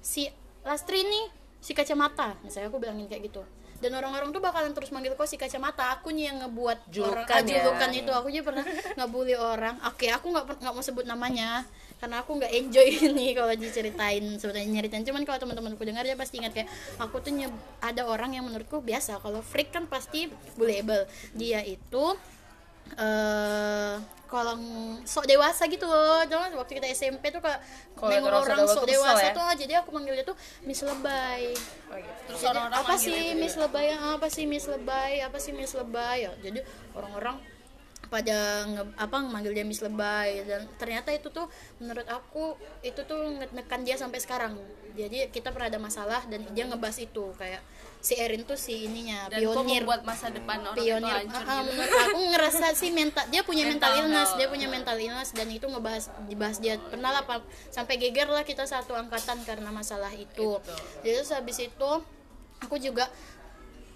si 0.00 0.28
Lastri 0.64 1.04
nih 1.04 1.39
si 1.60 1.72
kacamata. 1.72 2.34
Misalnya 2.42 2.72
aku 2.72 2.80
bilangin 2.80 3.06
kayak 3.06 3.30
gitu. 3.30 3.44
Dan 3.80 3.96
orang-orang 3.96 4.28
tuh 4.28 4.44
bakalan 4.44 4.76
terus 4.76 4.92
manggil 4.92 5.16
kok 5.16 5.24
si 5.24 5.40
kacamata. 5.40 5.96
Aku 5.96 6.12
nih 6.12 6.28
yang 6.28 6.44
ngebuat 6.44 6.92
Julukan 6.92 7.24
ah, 7.32 7.40
ya. 7.40 7.64
julukan 7.64 7.90
itu. 7.92 8.10
Aku 8.12 8.28
juga 8.28 8.44
pernah 8.52 8.64
ngebully 9.00 9.36
orang. 9.40 9.80
Oke 9.88 10.12
aku 10.12 10.28
nggak 10.28 10.60
nggak 10.60 10.74
mau 10.76 10.84
sebut 10.84 11.08
namanya. 11.08 11.64
Karena 11.96 12.20
aku 12.20 12.36
nggak 12.36 12.52
enjoy 12.52 12.88
ini 13.08 13.32
kalau 13.32 13.52
diceritain 13.56 14.24
sebenarnya 14.36 14.68
nyeritain. 14.68 15.04
Cuman 15.04 15.24
kalau 15.24 15.40
teman-temanku 15.40 15.80
dengar 15.84 16.04
dia 16.04 16.12
pasti 16.12 16.44
ingat 16.44 16.52
kayak 16.52 16.68
aku 17.00 17.24
tuh 17.24 17.32
nyeb- 17.32 17.56
ada 17.80 18.04
orang 18.04 18.36
yang 18.36 18.44
menurutku 18.44 18.84
biasa. 18.84 19.16
Kalau 19.16 19.40
freak 19.40 19.72
kan 19.72 19.88
pasti 19.88 20.28
bullyable. 20.60 21.08
Dia 21.32 21.64
itu 21.64 22.04
eh 22.98 23.94
kalau 24.30 24.54
sok 25.02 25.26
dewasa 25.26 25.66
gitu 25.66 25.90
loh 25.90 26.22
Jangan 26.22 26.54
waktu 26.54 26.78
kita 26.78 26.86
SMP 26.94 27.34
tuh 27.34 27.42
kayak 27.42 27.58
nengok 27.98 28.46
orang 28.46 28.62
sok 28.70 28.86
dewasa 28.86 29.26
ya? 29.26 29.34
tuh 29.34 29.42
jadi 29.58 29.72
aku 29.82 29.90
manggil 29.90 30.14
dia 30.14 30.24
tuh 30.24 30.38
Miss 30.62 30.86
Lebay 30.86 31.50
Oh, 31.90 31.98
gitu. 31.98 32.22
terus 32.30 32.40
jadi, 32.46 32.54
orang-orang 32.54 32.78
apa 32.78 32.92
manggil 32.94 33.10
sih 33.10 33.18
itu 33.18 33.40
Miss 33.42 33.54
Lebay 33.58 33.86
apa 33.90 34.26
sih 34.30 34.44
Miss 34.46 34.66
Lebay 34.70 35.12
apa 35.26 35.38
sih 35.42 35.50
Miss 35.50 35.74
Lebay 35.74 36.16
ya 36.22 36.32
jadi 36.38 36.62
orang-orang 36.94 37.36
pada 38.10 38.66
nge, 38.66 38.82
apa 38.94 39.16
manggil 39.26 39.52
dia 39.54 39.66
Miss 39.66 39.82
Lebay 39.82 40.46
dan 40.46 40.66
ternyata 40.78 41.10
itu 41.10 41.30
tuh 41.34 41.50
menurut 41.82 42.06
aku 42.06 42.54
itu 42.86 43.02
tuh 43.02 43.34
ngekan 43.50 43.82
dia 43.82 43.98
sampai 43.98 44.22
sekarang 44.22 44.54
jadi 44.94 45.30
kita 45.30 45.50
pernah 45.50 45.70
ada 45.70 45.82
masalah 45.82 46.22
dan 46.30 46.46
dia 46.54 46.66
ngebahas 46.70 46.98
itu 47.02 47.34
kayak 47.34 47.62
si 48.00 48.16
Erin 48.16 48.48
tuh 48.48 48.56
si 48.56 48.88
ininya 48.88 49.28
dan 49.28 49.44
pionir. 49.44 49.84
membuat 49.84 50.08
masa 50.08 50.32
depan 50.32 50.64
orang 50.64 50.76
itu 50.80 50.88
pionir. 50.88 51.14
hancur 51.20 51.42
Ah, 51.44 51.44
ah, 51.44 51.60
gitu. 51.60 51.68
menurut 51.68 51.92
aku 52.00 52.18
ngerasa 52.32 52.66
sih 52.72 52.90
mental 52.96 53.24
dia 53.28 53.42
punya 53.44 53.64
mental, 53.68 53.92
Mental 53.92 54.00
illness 54.00 54.30
dia 54.40 54.46
punya 54.48 54.68
mental 54.72 54.96
illness 54.96 55.30
dan 55.36 55.48
itu 55.52 55.66
ngebahas 55.68 56.04
dibahas 56.24 56.56
dia. 56.64 56.80
Pernah 56.80 57.10
lah 57.12 57.22
sampai 57.68 58.00
geger 58.00 58.32
lah 58.32 58.40
kita 58.48 58.64
satu 58.64 58.96
angkatan 58.96 59.44
karena 59.44 59.68
masalah 59.68 60.10
itu. 60.16 60.56
Jadi 61.04 61.12
terus 61.20 61.30
habis 61.30 61.60
itu 61.60 61.90
aku 62.64 62.76
juga 62.80 63.04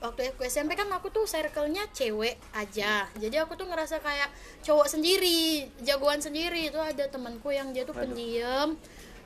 waktu 0.04 0.36
aku 0.36 0.44
SMP 0.44 0.76
kan 0.76 0.84
aku 0.92 1.08
tuh 1.08 1.24
circle-nya 1.24 1.88
cewek 1.96 2.36
aja. 2.52 3.08
Jadi 3.16 3.40
aku 3.40 3.56
tuh 3.56 3.64
ngerasa 3.64 4.04
kayak 4.04 4.28
cowok 4.60 4.84
sendiri 4.84 5.64
jagoan 5.80 6.20
sendiri. 6.20 6.68
Itu 6.68 6.76
ada 6.76 7.08
temanku 7.08 7.48
yang 7.56 7.72
dia 7.72 7.88
tuh 7.88 7.96
pendiam. 7.96 8.76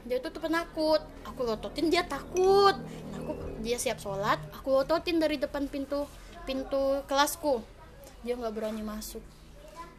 Dia 0.06 0.22
tuh 0.22 0.30
tuh 0.30 0.38
penakut 0.38 1.02
aku 1.26 1.40
lototin 1.42 1.90
dia 1.90 2.06
takut. 2.06 2.78
Aku 3.18 3.34
dia 3.59 3.76
siap 3.76 3.98
sholat 3.98 4.38
aku 4.54 4.70
lototin 4.72 5.18
dari 5.18 5.36
depan 5.36 5.66
pintu 5.66 6.06
pintu 6.44 7.02
kelasku. 7.04 7.61
Dia 8.22 8.34
nggak 8.34 8.54
berani 8.54 8.82
masuk. 8.82 9.20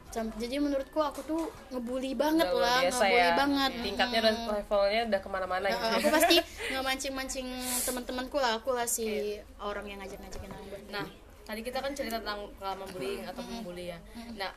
Jadi 0.09 0.57
menurutku 0.57 0.97
aku 0.97 1.21
tuh 1.21 1.53
ngebully 1.69 2.17
banget 2.17 2.49
Udah 2.49 2.65
lah 2.65 2.79
biasa 2.81 3.03
ngebully 3.05 3.21
ya. 3.21 3.37
banget. 3.37 3.71
Tingkatnya 3.85 4.19
udah 4.25 4.33
levelnya 4.57 5.01
udah 5.05 5.19
ke 5.21 5.29
mana-mana 5.29 5.65
Nah, 5.69 5.77
gitu. 5.77 5.85
aku 6.01 6.07
pasti 6.09 6.35
nggak 6.73 6.83
mancing-mancing 6.83 7.47
teman-temanku 7.85 8.37
lah 8.41 8.57
aku 8.57 8.73
lah 8.73 8.89
si 8.89 9.37
orang 9.61 9.85
yang 9.85 10.01
ngajak-ngajakin 10.01 10.49
aku. 10.49 10.75
Nah 10.89 11.05
tadi 11.45 11.61
kita 11.61 11.77
kan 11.81 11.93
cerita 11.93 12.17
tentang 12.25 12.49
pengalaman 12.57 12.89
bullying 12.89 13.21
atau 13.29 13.41
membuli 13.45 13.93
ya. 13.93 13.99
Nah 14.33 14.51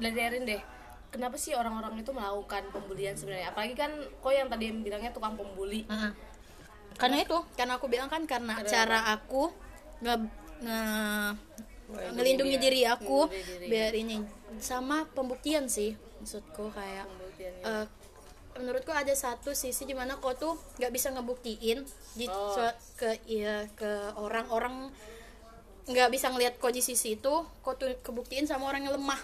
Erin 0.00 0.46
deh 0.46 0.62
kenapa 1.10 1.34
sih 1.34 1.52
orang-orang 1.58 1.98
itu 1.98 2.14
melakukan 2.14 2.62
pembulian 2.70 3.18
sebenarnya? 3.18 3.50
Apalagi 3.50 3.74
kan 3.74 3.90
kok 4.22 4.30
yang 4.30 4.46
tadi 4.46 4.70
yang 4.70 4.86
bilangnya 4.86 5.10
tukang 5.10 5.34
pembuli. 5.34 5.82
Heeh. 5.90 6.14
Karena 7.00 7.16
itu. 7.24 7.38
karena 7.56 7.72
aku 7.76 7.86
bilang 7.88 8.06
kan 8.06 8.22
karena 8.24 8.54
cara 8.62 8.98
aku 9.10 9.48
nge, 10.00 10.14
nge- 10.60 11.34
ngelindungi 11.90 12.56
diri 12.56 12.82
aku 12.86 13.26
biar 13.66 13.92
ini 13.92 14.22
sama 14.58 15.08
pembuktian 15.10 15.66
sih 15.66 15.96
maksudku 16.20 16.70
kayak 16.70 17.06
eh, 17.40 17.86
menurutku 18.52 18.92
ada 18.92 19.10
satu 19.10 19.54
sisi 19.54 19.86
di 19.86 19.94
mana 19.94 20.20
kau 20.20 20.34
tuh 20.34 20.54
nggak 20.76 20.92
bisa 20.92 21.08
ngebuktiin 21.10 21.80
di 22.14 22.26
sua- 22.28 22.76
ke 22.94 23.10
iya 23.26 23.64
ke 23.72 23.88
orang-orang 24.14 24.92
nggak 25.88 26.08
bisa 26.12 26.30
ngelihat 26.30 26.60
kondisi 26.60 26.94
itu 26.94 27.34
kok 27.64 27.74
tuh 27.74 27.90
kebuktiin 27.98 28.46
sama 28.46 28.70
orang 28.70 28.86
yang 28.86 28.94
lemah. 28.94 29.18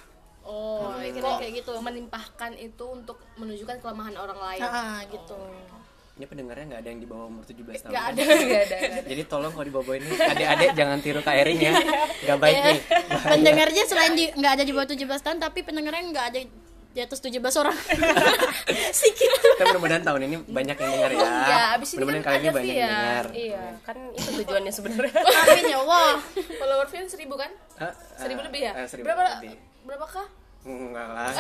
Oh 0.47 0.95
kok 0.95 1.43
kayak 1.43 1.53
gitu. 1.63 1.75
menimpahkan 1.79 2.55
itu 2.55 2.85
untuk 2.87 3.19
menunjukkan 3.35 3.83
kelemahan 3.83 4.15
orang 4.15 4.39
lain. 4.39 4.61
Nah 4.63 5.03
gitu 5.07 5.37
Ini 6.17 6.25
pendengarnya 6.25 6.65
nggak 6.67 6.81
ada 6.81 6.89
yang 6.89 6.97
di 6.97 7.07
bawah 7.07 7.27
umur 7.27 7.45
17 7.45 7.61
tahun. 7.77 7.93
nggak 7.93 8.01
kan? 8.01 8.11
ada 8.11 8.23
Nggak 8.25 8.63
ada. 8.65 8.77
Jadi 9.05 9.23
tolong 9.27 9.53
kalau 9.53 9.63
di 9.63 9.75
bawah 9.75 9.95
ini 9.95 10.09
adik-adik 10.09 10.71
jangan 10.73 10.99
tiru 10.99 11.21
Kak 11.21 11.37
Erin 11.37 11.59
ya. 11.61 11.73
Nggak 12.19 12.39
baik 12.39 12.57
nih. 12.59 12.79
pendengarnya 13.27 13.83
selain 13.85 14.13
di 14.13 14.25
nggak 14.31 14.53
ada 14.55 14.65
di 14.65 14.73
bawah 14.73 14.89
17 14.89 14.97
tahun 15.21 15.39
tapi 15.39 15.59
pendengarnya 15.61 16.03
nggak 16.09 16.27
ada 16.27 16.41
di 16.89 17.01
atas 17.05 17.21
17 17.21 17.37
orang 17.61 17.77
sikit 18.91 19.29
Kita 19.29 19.65
mudah-mudahan 19.67 20.01
tahun 20.03 20.21
ini 20.25 20.37
banyak 20.47 20.73
yang 20.75 20.91
dengar 20.91 21.11
ya. 21.13 21.21
Ya, 21.21 21.61
abis 21.77 21.89
ini 21.91 21.97
mudah-mudahan 21.99 22.25
kan 22.25 22.33
kali 22.33 22.41
ini 22.41 22.49
banyak 22.51 22.73
yang 22.73 22.89
dengar. 22.89 23.25
iya 23.37 23.65
kan 23.85 23.97
itu 24.11 24.31
tujuannya 24.41 24.73
sebenarnya 24.73 25.13
amin 25.21 25.65
ya 25.67 25.79
Allah 25.79 26.09
follower 26.33 26.87
Vian 26.89 27.07
seribu 27.07 27.37
kan 27.37 27.53
Ah, 27.77 27.93
seribu 28.17 28.41
ah, 28.41 28.47
lebih 28.49 28.61
ya 28.63 28.73
ah, 28.75 28.87
seribu 28.89 29.05
berapa 29.05 29.25
lebih. 29.37 29.53
berapakah 29.85 30.27
Enggak 30.65 31.07
lah. 31.07 31.31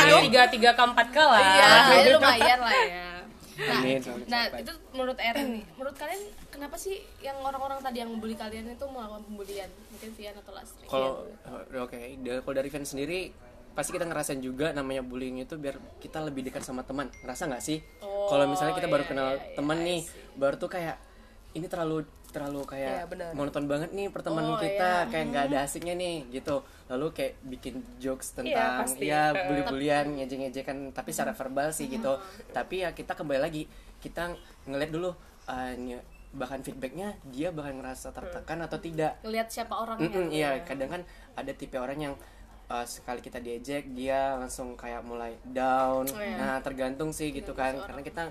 ya 0.00 0.16
tiga 0.22 0.42
tiga 0.48 0.70
ke 0.72 0.82
empat 0.86 1.06
ke 1.10 1.20
lah 1.20 1.42
iya 1.42 1.68
lumayan 2.08 2.58
lah 2.62 2.74
ya 2.78 3.06
nah, 3.54 3.78
Amin, 3.80 3.98
nah 4.26 4.42
itu 4.58 4.72
menurut 4.90 5.18
Erin 5.22 5.48
nih 5.60 5.64
menurut 5.78 5.96
kalian 5.96 6.22
kenapa 6.50 6.74
sih 6.74 6.98
yang 7.22 7.38
orang-orang 7.38 7.78
tadi 7.78 8.02
yang 8.02 8.10
membuli 8.10 8.34
kalian 8.34 8.66
itu 8.66 8.86
melakukan 8.90 9.22
pembulian 9.30 9.70
mungkin 9.94 10.10
Vian 10.18 10.34
atau 10.34 10.52
Lastri 10.54 10.84
Kalau 10.90 11.10
oh, 11.46 11.84
oke, 11.86 11.98
da- 11.98 12.42
kalau 12.42 12.54
dari 12.54 12.68
fans 12.70 12.90
sendiri 12.90 13.30
pasti 13.74 13.90
kita 13.90 14.06
ngerasain 14.06 14.38
juga 14.38 14.70
namanya 14.70 15.02
bullying 15.02 15.42
itu 15.42 15.58
biar 15.58 15.74
kita 15.98 16.22
lebih 16.22 16.46
dekat 16.46 16.62
sama 16.62 16.86
teman. 16.86 17.10
Ngerasa 17.26 17.50
nggak 17.50 17.62
sih? 17.62 17.82
kalau 18.24 18.48
misalnya 18.48 18.74
kita 18.78 18.88
baru 18.88 19.04
iya, 19.04 19.10
kenal 19.10 19.28
iya, 19.36 19.42
iya, 19.44 19.56
teman 19.58 19.78
I 19.80 19.84
nih, 19.84 20.00
baru 20.40 20.56
tuh 20.56 20.70
kayak 20.72 20.96
ini 21.54 21.66
terlalu 21.66 22.02
terlalu 22.28 22.66
Iya, 22.66 22.70
kayak 22.98 23.06
benar. 23.08 23.30
monoton 23.32 23.64
banget 23.64 23.90
nih 23.90 24.10
pertemanan 24.10 24.54
Oh, 24.54 24.58
kita 24.58 25.06
kayak 25.06 25.26
nggak 25.30 25.44
ada 25.48 25.58
asiknya 25.62 25.94
nih 25.94 26.26
gitu. 26.32 26.58
Lalu 26.84 27.06
kayak 27.12 27.32
bikin 27.44 27.74
jokes 27.96 28.34
Iya, 28.34 28.36
tentang 28.36 28.70
pasti. 28.82 29.06
ya 29.06 29.22
bully-bulian 29.30 30.18
ngejek-ngejekan 30.18 30.90
tapi 30.90 31.10
secara 31.10 31.30
verbal 31.32 31.70
sih 31.70 31.86
gitu. 31.86 32.18
Tapi 32.50 32.82
ya 32.82 32.90
kita 32.90 33.14
kembali 33.14 33.38
lagi 33.38 33.70
kita 33.98 34.34
ngeliat 34.66 34.90
dulu 34.90 35.14
uh, 35.46 35.72
ny- 35.76 36.02
bahkan 36.30 36.58
feedbacknya 36.58 37.14
dia 37.24 37.48
bahkan 37.48 37.78
ngerasa 37.78 38.10
tertekan 38.10 38.58
atau 38.60 38.76
tidak. 38.76 39.22
Ngelihat 39.22 39.46
siapa 39.48 39.70
orangnya 39.72 40.10
Mm-mm, 40.10 40.28
iya 40.28 40.58
kadang 40.60 40.90
kan 40.90 41.02
ada 41.32 41.52
tipe 41.54 41.78
orang 41.78 41.98
yang 42.00 42.14
uh, 42.66 42.82
sekali 42.82 43.22
kita 43.22 43.38
diejek 43.38 43.94
dia 43.94 44.34
langsung 44.34 44.74
kayak 44.74 45.06
mulai 45.06 45.38
down. 45.46 46.10
Iya. 46.10 46.34
nah 46.34 46.56
tergantung 46.58 47.14
sih 47.14 47.30
gitu 47.30 47.54
kan 47.54 47.78
karena 47.78 48.02
kita 48.02 48.22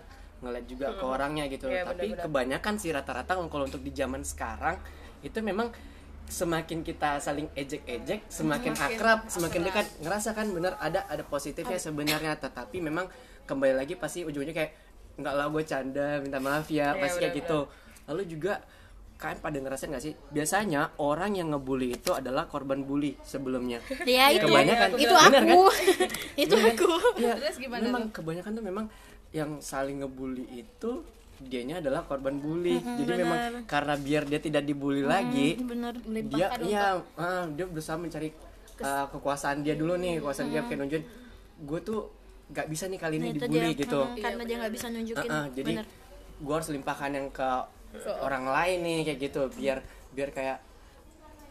ngeliat 0.44 0.66
juga 0.66 0.92
ke 0.92 1.02
orangnya 1.02 1.48
gitu 1.48 1.66
Iya, 1.66 1.84
tapi 1.84 2.12
benar-benar. 2.12 2.24
kebanyakan 2.24 2.74
sih 2.76 2.92
rata-rata 2.92 3.32
kalau 3.40 3.64
untuk 3.64 3.80
di 3.80 3.90
zaman 3.90 4.22
sekarang 4.22 4.76
itu 5.20 5.40
memang 5.40 5.72
semakin 6.24 6.82
kita 6.82 7.20
saling 7.20 7.52
ejek-ejek 7.54 8.28
semakin, 8.28 8.74
akrab 8.74 9.28
semakin 9.28 9.62
dekat 9.62 9.86
ngerasa 10.00 10.32
kan 10.32 10.48
bener 10.50 10.76
ada 10.78 11.04
ada 11.06 11.22
positifnya 11.22 11.76
sebenarnya. 11.78 12.36
Tetapi 12.36 12.80
memang 12.80 13.08
kembali 13.44 13.76
lagi 13.76 13.96
pasti 13.96 14.24
ujungnya 14.24 14.52
kayak 14.52 14.72
nggak 15.14 15.34
lah 15.34 15.46
gue 15.48 15.64
canda 15.64 16.18
minta 16.20 16.40
maaf 16.40 16.68
ya 16.68 16.90
Iya, 16.90 16.98
pasti 16.98 17.18
kayak 17.22 17.36
gitu. 17.38 17.60
lalu 18.04 18.24
juga 18.26 18.60
kalian 19.14 19.40
pada 19.40 19.56
ngerasain 19.56 19.88
nggak 19.88 20.04
sih? 20.04 20.14
Biasanya 20.30 20.98
orang 20.98 21.32
yang 21.34 21.48
ngebully 21.48 21.94
itu 21.94 22.12
adalah 22.12 22.44
korban 22.44 22.84
bully 22.84 23.16
sebelumnya. 23.22 23.80
Ya 24.04 24.28
itu. 24.28 24.44
Kebanyakan. 24.44 24.90
itu 24.98 25.14
Bener 25.14 25.44
kan? 25.48 25.54
aku 25.54 25.64
itu 26.36 26.56
aku. 26.58 26.90
Ya, 27.16 27.34
Terus 27.38 27.56
gimana 27.58 27.84
memang 27.86 28.04
kebanyakan 28.10 28.52
tuh 28.52 28.66
memang 28.66 28.86
yang 29.34 29.58
saling 29.60 30.06
ngebully 30.06 30.46
itu 30.54 31.02
dianya 31.44 31.82
adalah 31.84 32.06
korban 32.06 32.40
bully. 32.40 32.80
Jadi 32.80 33.12
memang 33.20 33.68
karena 33.68 33.94
biar 33.98 34.24
dia 34.30 34.40
tidak 34.40 34.64
dibully 34.64 35.04
lagi 35.04 35.60
bener 35.60 35.98
dia 36.30 36.48
ya 36.64 37.02
ah, 37.18 37.44
dia 37.50 37.66
berusaha 37.68 37.98
mencari 38.00 38.32
ah, 38.80 39.10
kekuasaan 39.10 39.66
dia 39.66 39.76
dulu 39.76 39.98
nih 39.98 40.22
kekuasaan 40.22 40.54
dia 40.54 40.62
kayak 40.64 40.80
nunjukin 40.86 41.04
gue 41.64 41.80
tuh 41.82 42.00
nggak 42.54 42.68
bisa 42.70 42.86
nih 42.88 43.00
kali 43.02 43.16
ini 43.18 43.28
itu 43.34 43.44
dibully 43.44 43.72
dia. 43.74 43.82
gitu. 43.82 44.00
Hmm, 44.06 44.16
karena 44.22 44.44
dia 44.46 44.56
nggak 44.62 44.74
bisa 44.78 44.88
nunjukin. 44.94 45.30
Ah, 45.34 45.48
jadi 45.52 45.74
bener 45.82 45.88
gue 46.44 46.54
harus 46.54 46.70
limpahkan 46.74 47.12
yang 47.14 47.28
ke 47.30 47.50
orang 48.20 48.46
lain 48.50 48.78
nih 48.82 49.00
kayak 49.06 49.20
gitu 49.22 49.42
biar 49.56 49.80
biar 50.12 50.30
kayak 50.34 50.58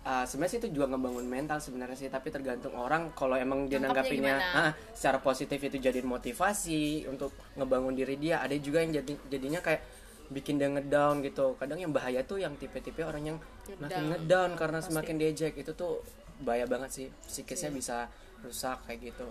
ah, 0.03 0.25
sebenarnya 0.27 0.53
sih 0.59 0.61
itu 0.63 0.69
juga 0.75 0.91
ngebangun 0.91 1.27
mental 1.27 1.59
sebenarnya 1.63 1.97
sih 1.99 2.09
tapi 2.11 2.29
tergantung 2.35 2.75
orang. 2.75 3.15
Kalau 3.15 3.39
emang 3.39 3.71
dia 3.71 3.79
Nangkapnya 3.79 4.03
nanggapinnya 4.03 4.37
ah, 4.55 4.71
secara 4.91 5.19
positif 5.23 5.59
itu 5.63 5.79
jadi 5.79 6.03
motivasi 6.03 7.07
untuk 7.07 7.31
ngebangun 7.55 7.95
diri 7.95 8.19
dia. 8.19 8.43
Ada 8.43 8.59
juga 8.59 8.83
yang 8.83 8.93
jadi 9.03 9.13
jadinya 9.31 9.61
kayak 9.63 9.83
bikin 10.35 10.59
dia 10.59 10.69
ngedown 10.71 11.23
gitu. 11.23 11.55
Kadang 11.61 11.79
yang 11.79 11.93
bahaya 11.95 12.25
tuh 12.27 12.43
yang 12.43 12.55
tipe-tipe 12.59 13.05
orang 13.07 13.35
yang 13.35 13.39
makin 13.79 14.17
ngedown 14.17 14.59
karena 14.59 14.83
semakin 14.83 15.17
diejek 15.21 15.55
itu 15.55 15.71
tuh 15.77 16.03
bahaya 16.43 16.67
banget 16.67 16.91
sih. 16.91 17.07
Psikisnya 17.23 17.71
bisa 17.71 17.97
rusak 18.43 18.83
kayak 18.91 19.15
gitu. 19.15 19.29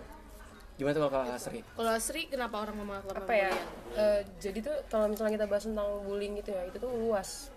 Gimana 0.80 0.96
tuh 0.96 1.04
kalau 1.12 1.24
Sri 1.36 1.60
kalau 1.76 1.94
Sri 2.00 2.22
kenapa 2.32 2.64
orang 2.64 2.80
melakukan 2.80 3.20
apa 3.20 3.34
ya? 3.36 3.52
eh, 3.92 4.20
jadi 4.40 4.58
tuh 4.64 4.76
kalau 4.88 5.12
misalnya 5.12 5.36
kita 5.36 5.46
bahas 5.46 5.68
tentang 5.68 6.00
bullying 6.08 6.32
gitu 6.40 6.50
ya 6.56 6.64
itu 6.64 6.80
tuh 6.80 6.88
luas. 6.96 7.52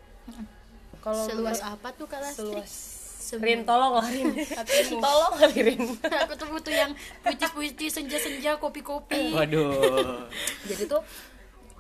Kalau 0.99 1.23
seluas 1.23 1.61
apa 1.63 1.95
tuh 1.95 2.09
kalau 2.11 2.27
seluas 2.33 3.04
Sem- 3.25 3.41
Rin 3.41 3.65
tolong 3.65 3.97
lah 3.97 4.05
Rin. 4.05 4.29
Tolong 5.05 5.33
kali 5.33 5.59
Rin. 5.65 5.81
Aku 6.29 6.33
tuh 6.37 6.47
butuh 6.53 6.69
yang 6.69 6.93
puitis-puitis 7.25 7.97
senja-senja 7.97 8.61
kopi-kopi. 8.61 9.33
Waduh. 9.33 10.29
Jadi 10.69 10.85
tuh 10.85 11.01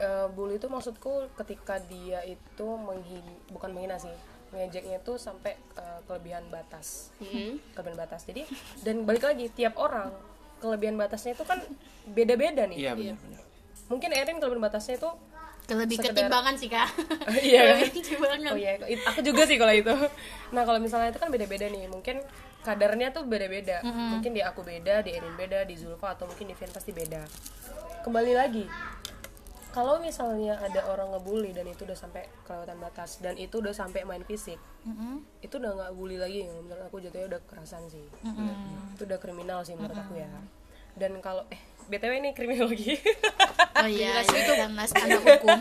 eh, 0.01 0.25
bully 0.33 0.57
itu 0.57 0.65
maksudku 0.65 1.29
ketika 1.37 1.77
dia 1.85 2.25
itu 2.25 2.65
menghina 2.65 3.29
bukan 3.53 3.69
menghina 3.77 4.01
sih 4.01 4.09
ngejeknya 4.57 4.97
tuh 5.05 5.21
sampai 5.21 5.53
eh, 5.77 5.99
kelebihan 6.09 6.49
batas. 6.49 7.13
Hmm. 7.21 7.61
kelebihan 7.77 7.97
batas. 8.01 8.25
Jadi 8.25 8.49
dan 8.81 9.05
balik 9.05 9.29
lagi 9.29 9.45
tiap 9.53 9.77
orang 9.77 10.09
kelebihan 10.57 10.97
batasnya 10.97 11.37
itu 11.37 11.45
kan 11.45 11.61
beda-beda 12.09 12.65
nih. 12.65 12.89
Iya 12.89 12.91
benar-benar. 12.97 13.43
Mungkin 13.85 14.09
Erin 14.17 14.41
kelebihan 14.41 14.65
batasnya 14.65 14.97
itu 14.97 15.09
lebih 15.67 15.97
Sekedar- 15.97 16.13
ketimbangan 16.21 16.53
sih 16.55 16.69
kak 16.69 16.89
iya 17.41 17.61
Lebih 17.75 17.91
ketimbangan 17.95 18.39
Oh 18.47 18.55
iya, 18.55 18.77
aku 19.03 19.19
juga 19.19 19.43
sih 19.43 19.55
kalau 19.55 19.73
itu. 19.73 19.89
Nah 20.51 20.61
kalau 20.61 20.77
misalnya 20.77 21.09
itu 21.09 21.17
kan 21.17 21.27
beda-beda 21.27 21.65
nih, 21.65 21.87
mungkin 21.87 22.21
kadarnya 22.61 23.09
tuh 23.09 23.23
beda-beda. 23.23 23.81
Mungkin 23.83 24.31
di 24.31 24.41
aku 24.41 24.61
beda, 24.61 25.01
di 25.01 25.11
Erin 25.11 25.33
beda, 25.33 25.63
di 25.63 25.73
Zulfa 25.73 26.13
atau 26.13 26.25
mungkin 26.25 26.45
di 26.45 26.55
Vian 26.55 26.69
pasti 26.69 26.91
beda. 26.91 27.25
Kembali 28.01 28.33
lagi, 28.33 28.65
kalau 29.71 29.97
misalnya 29.99 30.55
ada 30.57 30.85
orang 30.85 31.11
ngebully 31.11 31.51
dan 31.51 31.65
itu 31.65 31.83
udah 31.83 31.97
sampai 31.97 32.23
kelewatan 32.43 32.77
batas 32.79 33.17
dan 33.19 33.35
itu 33.35 33.57
udah 33.57 33.73
sampai 33.73 34.01
main 34.01 34.21
fisik, 34.21 34.61
itu 35.41 35.53
udah 35.55 35.71
nggak 35.73 35.91
bully 35.91 36.15
lagi. 36.15 36.45
Menurut 36.45 36.85
aku 36.85 37.01
jatuhnya 37.01 37.27
udah 37.27 37.39
kekerasan 37.41 37.83
sih. 37.85 38.05
Itu 38.93 39.03
udah 39.03 39.17
kriminal 39.17 39.61
sih 39.61 39.73
menurut 39.73 39.97
aku 39.97 40.15
ya. 40.15 40.29
Dan 40.93 41.19
kalau 41.19 41.43
eh 41.49 41.59
btw 41.87 42.11
ini 42.17 42.29
kriminologi. 42.33 42.97
oh 43.81 43.89
iya 43.89 44.23
itu 44.23 44.51
kan 44.55 44.69
mas 44.71 44.91
anak 44.95 45.21
hukum 45.21 45.59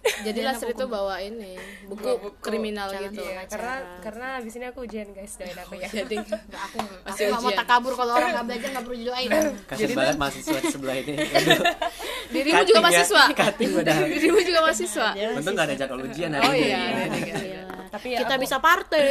jadi 0.00 0.40
Lastri 0.48 0.72
itu 0.72 0.88
bawa 0.88 1.20
ini 1.20 1.60
buku, 1.84 2.32
kriminal 2.40 2.88
gitu 2.88 3.20
Iya, 3.20 3.44
karena 3.52 3.74
karena 4.00 4.26
abis 4.40 4.56
ini 4.56 4.64
aku 4.72 4.88
ujian 4.88 5.12
guys 5.12 5.36
doain 5.36 5.52
aku 5.60 5.76
ya. 5.76 5.92
jadi 5.92 6.16
Nggak, 6.24 6.62
aku 6.72 6.78
aku 6.80 7.04
Masih 7.04 7.24
nggak 7.28 7.42
mau 7.44 7.52
takabur 7.52 7.92
kalau 7.92 8.12
orang 8.16 8.32
nggak 8.32 8.46
belajar 8.48 8.68
nggak 8.72 8.84
perlu 8.88 8.96
didoain 8.96 9.30
Kasian 9.68 9.90
banget 9.92 10.16
mahasiswa 10.16 10.56
di 10.56 10.68
sebelah 10.72 10.96
ini. 10.96 11.14
Aduh. 11.20 11.62
dirimu 12.32 12.62
juga 12.64 12.80
ya, 12.80 12.84
mahasiswa 12.88 13.22
dirimu 14.08 14.38
juga 14.40 14.58
mahasiswa 14.64 15.08
Untung 15.36 15.54
gak 15.54 15.66
ada 15.68 15.74
jadwal 15.76 16.00
ujian 16.08 16.30
hari 16.32 16.44
oh 16.48 16.52
ini. 16.56 16.64
iya 16.64 16.80
Iya. 17.20 17.62
Tapi 17.90 18.06
ya 18.10 18.22
kita 18.22 18.34
aku- 18.34 18.42
bisa 18.42 18.56
partai 18.58 19.02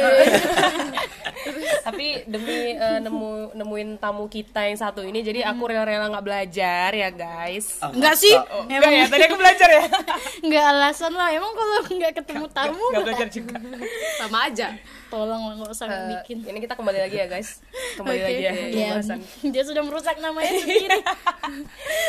tapi 1.80 2.24
demi 2.26 2.72
eh, 2.72 2.98
nemu 2.98 3.30
nemuin 3.54 3.96
tamu 3.96 4.24
kita 4.26 4.60
yang 4.62 4.76
satu 4.76 5.00
ini 5.00 5.20
jadi 5.20 5.44
aku 5.46 5.62
rela-rela 5.66 6.08
nggak 6.08 6.22
belajar 6.22 6.90
ya 6.90 7.08
guys 7.10 7.80
Oh, 7.80 7.88
Enggak 7.90 8.14
sih, 8.14 8.32
masa? 8.32 8.68
emang 8.68 8.92
ya 8.94 9.04
tadi 9.06 9.24
aku 9.24 9.36
belajar 9.36 9.68
ya 9.70 9.82
nggak 10.46 10.64
alasan 10.70 11.12
lah. 11.12 11.28
Emang 11.30 11.52
kalau 11.52 11.76
nggak 11.90 12.12
ketemu 12.14 12.44
tamu, 12.50 12.84
nggak 12.90 13.04
belajar 13.04 13.28
juga 13.28 13.56
sama 14.20 14.38
aja 14.46 14.66
tolong 15.06 15.42
lah 15.42 15.54
nggak 15.56 15.70
usah 15.70 15.86
Eh, 15.86 16.00
bikin. 16.14 16.36
ini 16.46 16.58
kita 16.58 16.74
kembali 16.74 16.98
lagi 17.00 17.16
ya 17.16 17.26
guys 17.26 17.60
kembali 17.96 18.16
Oke. 18.16 18.26
lagi 18.26 18.42
ya 18.42 18.52
Iya. 18.52 18.60
pembahasan 18.94 19.18
Dia 19.44 19.62
sudah 19.62 19.82
merusak 19.82 20.16
namanya 20.18 20.52
sendiri. 20.54 20.98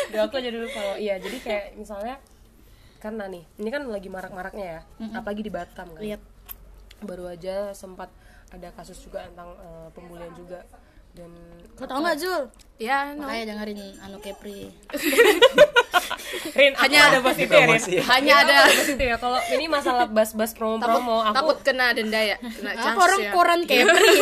Duh, 0.07 0.21
aku 0.21 0.35
aja 0.37 0.49
dulu 0.49 0.67
kalau 0.67 0.95
iya 0.95 1.15
jadi 1.17 1.37
kayak 1.37 1.65
misalnya 1.75 2.15
karena 2.97 3.25
nih 3.27 3.43
ini 3.57 3.69
kan 3.69 3.81
lagi 3.83 4.07
marak-maraknya 4.07 4.65
ya 4.67 4.79
apalagi 5.13 5.41
di 5.41 5.49
Batam 5.49 5.89
kan 5.89 5.99
Lihat. 5.99 6.21
Baru 7.01 7.29
aja 7.29 7.73
sempat 7.73 8.09
ada 8.51 8.67
kasus 8.75 8.99
juga 9.01 9.25
tentang 9.25 9.55
eh, 9.57 9.87
pembulian 9.95 10.31
juga 10.35 10.61
dan 11.11 11.31
Kau 11.75 11.83
tau 11.83 11.99
nggak 11.99 12.17
Zul? 12.19 12.47
ya 12.79 13.11
no. 13.15 13.27
Makanya 13.27 13.51
dengerin 13.51 13.79
Anu 13.99 14.17
Kepri. 14.23 14.71
Rin 16.53 16.71
hanya 16.75 16.99
ada 17.07 17.17
bahas 17.19 17.37
itu 17.37 17.51
ya 17.51 17.65
Rin. 17.65 17.81
ya. 17.81 18.01
hanya 18.07 18.33
ada. 18.39 18.55
itu 18.67 18.95
ya 18.97 19.15
kalau 19.15 19.39
ini 19.49 19.65
masalah 19.65 20.05
bahas-bahas 20.05 20.51
promo-promo 20.51 21.21
aku 21.21 21.33
takut 21.33 21.57
kena 21.61 21.91
denda 21.91 22.17
ya? 22.17 22.37
Kena 22.37 22.71
Ah, 22.71 22.83
cas 22.83 22.95
koran 22.95 23.19
ya? 23.19 23.31
koran 23.31 23.59
Kepri. 23.69 24.17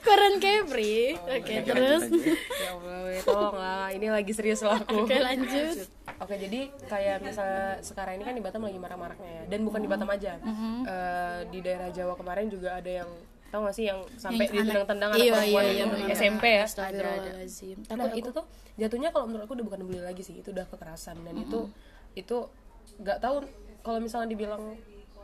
koran 0.00 0.32
Kepri. 0.36 0.96
Oke, 1.16 1.54
terus. 1.62 2.02
ya 2.10 2.70
Allah 2.70 3.22
tolong 3.22 3.56
lah. 3.56 3.86
Ini 3.90 4.06
lagi 4.08 4.32
serius 4.32 4.60
loh 4.60 4.74
aku. 4.74 5.04
Oke, 5.04 5.16
lanjut. 5.16 5.76
Oke 6.18 6.34
jadi 6.36 6.60
kayak 6.84 7.22
misalnya 7.22 7.80
sekarang 7.80 8.18
ini 8.18 8.24
kan 8.24 8.34
di 8.34 8.42
Batam 8.42 8.60
lagi 8.60 8.76
marak-maraknya 8.76 9.30
ya. 9.30 9.42
Dan 9.48 9.64
bukan 9.64 9.80
di 9.80 9.88
Batam 9.88 10.08
aja. 10.08 10.36
Eh, 10.36 11.38
di 11.48 11.58
daerah 11.60 11.88
Jawa 11.88 12.14
kemarin 12.14 12.46
juga 12.46 12.76
ada 12.76 12.90
yang 12.96 13.10
tau 13.50 13.60
gak 13.62 13.74
sih 13.74 13.84
yang 13.84 13.98
sampai 14.14 14.46
Yang 14.46 14.54
ditendang-tendang 14.62 15.10
anak- 15.10 15.18
anak 15.18 15.26
iya, 15.26 15.32
perempuan 15.34 15.64
iya, 15.64 15.72
itu 15.82 15.96
iya. 15.98 16.14
SMP 16.14 16.44
ya 16.48 16.62
Astagfirullahaladzim. 16.64 17.76
Nah, 17.90 18.08
itu 18.12 18.30
tuh 18.30 18.44
jatuhnya 18.74 19.08
kalau 19.10 19.26
menurut 19.26 19.44
aku 19.44 19.54
udah 19.54 19.66
bukan 19.66 19.80
bully 19.84 20.00
lagi 20.00 20.22
sih, 20.22 20.38
itu 20.38 20.48
udah 20.50 20.64
kekerasan 20.66 21.18
dan 21.20 21.34
itu 21.36 21.66
itu 22.12 22.36
nggak 22.96 23.18
tahu 23.18 23.42
kalau 23.80 23.98
misalnya 23.98 24.28
dibilang 24.28 24.78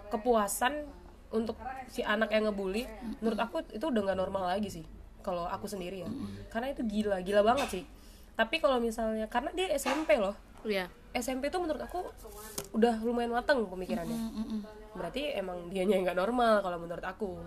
kepuasan 0.09 0.87
untuk 1.29 1.59
si 1.87 2.03
anak 2.03 2.31
yang 2.31 2.47
ngebully, 2.47 2.87
menurut 3.18 3.39
aku 3.39 3.62
itu 3.68 3.83
udah 3.83 4.03
nggak 4.03 4.18
normal 4.18 4.47
lagi 4.49 4.70
sih. 4.72 4.85
Kalau 5.20 5.43
aku 5.43 5.66
sendiri 5.66 6.03
ya, 6.03 6.11
karena 6.49 6.70
itu 6.70 6.83
gila, 6.83 7.18
gila 7.20 7.43
banget 7.43 7.68
sih. 7.72 7.85
Tapi 8.35 8.59
kalau 8.59 8.79
misalnya 8.79 9.27
karena 9.27 9.51
dia 9.51 9.66
SMP 9.72 10.18
loh, 10.18 10.39
Iya. 10.62 10.87
SMP 11.12 11.49
tuh 11.49 11.62
menurut 11.62 11.79
aku 11.79 12.03
udah 12.72 12.99
lumayan 13.01 13.31
mateng 13.31 13.64
pemikirannya. 13.64 14.18
Berarti 14.93 15.31
emang 15.33 15.66
dianya 15.68 15.99
nggak 16.01 16.14
normal 16.16 16.61
kalau 16.61 16.79
menurut 16.79 17.03
aku. 17.03 17.39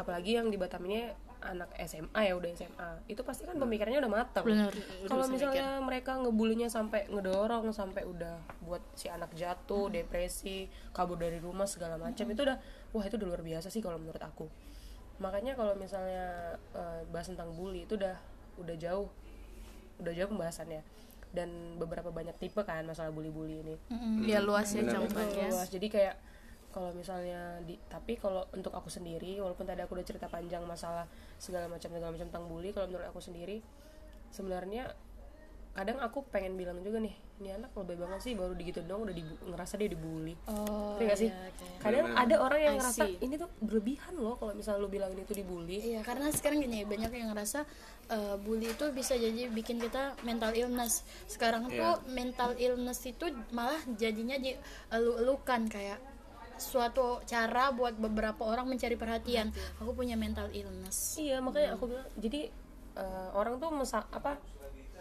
Apalagi 0.00 0.40
yang 0.40 0.48
di 0.48 0.56
Batam 0.56 0.80
ini 0.82 1.04
anak 1.40 1.72
SMA 1.84 2.20
ya 2.20 2.32
udah 2.32 2.48
SMA. 2.50 2.90
Itu 3.06 3.20
pasti 3.20 3.44
kan 3.44 3.56
pemikirannya 3.56 4.00
udah 4.00 4.12
mateng. 4.12 4.44
Bener. 4.44 4.72
Kalau 5.04 5.24
misalnya 5.26 5.80
mereka 5.80 6.16
ngebulinya 6.16 6.68
sampai 6.68 7.04
ngedorong 7.06 7.68
sampai 7.70 8.04
udah 8.04 8.36
buat 8.60 8.80
si 8.92 9.08
anak 9.08 9.32
jatuh, 9.32 9.88
depresi, 9.88 10.64
kabur 10.90 11.16
dari 11.16 11.36
rumah 11.36 11.64
segala 11.64 11.96
macam 11.96 12.24
itu 12.24 12.40
udah 12.40 12.56
wah 12.90 13.04
itu 13.04 13.16
udah 13.16 13.28
luar 13.28 13.40
biasa 13.40 13.68
sih 13.68 13.80
kalau 13.80 13.96
menurut 13.96 14.20
aku. 14.20 14.48
Makanya 15.20 15.52
kalau 15.52 15.76
misalnya 15.76 16.56
eh, 16.72 17.04
bahas 17.08 17.28
tentang 17.28 17.52
bully 17.52 17.84
itu 17.84 17.96
udah 17.96 18.16
udah 18.56 18.76
jauh 18.76 19.08
udah 20.00 20.12
jauh 20.16 20.28
pembahasannya 20.28 20.80
dan 21.30 21.48
beberapa 21.76 22.08
banyak 22.10 22.34
tipe 22.36 22.58
kan 22.60 22.82
masalah 22.82 23.12
bully-bully 23.12 23.60
ini 23.60 23.74
Iya 24.24 24.40
luas 24.40 24.72
ya 24.72 24.80
Benar. 24.82 24.96
cakupannya. 24.98 25.46
luas 25.52 25.68
jadi 25.68 25.86
kayak 25.86 26.14
kalau 26.70 26.90
misalnya 26.90 27.38
di 27.60 27.74
tapi 27.84 28.14
kalau 28.14 28.46
untuk 28.50 28.70
aku 28.70 28.86
sendiri 28.86 29.38
walaupun 29.38 29.64
tadi 29.64 29.80
aku 29.80 29.92
udah 29.92 30.06
cerita 30.06 30.26
panjang 30.26 30.62
masalah 30.62 31.04
segala 31.36 31.66
macam 31.66 31.88
segala 31.88 32.10
macam 32.10 32.26
tentang 32.26 32.46
bully 32.46 32.70
kalau 32.70 32.86
menurut 32.86 33.06
aku 33.06 33.18
sendiri 33.18 33.58
sebenarnya 34.28 34.94
kadang 35.70 35.98
aku 35.98 36.26
pengen 36.26 36.54
bilang 36.54 36.78
juga 36.78 36.98
nih 36.98 37.14
ini 37.40 37.48
anak 37.52 37.70
lebih 37.72 38.02
banget 38.02 38.20
sih 38.20 38.34
baru 38.34 38.52
digitu 38.52 38.82
dong 38.82 39.06
udah 39.06 39.14
dibu- 39.14 39.38
ngerasa 39.46 39.78
dia 39.78 39.86
dibully 39.86 40.34
Oh, 40.44 40.98
sih 40.98 41.30
iya, 41.30 41.46
oke. 41.46 41.66
kadang 41.78 42.10
ada 42.12 42.36
orang 42.36 42.60
yang 42.60 42.74
I 42.74 42.78
ngerasa 42.82 43.02
see. 43.06 43.14
ini 43.18 43.34
tuh 43.34 43.48
berlebihan 43.60 44.12
loh 44.14 44.34
kalau 44.34 44.50
misalnya 44.52 44.82
lu 44.82 44.90
bilang 44.90 45.10
ini 45.10 45.22
tuh 45.22 45.38
dibully 45.38 45.78
Iya, 45.80 46.02
karena 46.02 46.26
sekarang 46.28 46.58
gini 46.60 46.82
banyak 46.82 47.10
yang 47.12 47.30
ngerasa 47.30 47.62
eh, 48.08 48.34
bully 48.36 48.66
itu 48.68 48.90
bisa 48.90 49.14
jadi 49.14 49.46
bikin 49.48 49.78
kita 49.78 50.18
mental 50.20 50.52
illness. 50.52 51.06
Sekarang 51.24 51.64
tuh 51.64 52.02
mental 52.08 52.52
illness 52.56 53.00
itu 53.04 53.24
malah 53.50 53.78
jadinya 53.94 54.36
dielu-elukan 54.36 55.70
kayak 55.70 56.02
suatu 56.60 57.06
cara 57.24 57.68
buat 57.70 57.96
beberapa 57.96 58.44
orang 58.44 58.68
mencari 58.68 58.94
perhatian. 58.94 59.48
Aku 59.78 59.90
punya 59.90 60.14
mental 60.14 60.46
illness. 60.50 61.16
iya 61.16 61.38
makanya 61.38 61.74
aku 61.74 61.88
bilang 61.88 62.06
jadi 62.14 62.52
eh, 62.92 63.28
orang 63.32 63.56
tuh 63.56 63.70
mesa 63.72 64.04
apa 64.06 64.36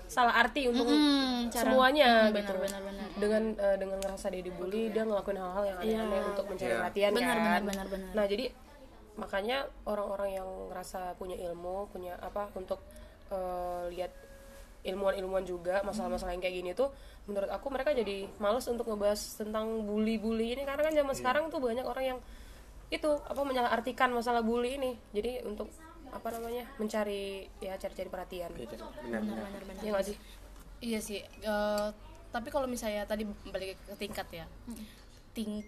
salah 0.05 0.34
arti 0.36 0.66
untuk 0.66 0.86
Hmm, 0.86 1.53
cara- 1.53 1.70
semuanya 1.70 2.10
Hmm, 2.26 2.34
gitu 2.34 2.49
benar, 2.49 2.57
benar, 2.57 2.82
benar. 2.82 3.07
dengan 3.16 3.43
eh, 3.55 3.78
dengan 3.78 3.97
ngerasa 3.99 4.26
dia 4.28 4.41
dibully 4.41 4.89
dia 4.89 5.03
ngelakuin 5.03 5.38
hal-hal 5.38 5.64
yang 5.66 5.78
aneh-aneh 5.78 6.22
untuk 6.26 6.45
mencari 6.47 6.66
Iya. 6.68 6.80
perhatian 6.80 7.12
Benar, 7.12 7.30
kan 7.30 7.38
benar, 7.38 7.62
benar, 7.62 7.86
benar. 7.88 8.12
nah 8.14 8.26
jadi 8.26 8.45
makanya 9.16 9.57
orang-orang 9.84 10.30
yang 10.34 10.47
ngerasa 10.72 11.14
punya 11.14 11.38
ilmu 11.38 11.89
punya 11.89 12.18
apa 12.18 12.49
untuk 12.53 12.80
eh, 13.30 13.84
lihat 13.91 14.10
ilmuwan-ilmuwan 14.90 15.46
juga 15.46 15.82
masalah-masalah 15.86 16.34
yang 16.34 16.44
kayak 16.44 16.56
gini 16.62 16.72
tuh 16.74 16.90
menurut 17.30 17.50
aku 17.54 17.70
mereka 17.70 17.94
jadi 17.94 18.26
males 18.42 18.66
untuk 18.66 18.90
ngebahas 18.90 19.22
tentang 19.38 19.86
bully-bully 19.86 20.58
ini. 20.58 20.64
Karena 20.66 20.82
kan 20.82 20.94
zaman 20.94 21.14
sekarang 21.14 21.44
tuh 21.54 21.62
banyak 21.62 21.86
orang 21.86 22.06
yang 22.16 22.20
itu 22.90 23.10
apa 23.22 23.42
menyalahartikan 23.46 24.10
masalah 24.10 24.42
bully 24.42 24.82
ini. 24.82 24.92
Jadi 25.14 25.46
untuk 25.46 25.70
apa 26.10 26.34
namanya 26.34 26.66
mencari 26.82 27.46
ya 27.62 27.78
cari-cari 27.78 28.10
perhatian. 28.10 28.50
Iya, 28.58 28.66
benar 29.06 29.22
benar. 29.22 29.46
Benar-benar. 29.54 29.84
ya 29.86 29.90
nggak 29.94 30.06
sih? 30.10 30.18
Iya 30.80 31.00
sih. 31.06 31.20
eh, 31.22 31.88
tapi 32.30 32.48
kalau 32.54 32.66
misalnya 32.70 33.06
tadi 33.10 33.26
balik 33.50 33.78
ke 33.90 33.94
tingkat 33.98 34.28
ya, 34.30 34.46
ting 35.34 35.66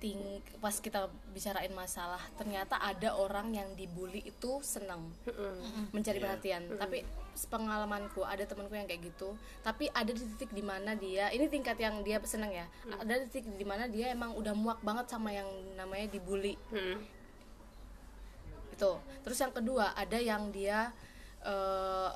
ting 0.00 0.16
pas 0.64 0.72
kita 0.80 1.12
bicarain 1.32 1.72
masalah, 1.76 2.20
ternyata 2.40 2.80
ada 2.80 3.20
orang 3.20 3.52
yang 3.52 3.68
dibully 3.76 4.24
itu 4.24 4.64
senang 4.64 5.12
mencari 5.92 6.18
perhatian. 6.20 6.72
Tapi 6.80 7.04
pengalamanku 7.48 8.20
ada 8.26 8.44
temanku 8.44 8.74
yang 8.76 8.84
kayak 8.88 9.08
gitu. 9.08 9.36
Tapi 9.64 9.88
ada 9.92 10.10
di 10.10 10.24
titik 10.34 10.50
di 10.52 10.60
mana 10.60 10.92
dia, 10.98 11.30
ini 11.30 11.46
tingkat 11.48 11.78
yang 11.80 12.02
dia 12.04 12.20
senang 12.26 12.52
ya. 12.52 12.66
Ada 13.00 13.24
di 13.24 13.26
titik 13.30 13.54
di 13.56 13.64
mana 13.64 13.86
dia 13.88 14.12
emang 14.12 14.34
udah 14.36 14.52
muak 14.52 14.80
banget 14.84 15.06
sama 15.08 15.30
yang 15.32 15.48
namanya 15.78 16.10
dibully 16.10 16.58
itu 18.80 18.92
terus 19.20 19.36
yang 19.36 19.52
kedua 19.52 19.92
ada 19.92 20.16
yang 20.16 20.48
dia 20.48 20.88
eh 21.44 22.10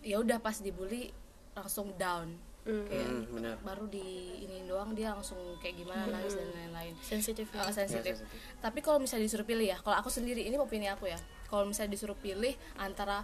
ya 0.00 0.16
udah 0.16 0.40
pas 0.40 0.56
dibully 0.64 1.12
langsung 1.52 1.92
down 2.00 2.32
kayak 2.66 3.06
Hmm, 3.30 3.62
baru 3.62 3.86
di 3.86 4.42
ini 4.42 4.66
doang 4.66 4.90
dia 4.90 5.14
langsung 5.14 5.38
kayak 5.62 5.86
gimana 5.86 6.02
nangis 6.10 6.34
dan 6.34 6.50
lain-lain 6.50 6.98
Sensitif 6.98 7.46
ya. 7.54 7.62
Eh, 7.62 7.70
sensitif. 7.70 8.18
sensitif. 8.18 8.58
Tapi 8.58 8.82
kalau 8.82 8.98
misalnya 8.98 9.30
disuruh 9.30 9.46
pilih 9.46 9.70
ya, 9.70 9.78
kalau 9.78 9.94
aku 10.02 10.10
sendiri 10.10 10.42
ini 10.42 10.58
opini 10.58 10.90
aku 10.90 11.06
ya. 11.06 11.14
Kalau 11.46 11.62
misalnya 11.62 11.94
disuruh 11.94 12.18
pilih 12.18 12.58
antara 12.74 13.22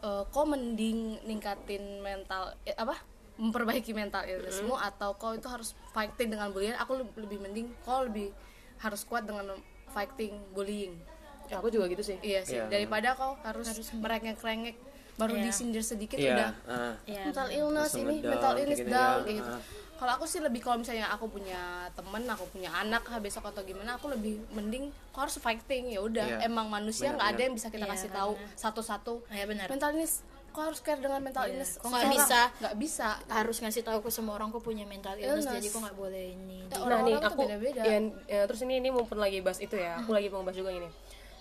eh, 0.00 0.24
kau 0.28 0.44
mending 0.44 0.98
ningkatin 1.22 2.00
mental 2.00 2.54
eh, 2.62 2.74
apa? 2.74 2.96
memperbaiki 3.38 3.94
mental 3.94 4.26
illnessmu 4.26 4.74
atau 4.74 5.14
kau 5.14 5.30
itu 5.30 5.46
harus 5.46 5.70
fighting 5.94 6.26
dengan 6.28 6.50
bullying, 6.50 6.74
aku 6.74 6.98
le- 6.98 7.14
lebih 7.16 7.38
mending 7.38 7.70
kau 7.80 8.02
lebih 8.02 8.34
harus 8.78 9.06
kuat 9.06 9.22
dengan 9.22 9.54
fighting 9.88 10.34
bullying. 10.50 10.98
ya 11.46 11.62
aku 11.62 11.70
juga 11.70 11.86
gitu 11.86 12.02
sih 12.02 12.18
Iya 12.18 12.42
sih, 12.42 12.58
Iya. 12.58 12.66
daripada 12.66 13.14
kau 13.14 13.38
harus, 13.40 13.70
merengek-rengek 13.94 14.74
baru 15.18 15.34
Iya. 15.34 15.44
disindir 15.44 15.82
sedikit 15.82 16.14
iya 16.16 16.32
udah 16.32 16.50
ah. 16.64 16.94
Iya, 17.04 17.22
mental 17.26 17.48
illness 17.50 17.90
Langsung 17.90 18.00
ini 18.00 18.14
ngedown, 18.16 18.30
mental 18.30 18.48
kayak 18.48 18.62
illness 18.62 18.78
gitu 18.78 18.88
down 18.88 19.02
ya. 19.10 19.18
kayak 19.20 19.36
gitu 19.36 19.50
Ah. 19.50 19.62
kalau 19.98 20.12
aku 20.14 20.24
sih 20.24 20.38
lebih 20.38 20.60
kalau 20.60 20.76
misalnya 20.78 21.06
aku 21.08 21.26
punya 21.26 21.60
temen 21.90 22.22
aku 22.24 22.44
punya 22.48 22.70
anak 22.72 23.02
besok 23.18 23.44
atau 23.44 23.60
gimana 23.60 23.90
aku 23.92 24.06
lebih 24.08 24.38
mending 24.48 24.84
kau 25.10 25.20
harus 25.20 25.34
fighting 25.36 25.90
ya 25.90 26.00
udah 26.00 26.22
Iya. 26.24 26.46
emang 26.46 26.66
manusia 26.68 27.10
nggak 27.10 27.28
ada 27.28 27.40
yang 27.40 27.52
bisa 27.52 27.66
kita 27.66 27.82
Iya, 27.82 27.92
kasih 27.92 28.10
tahu 28.10 28.32
satu-satu 28.54 29.14
Iya, 29.28 29.44
benar. 29.44 29.66
mental 29.66 29.90
illness 29.90 30.22
kau 30.48 30.62
harus 30.64 30.78
care 30.78 30.96
dengan 30.96 31.18
mental 31.18 31.44
illness 31.46 31.76
Kau 31.76 31.86
nggak 31.88 32.08
bisa- 32.08 32.50
nggak 32.56 32.74
bisa 32.76 33.08
harus 33.28 33.56
ngasih 33.58 33.82
tahu 33.84 33.98
ke 34.00 34.08
semua 34.08 34.34
orang 34.34 34.48
kok 34.48 34.58
punya 34.60 34.82
mental 34.84 35.14
illness, 35.14 35.44
Illness. 35.44 35.54
jadi 35.56 35.66
kok 35.68 35.80
nggak 35.80 35.96
boleh 35.96 36.24
ini. 36.32 36.58
Ya, 36.60 36.66
nah 36.66 36.78
nih 36.78 36.82
orang-orang 36.84 37.10
tuh 37.16 37.28
aku 37.28 37.40
beda-beda. 37.44 37.82
ya, 37.84 37.96
ya, 38.24 38.40
terus 38.44 38.60
ini 38.62 38.74
ini 38.76 38.88
mumpun 38.88 39.16
lagi 39.16 39.38
bahas 39.38 39.58
itu 39.58 39.74
ya 39.74 39.98
aku 39.98 40.10
lagi 40.10 40.26
mau 40.28 40.40
bahas 40.40 40.54
juga 40.56 40.70
ini 40.70 40.88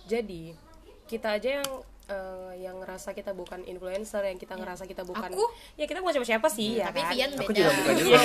jadi 0.06 0.54
kita 1.06 1.30
aja 1.32 1.50
yang 1.58 1.70
eh, 2.08 2.52
yang 2.58 2.76
ngerasa 2.78 3.12
kita 3.12 3.32
bukan 3.32 3.64
influencer 3.64 4.22
yang 4.22 4.36
kita 4.36 4.54
ngerasa 4.54 4.84
kita 4.84 5.04
bukan 5.04 5.28
Aku? 5.30 5.44
ya 5.76 5.84
kita 5.84 6.00
bukan 6.00 6.14
siapa-siapa 6.16 6.48
sih 6.48 6.78
ya 6.78 6.88
Tapi 6.88 7.00
kan? 7.02 7.12
Vian 7.12 7.30
aku 7.34 7.44
beda. 7.46 7.58
juga 7.58 7.72
bukan 7.74 7.96
juga 7.98 8.18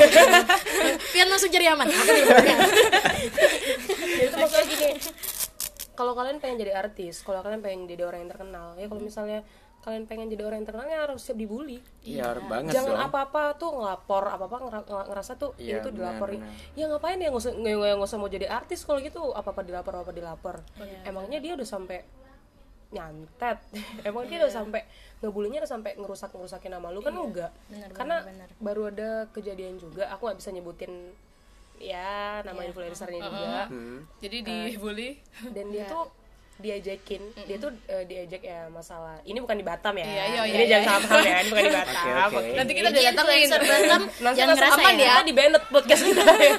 Vian 1.12 1.28
masuk 1.28 1.49
jadi 1.49 1.66
aman. 1.70 1.87
Aku 1.87 2.11
juga 2.11 2.35
bukan. 2.39 2.57
Jadi 3.12 4.24
itu 4.24 4.37
maksudnya 4.37 4.66
gini 4.66 4.89
kalau 5.93 6.12
kalian 6.14 6.39
pengen 6.39 6.57
jadi 6.59 6.72
artis 6.74 7.20
kalau 7.20 7.41
kalian 7.41 7.61
pengen 7.61 7.85
jadi 7.87 8.03
orang 8.05 8.22
yang 8.22 8.30
terkenal 8.30 8.74
ya 8.74 8.87
kalau 8.87 9.03
misalnya 9.03 9.45
kalian 9.78 10.07
pengen 10.07 10.26
jadi 10.28 10.43
orang 10.43 10.59
yang 10.59 10.68
terkenal 10.68 10.87
ya 10.89 10.99
harus 11.03 11.20
siap 11.20 11.37
dibully 11.37 11.83
iya 12.01 12.33
banget 12.39 12.70
jangan 12.72 12.91
dong 12.93 13.03
apa-apa 13.03 13.43
tuh 13.53 13.70
ngelapor 13.72 14.24
apa-apa 14.24 14.57
ngera- 14.62 14.87
ngera- 14.87 15.09
ngerasa 15.11 15.33
tuh 15.37 15.53
Iya, 15.59 15.83
tuh 15.83 15.91
benar, 15.91 16.14
dilaporin 16.14 16.41
benar. 16.41 16.72
ya 16.72 16.85
ngapain 16.87 17.18
ya 17.18 17.28
nggak 17.28 17.43
usah 17.43 17.53
nggak 17.53 17.99
usah 18.01 18.16
mau 18.16 18.30
jadi 18.30 18.47
artis 18.49 18.80
kalau 18.80 18.99
gitu 19.01 19.20
apa-apa 19.33 19.61
dilapor 19.61 19.93
apa 19.97 20.11
dilapor 20.11 20.55
emangnya 21.05 21.39
dia 21.39 21.53
udah 21.53 21.66
sampai 21.66 21.99
nyantet. 22.93 23.59
Emang 24.09 24.28
dia 24.28 24.45
udah 24.45 24.53
sampai 24.53 24.84
ngebulinya 25.24 25.64
udah 25.64 25.70
sampai 25.70 25.97
ngerusak 25.97 26.30
ngerusakin 26.30 26.70
nama 26.76 26.93
lu 26.93 27.01
kan 27.01 27.16
enggak? 27.16 27.53
Karena 27.97 28.22
baru 28.61 28.93
ada 28.93 29.26
kejadian 29.32 29.80
juga 29.80 30.12
aku 30.12 30.28
nggak 30.28 30.38
bisa 30.38 30.51
nyebutin 30.53 30.93
ya 31.82 32.45
nama 32.47 32.61
influencernya 32.62 33.20
juga. 33.26 33.62
Hmm. 33.72 34.07
jadi 34.22 34.36
dibully? 34.45 35.18
Dan 35.51 35.72
dia 35.74 35.88
tuh 35.90 36.07
diajakin 36.62 37.22
dia 37.49 37.57
tuh 37.59 37.74
eh, 37.90 38.05
diajak 38.07 38.43
ya 38.45 38.70
masalah. 38.70 39.18
Ini 39.26 39.38
bukan 39.43 39.57
di 39.59 39.66
Batam 39.66 39.99
ya. 39.99 40.07
Iya, 40.07 40.24
iya, 40.28 40.43
ini 40.47 40.64
iya, 40.68 40.78
jangan 40.78 40.86
salah 40.86 41.01
paham 41.09 41.24
ya 41.26 41.36
ini 41.43 41.49
bukan 41.51 41.64
di 41.64 41.74
Batam 41.80 41.97
Oke, 41.97 42.12
oke. 42.12 42.36
Oke. 42.38 42.51
nanti 42.55 42.72
kita 42.76 42.88
influencer 42.93 43.61
Batam. 43.66 44.03
Langsung 44.24 44.38
jangan 44.38 44.55
ngerasa 44.55 44.80
aman 44.80 44.95
ya. 44.95 45.03
kita 45.03 45.22
di 45.26 45.34
banned 45.34 45.64
podcast 45.72 46.03
kita 46.07 46.34
ya. 46.38 46.57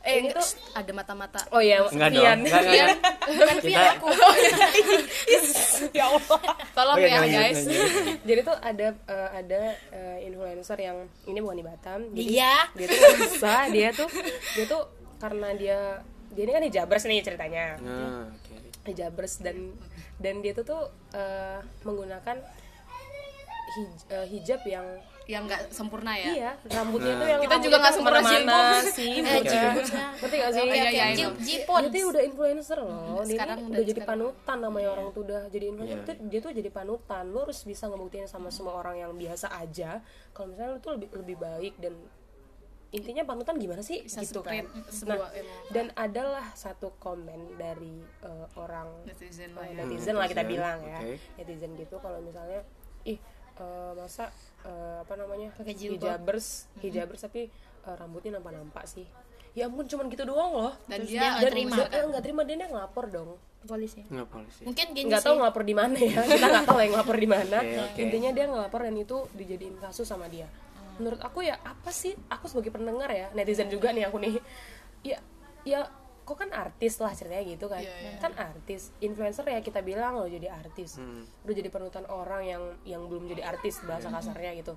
Eh 0.00 0.14
ini 0.16 0.28
tuh 0.30 0.46
ada 0.72 0.90
mata-mata. 0.90 1.40
Oh 1.48 1.58
iya 1.58 1.82
enggak 1.82 2.08
dong 2.10 2.22
Vian. 2.22 2.38
enggak 2.40 2.62
enggak 2.62 2.88
Bukan 3.28 3.56
kita 3.56 3.68
Vian 3.68 3.86
aku. 3.94 4.06
ya 5.92 6.04
Allah. 6.06 6.40
Tolong 6.70 6.96
Oh, 6.96 7.00
iya, 7.00 7.18
ya 7.18 7.20
guys. 7.24 7.60
jadi 8.22 8.40
tuh 8.42 8.56
ada 8.56 8.86
eh, 8.94 9.28
ada 9.34 9.60
eh, 9.90 10.16
influencer 10.24 10.78
yang 10.78 10.96
ini 11.24 11.38
bukan 11.38 11.56
di 11.56 11.64
Batam. 11.64 12.00
Iya. 12.12 12.54
dia 12.72 12.86
tuh 12.86 12.98
ngerasa 12.98 13.52
dia 13.68 13.88
tuh 13.92 14.08
dia 14.54 14.64
tuh 14.66 14.82
karena 15.18 15.48
dia 15.52 15.78
dia 16.30 16.42
ini 16.42 16.52
kan 16.52 16.62
hijabers 16.64 17.04
nih 17.04 17.20
ceritanya. 17.20 17.64
Nah 17.78 18.28
oke. 18.28 18.54
Hijabers 18.86 19.40
dan 19.40 19.74
dan 20.16 20.40
dia 20.40 20.52
tuh 20.52 20.64
tuh 20.64 20.82
eh, 21.12 21.58
menggunakan 21.82 22.36
hij- 23.68 24.04
eh, 24.10 24.26
hijab 24.28 24.62
yang 24.64 24.86
yang 25.28 25.44
nggak 25.44 25.68
sempurna 25.68 26.16
ya? 26.16 26.26
Iya 26.32 26.50
rambutnya 26.72 27.12
tuh 27.20 27.28
yang 27.28 27.40
Kita 27.44 27.56
juga 27.60 27.76
nggak 27.78 27.94
sempurna 27.94 28.20
Bos. 28.24 28.84
sih. 28.96 29.12
eh 29.20 29.40
jibusnya 29.44 30.06
ngerti 30.16 30.36
gak 30.40 30.50
sih? 30.50 30.60
Iya, 30.64 30.72
iya, 30.72 30.88
iya, 30.88 31.04
Jip- 31.12 31.36
itu. 31.36 31.44
jipon 31.44 31.82
dia 31.84 32.00
tuh 32.00 32.08
udah 32.08 32.22
influencer 32.24 32.78
loh. 32.80 32.96
Dia 33.20 33.28
sekarang 33.28 33.58
ini 33.58 33.66
udah 33.66 33.76
udah 33.76 33.84
jadi 33.84 34.00
panutan. 34.02 34.56
namanya 34.58 34.88
orang 34.88 35.06
tuh 35.12 35.22
udah 35.22 35.40
jadi 35.46 35.64
influencer 35.68 35.98
Iya. 35.98 36.08
tuh 36.08 36.14
dia 36.24 36.40
tuh 36.40 36.52
jadi 36.56 36.70
panutan. 36.72 37.24
Lo 37.28 37.38
harus 37.44 37.60
bisa 37.62 37.84
ngebuktiin 37.86 38.24
sama 38.24 38.48
semua 38.48 38.74
orang 38.74 38.96
yang 38.98 39.12
biasa 39.12 39.52
aja. 39.52 40.00
Kalau 40.32 40.48
misalnya 40.48 40.70
lo 40.72 40.80
tuh 40.80 40.92
lebih 40.96 41.08
lebih 41.14 41.36
baik 41.36 41.74
dan 41.76 41.92
intinya 42.88 43.20
panutan 43.22 43.60
gimana 43.60 43.84
sih? 43.84 44.00
Bisa 44.00 44.24
gitu 44.24 44.40
kan. 44.40 44.64
nah 45.04 45.28
dan 45.68 45.92
adalah 45.94 46.56
satu 46.56 46.96
komen 46.96 47.60
dari 47.60 48.00
eh, 48.00 48.46
orang 48.56 49.04
netizen 49.04 49.52
lah 49.52 49.68
ya. 49.68 49.76
netizen 49.76 50.16
lah 50.16 50.24
kita 50.24 50.40
bilang 50.42 50.80
ya. 50.80 51.00
netizen 51.36 51.76
gitu 51.76 52.00
kalau 52.00 52.16
misalnya 52.24 52.64
ih 53.04 53.20
eh, 53.58 53.92
masa 53.94 54.30
eh, 54.62 54.96
apa 55.02 55.14
namanya? 55.14 55.50
Pakai 55.54 55.74
jilbab. 55.74 55.98
hijabers 56.18 56.46
hijabers 56.78 57.20
tapi 57.20 57.50
eh, 57.82 57.94
rambutnya 57.94 58.38
nampak-nampak 58.38 58.84
sih. 58.84 59.06
Ya 59.52 59.66
ampun 59.66 59.84
cuman 59.84 60.06
gitu 60.06 60.22
doang 60.22 60.52
loh. 60.54 60.72
Dan 60.86 61.02
Terus 61.02 61.10
dia 61.10 61.20
nggak 61.20 61.40
dan 61.40 61.50
terima. 61.50 61.74
dia- 61.74 61.90
eh, 61.90 62.04
nggak 62.06 62.22
terima 62.22 62.42
dia 62.42 62.56
ngelapor 62.60 63.04
dong. 63.08 63.30
Polisi. 63.58 64.00
Nggak 64.06 64.28
polisi. 64.30 64.62
Mungkin 64.62 64.86
gini 64.94 65.06
nggak 65.10 65.24
tahu 65.24 65.34
ngelapor 65.36 65.62
di 65.62 65.74
mana 65.74 65.98
ya. 65.98 66.18
Kita 66.22 66.46
nggak 66.46 66.66
tahu 66.66 66.78
yang 66.78 66.92
ngelapor 66.94 67.16
di 67.16 67.28
mana. 67.28 67.58
Oke, 67.58 67.74
oke. 67.82 68.00
intinya 68.00 68.30
dia 68.30 68.44
ngelapor 68.46 68.80
dan 68.86 68.94
itu 68.94 69.16
dijadiin 69.34 69.76
kasus 69.78 70.06
sama 70.06 70.30
dia. 70.30 70.46
Menurut 70.98 71.18
aku 71.18 71.42
ya 71.42 71.58
apa 71.58 71.90
sih? 71.90 72.14
Aku 72.28 72.46
sebagai 72.46 72.70
pendengar 72.70 73.10
ya 73.10 73.30
netizen 73.32 73.66
juga 73.66 73.90
nih 73.90 74.06
aku 74.06 74.18
nih. 74.18 74.38
Ya 75.02 75.18
ya 75.62 75.80
kok 76.28 76.36
kan 76.36 76.52
artis 76.52 76.94
lah 76.98 77.10
ceritanya 77.10 77.48
gitu 77.48 77.66
kan 77.66 77.80
Iya, 77.80 78.20
kan 78.20 78.36
artis 78.36 78.92
influencer 78.98 79.42
ya 79.42 79.58
kita 79.58 79.80
bilang 79.80 80.12
loh 80.14 80.28
jadi 80.28 80.52
artis 80.52 81.00
Hmm. 81.00 81.24
udah 81.42 81.54
jadi 81.54 81.68
panutan 81.68 82.04
orang 82.06 82.44
yang 82.44 82.62
yang 82.84 83.02
belum 83.02 83.24
jadi 83.26 83.48
artis 83.48 83.80
bahasa 83.82 84.08
kasarnya 84.08 84.52
gitu 84.54 84.76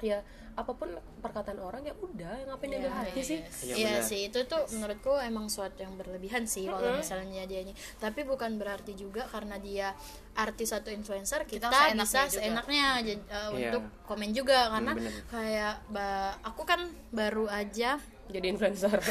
ya 0.00 0.18
apa 0.52 0.68
pun 0.70 0.90
perkataan 1.22 1.56
orang 1.56 1.80
ya 1.80 1.94
udah 1.94 2.34
ngapain 2.44 2.68
diambil 2.68 2.90
hati 2.92 3.22
sih 3.22 3.38
Iya, 3.62 3.72
Iya 3.72 3.88
benar. 3.94 4.02
sih 4.02 4.20
itu 4.26 4.38
tuh 4.44 4.62
menurutku 4.70 5.14
emang 5.16 5.46
suatu 5.46 5.78
yang 5.78 5.94
berlebihan 5.94 6.42
sih 6.44 6.66
kalau 6.66 6.98
misalnya 6.98 7.46
dia 7.46 7.62
ini 7.62 7.70
tapi 7.96 8.20
bukan 8.22 8.56
berarti 8.56 8.92
juga 8.94 9.24
karena 9.24 9.56
dia 9.56 9.94
artis 10.34 10.72
atau 10.72 10.88
influencer 10.88 11.44
kita, 11.44 11.68
seenaknya 11.68 12.02
bisa 12.02 12.20
juga. 12.26 12.34
seenaknya 12.34 12.86
uh, 12.98 13.52
Iya. 13.52 13.70
untuk 13.70 13.84
komen 14.02 14.30
juga 14.32 14.68
karena 14.70 14.92
bener. 14.92 15.12
kayak 15.28 15.74
ba- 15.88 16.36
aku 16.42 16.62
kan 16.64 16.80
baru 17.10 17.46
aja 17.46 17.96
jadi 18.32 18.46
influencer. 18.48 18.96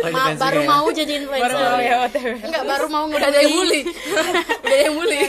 Oh, 0.00 0.08
ma- 0.08 0.32
baru 0.32 0.64
ya? 0.64 0.68
mau 0.72 0.88
jadi 0.88 1.20
influencer. 1.20 1.52
Baru 1.52 1.68
mau 1.68 1.80
ya 1.82 2.08
OTW 2.08 2.26
enggak 2.40 2.64
baru 2.64 2.86
mau 2.88 3.04
udah 3.06 3.28
ada 3.28 3.38
yang 3.38 3.52
bully. 3.52 3.80
Udah 4.08 4.24
ada 4.64 4.76
yang 4.78 4.94
bully. 4.94 5.20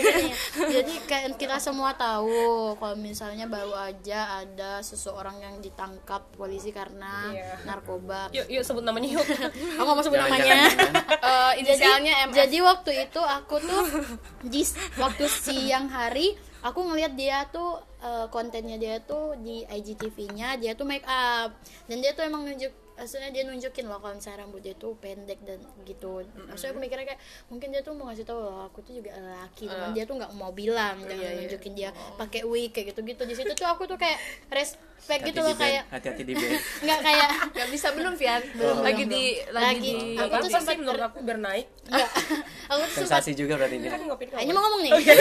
Jadi 0.71 0.93
kayak 1.03 1.35
kita 1.35 1.59
semua 1.59 1.91
tahu 1.91 2.31
kalau 2.73 2.95
misalnya 2.95 3.43
baru 3.45 3.75
aja 3.75 4.39
ada 4.39 4.79
seseorang 4.79 5.35
yang 5.37 5.59
ditangkap 5.59 6.23
polisi 6.31 6.71
karena 6.71 7.27
Iya. 7.27 7.59
narkoba. 7.67 8.31
Yuk 8.31 8.47
yuk 8.47 8.63
sebut 8.63 8.79
namanya 8.81 9.11
yuk. 9.11 9.25
Aku 9.75 9.83
nggak 9.83 9.95
mau 9.95 9.99
sebut 9.99 10.15
Jangan, 10.15 10.31
namanya. 10.31 10.55
jangan, 10.63 10.71
jangan. 10.79 11.03
Eh, 11.19 11.51
inisialnya 11.59 12.13
jadi, 12.13 12.23
MF 12.23 12.35
jadi 12.37 12.57
waktu 12.63 12.91
itu 13.03 13.21
aku 13.21 13.55
tuh 13.59 13.83
di 14.41 14.61
waktu 14.95 15.25
siang 15.27 15.91
hari 15.91 16.39
aku 16.61 16.79
ngelihat 16.83 17.13
dia 17.13 17.45
tuh 17.47 17.75
eh, 17.99 18.25
kontennya 18.27 18.75
dia 18.75 18.97
tuh 18.99 19.33
di 19.37 19.61
IGTV-nya 19.63 20.55
dia 20.55 20.71
tuh 20.71 20.83
make 20.83 21.03
up. 21.03 21.53
Dan 21.85 21.99
dia 21.99 22.11
tuh 22.11 22.21
emang 22.21 22.43
nunjuk 22.43 22.69
maksudnya 22.91 23.33
dia 23.33 23.41
nunjukin 23.41 23.89
loh 23.89 23.97
kalau 23.97 24.13
misalnya 24.13 24.45
rambut 24.45 24.61
dia 24.61 24.75
tuh 24.75 24.93
pendek 24.95 25.41
dan 25.41 25.57
gitu. 25.83 26.21
Maksudnya 26.43 26.71
aku 26.71 26.79
mikirnya 26.79 27.05
kayak 27.07 27.21
mungkin 27.47 27.67
dia 27.69 27.81
tuh 27.81 27.91
mau 27.91 28.05
ngasih 28.05 28.23
tahu 28.23 28.37
loh 28.39 28.61
aku 28.63 28.79
tuh 28.79 28.93
juga 28.93 29.09
laki 29.17 29.65
cuman 29.65 29.89
dia 29.89 30.05
tuh 30.05 30.15
nggak 30.15 30.29
mau 30.31 30.51
bilang 30.51 31.01
jangan 31.01 31.33
nunjukin 31.35 31.73
dia 31.73 31.89
pakai 32.15 32.45
wig 32.45 32.69
kayak 32.69 32.93
gitu 32.93 33.01
gitu 33.01 33.23
di 33.25 33.33
situ 33.33 33.51
tuh 33.51 33.65
aku 33.65 33.85
tuh 33.85 33.97
kayak 33.97 34.21
respect 34.53 34.85
Hati 35.17 35.33
gitu 35.33 35.41
loh 35.41 35.57
kayak 35.57 35.89
hati-hati 35.89 36.21
di 36.21 36.33
nggak 36.85 36.99
kayak 37.01 37.29
nggak 37.57 37.69
bisa 37.73 37.87
belum 37.89 38.13
Fian 38.13 38.41
Belum, 38.53 38.77
lagi 38.79 39.01
belum, 39.01 39.09
di 39.09 39.23
belum. 39.41 39.49
lagi 39.49 39.65
Lagi. 39.65 39.91
di 39.91 40.13
Aku 40.13 40.29
aku 40.29 40.35
tuh 40.37 40.51
sempat 40.53 40.75
menurut 40.77 41.01
aku 41.01 41.17
biar 41.25 41.39
naik 41.41 41.67
nggak. 41.89 42.09
Aku 42.69 42.79
tuh 42.79 42.91
sempat 42.93 43.17
sensasi 43.17 43.31
juga 43.33 43.57
berarti 43.57 43.75
ini 43.75 43.89
kan 43.89 43.99
ngopi 43.99 44.29
Ah, 44.29 44.39
ini 44.39 44.51
mau 44.53 44.61
ngomong 44.61 44.81
nih. 44.85 44.91
Iya. 44.93 45.13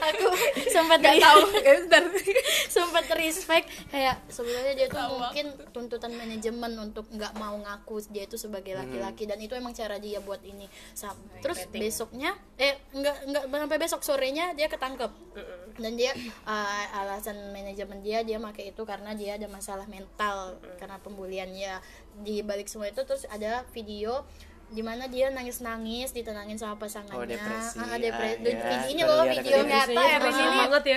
Aku 0.00 0.26
sempat 0.70 0.98
nggak 1.02 1.16
ri- 1.18 1.24
tahu. 1.24 1.40
Ya 1.60 1.74
sempat 2.70 3.04
respect 3.18 3.66
kayak 3.90 4.22
sebenarnya 4.30 4.72
dia 4.78 4.86
tuh 4.86 5.02
mungkin 5.18 5.46
tuntutan 5.74 6.12
manajemen 6.14 6.72
untuk 6.78 7.06
nggak 7.10 7.34
mau 7.36 7.58
ngaku 7.58 7.98
dia 8.10 8.24
itu 8.24 8.38
sebagai 8.38 8.78
laki-laki 8.78 9.26
dan 9.26 9.38
itu 9.42 9.52
emang 9.58 9.74
cara 9.74 9.98
dia 9.98 10.22
buat 10.22 10.40
ini. 10.46 10.70
Sam- 10.94 11.18
terus 11.42 11.66
besoknya 11.70 12.34
eh 12.56 12.78
nggak 12.94 13.16
nggak 13.48 13.60
sampai 13.66 13.78
besok 13.78 14.00
sorenya 14.06 14.54
dia 14.54 14.70
ketangkep. 14.70 15.10
Dan 15.80 15.96
dia 15.96 16.12
uh, 16.44 16.84
alasan 17.00 17.54
manajemen 17.56 18.04
dia 18.04 18.20
dia 18.20 18.36
pakai 18.36 18.74
itu 18.74 18.82
karena 18.84 19.16
dia 19.16 19.40
ada 19.40 19.48
masalah 19.48 19.88
mental 19.88 20.60
karena 20.76 21.00
pembuliannya 21.00 21.80
di 22.20 22.44
balik 22.44 22.68
semua 22.68 22.90
itu 22.90 23.00
terus 23.06 23.24
ada 23.32 23.64
video 23.72 24.26
di 24.70 24.82
mana 24.86 25.10
dia 25.10 25.34
nangis-nangis 25.34 26.14
ditenangin 26.14 26.54
sama 26.54 26.78
pasangannya. 26.78 27.18
Oh, 27.18 27.26
depresi. 27.26 27.76
Ah, 27.82 27.98
depresi. 27.98 28.38
Ah, 28.54 28.86
ya. 28.86 28.86
ini 28.86 29.02
loh 29.02 29.26
videonya 29.26 29.82
ternyata 29.82 29.90
Depresinya 29.90 30.22
Erin 30.22 30.34
ini 30.38 30.58
banget 30.62 30.82
ya 30.86 30.96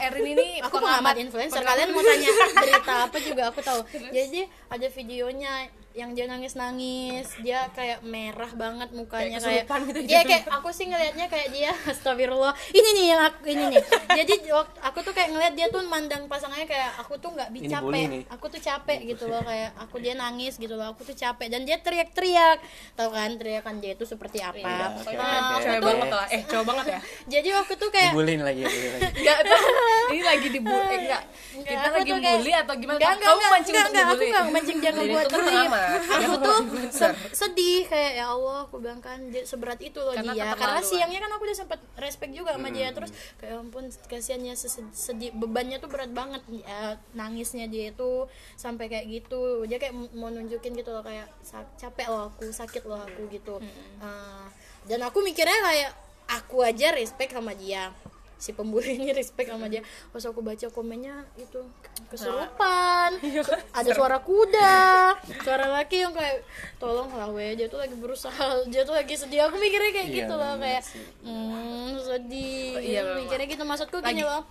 Erin 0.00 0.24
ini. 0.32 0.48
Aku 0.64 0.76
pengamat 0.80 1.14
influencer. 1.20 1.60
Kalian 1.60 1.88
mau 1.92 2.00
tanya 2.00 2.30
berita 2.64 2.94
apa 3.04 3.16
juga 3.20 3.42
aku 3.52 3.60
tahu. 3.60 3.80
Jadi 4.08 4.40
ada 4.48 4.86
videonya 4.88 5.52
yang 5.96 6.12
dia 6.12 6.28
nangis 6.28 6.52
nangis 6.52 7.24
dia 7.40 7.72
kayak 7.72 8.04
merah 8.04 8.52
banget 8.52 8.92
mukanya 8.92 9.40
kayak, 9.40 9.64
kesurupan 9.64 9.80
gitu 9.82 9.98
dia 10.04 10.20
kayak 10.22 10.44
aku 10.46 10.68
sih 10.68 10.84
ngelihatnya 10.86 11.26
kayak 11.26 11.48
dia 11.50 11.72
astagfirullah 11.90 12.52
ini 12.70 12.88
nih 12.92 13.06
yang 13.08 13.20
aku 13.24 13.48
ini 13.48 13.64
nih. 13.72 13.82
Jadi 14.14 14.34
aku 14.78 14.98
tuh 15.00 15.16
kayak 15.16 15.32
ngelihat 15.32 15.54
dia 15.56 15.66
tuh 15.66 15.80
mandang 15.82 16.28
pasangannya 16.28 16.68
kayak 16.68 17.00
aku 17.00 17.16
tuh 17.16 17.32
nggak 17.32 17.48
bisa 17.48 17.80
bully 17.80 18.04
capek 18.04 18.28
aku 18.28 18.44
tuh 18.52 18.60
capek 18.60 18.98
gitu 19.08 19.24
loh 19.24 19.40
kayak 19.40 19.72
aku 19.80 19.96
dia 19.96 20.12
nangis 20.12 20.60
gitu 20.60 20.76
loh 20.76 20.92
aku 20.92 21.00
tuh 21.02 21.16
capek. 21.16 21.48
Dan 21.48 21.64
dia 21.64 21.80
teriak-teriak 21.80 22.60
tahu 22.92 23.08
kan 23.10 23.32
teriakan 23.34 23.80
dia 23.80 23.96
itu 23.96 24.04
seperti 24.04 24.44
apa. 24.44 25.00
Oke, 25.00 25.16
Nah, 25.16 25.56
tuh 25.56 25.80
banget 25.80 26.08
lah. 26.12 26.26
Eh 26.28 26.40
cowok 26.44 26.64
banget 26.66 26.86
ya? 26.86 27.00
Jadi 27.32 27.48
waktu 27.52 27.72
tuh 27.74 27.88
kayak 27.88 28.12
dibulin 28.12 28.40
lagi 28.44 28.60
ya 28.60 28.68
bully 28.68 28.88
lagi. 28.92 29.08
Nggak 29.24 29.38
tahu 29.42 29.66
ini 30.06 30.20
lagi 30.20 30.46
dibully 30.52 30.84
eh, 30.86 30.98
enggak 31.00 31.22
kita 31.56 31.88
lagi 31.88 32.10
kayak- 32.12 32.22
bully 32.36 32.52
atau 32.52 32.74
gimana 32.76 32.96
Enggak, 32.96 33.10
enggak, 33.10 33.26
kamu 33.26 33.36
enggak, 33.36 33.50
mancing 33.50 33.74
enggak, 33.74 33.88
enggak, 33.88 34.04
aku 34.04 34.12
bully. 34.12 34.26
enggak 34.28 34.44
mancing 34.52 34.78
jangan 34.84 35.00
Jadi 35.00 35.12
buat 35.12 35.24
itu 35.26 35.36
terima. 35.36 35.64
amat. 35.66 35.85
Aku 36.18 36.34
tuh 36.38 36.58
se- 36.90 37.16
sedih 37.32 37.84
kayak 37.84 38.12
ya 38.16 38.26
Allah, 38.28 38.62
aku 38.62 38.76
bilang 38.76 38.98
kan 38.98 39.16
seberat 39.40 39.78
itu 39.78 39.96
loh 39.96 40.12
Karena 40.12 40.32
dia. 40.32 40.44
Karena 40.56 40.80
siangnya 40.82 41.20
kan 41.20 41.30
aku 41.30 41.42
udah 41.42 41.56
sempat 41.56 41.80
respect 41.96 42.32
juga 42.32 42.50
sama 42.52 42.68
dia 42.70 42.88
terus 42.90 43.10
kayak 43.36 43.50
"Ya 43.50 43.58
ampun 43.58 43.84
kasihannya 44.04 44.54
sedih 44.90 45.30
bebannya 45.32 45.76
tuh 45.76 45.86
berat 45.86 46.10
banget 46.10 46.42
Ya, 46.48 46.80
nangisnya 47.12 47.66
dia 47.66 47.90
itu 47.90 48.26
sampai 48.54 48.86
kayak 48.86 49.06
gitu. 49.06 49.38
Dia 49.64 49.76
kayak 49.76 49.94
mau 50.12 50.28
nunjukin 50.28 50.72
gitu 50.72 50.90
loh 50.90 51.00
kayak 51.00 51.26
"Sa- 51.40 51.68
capek 51.76 52.06
loh 52.06 52.28
aku, 52.28 52.48
sakit 52.48 52.82
loh 52.82 52.98
aku 52.98 53.28
gitu. 53.28 53.58
Eh, 53.98 54.44
dan 54.84 55.00
aku 55.02 55.20
mikirnya 55.20 55.58
kayak 55.62 55.90
aku 56.28 56.60
aja 56.60 56.90
respect 56.90 57.30
sama 57.30 57.52
dia 57.52 57.90
si 58.36 58.52
pembuli 58.52 58.94
ini 58.94 59.10
respect 59.10 59.48
sama 59.48 59.66
dia. 59.66 59.80
Pas 60.08 60.20
aku 60.20 60.40
baca 60.40 60.68
komennya 60.68 61.12
itu 61.34 61.60
kesurupan 62.06 63.16
ada 63.78 63.90
suara 63.90 64.18
kuda 64.18 65.16
suara 65.40 65.66
laki 65.70 65.96
yang 65.98 66.12
kayak 66.12 66.44
tolong 66.76 67.08
lah 67.10 67.28
weh 67.28 67.52
dia 67.52 67.66
tuh 67.66 67.78
lagi 67.78 67.94
berusaha 67.94 68.36
dia 68.66 68.82
tuh 68.82 68.92
lagi 68.92 69.14
sedih. 69.14 69.44
Aku 69.44 69.56
mikirnya 69.56 69.90
kayak 69.90 70.06
Iya, 70.06 70.16
gitu 70.18 70.34
loh 70.34 70.54
kayak 70.56 70.82
sih. 70.82 71.04
hmm 71.22 71.90
sedih. 71.98 72.70
Iya, 72.76 73.00
Aku 73.00 73.08
memang. 73.10 73.20
mikirnya 73.22 73.46
gitu 73.48 73.64
maksudku 73.64 73.96
gini 74.00 74.22
loh. 74.22 74.44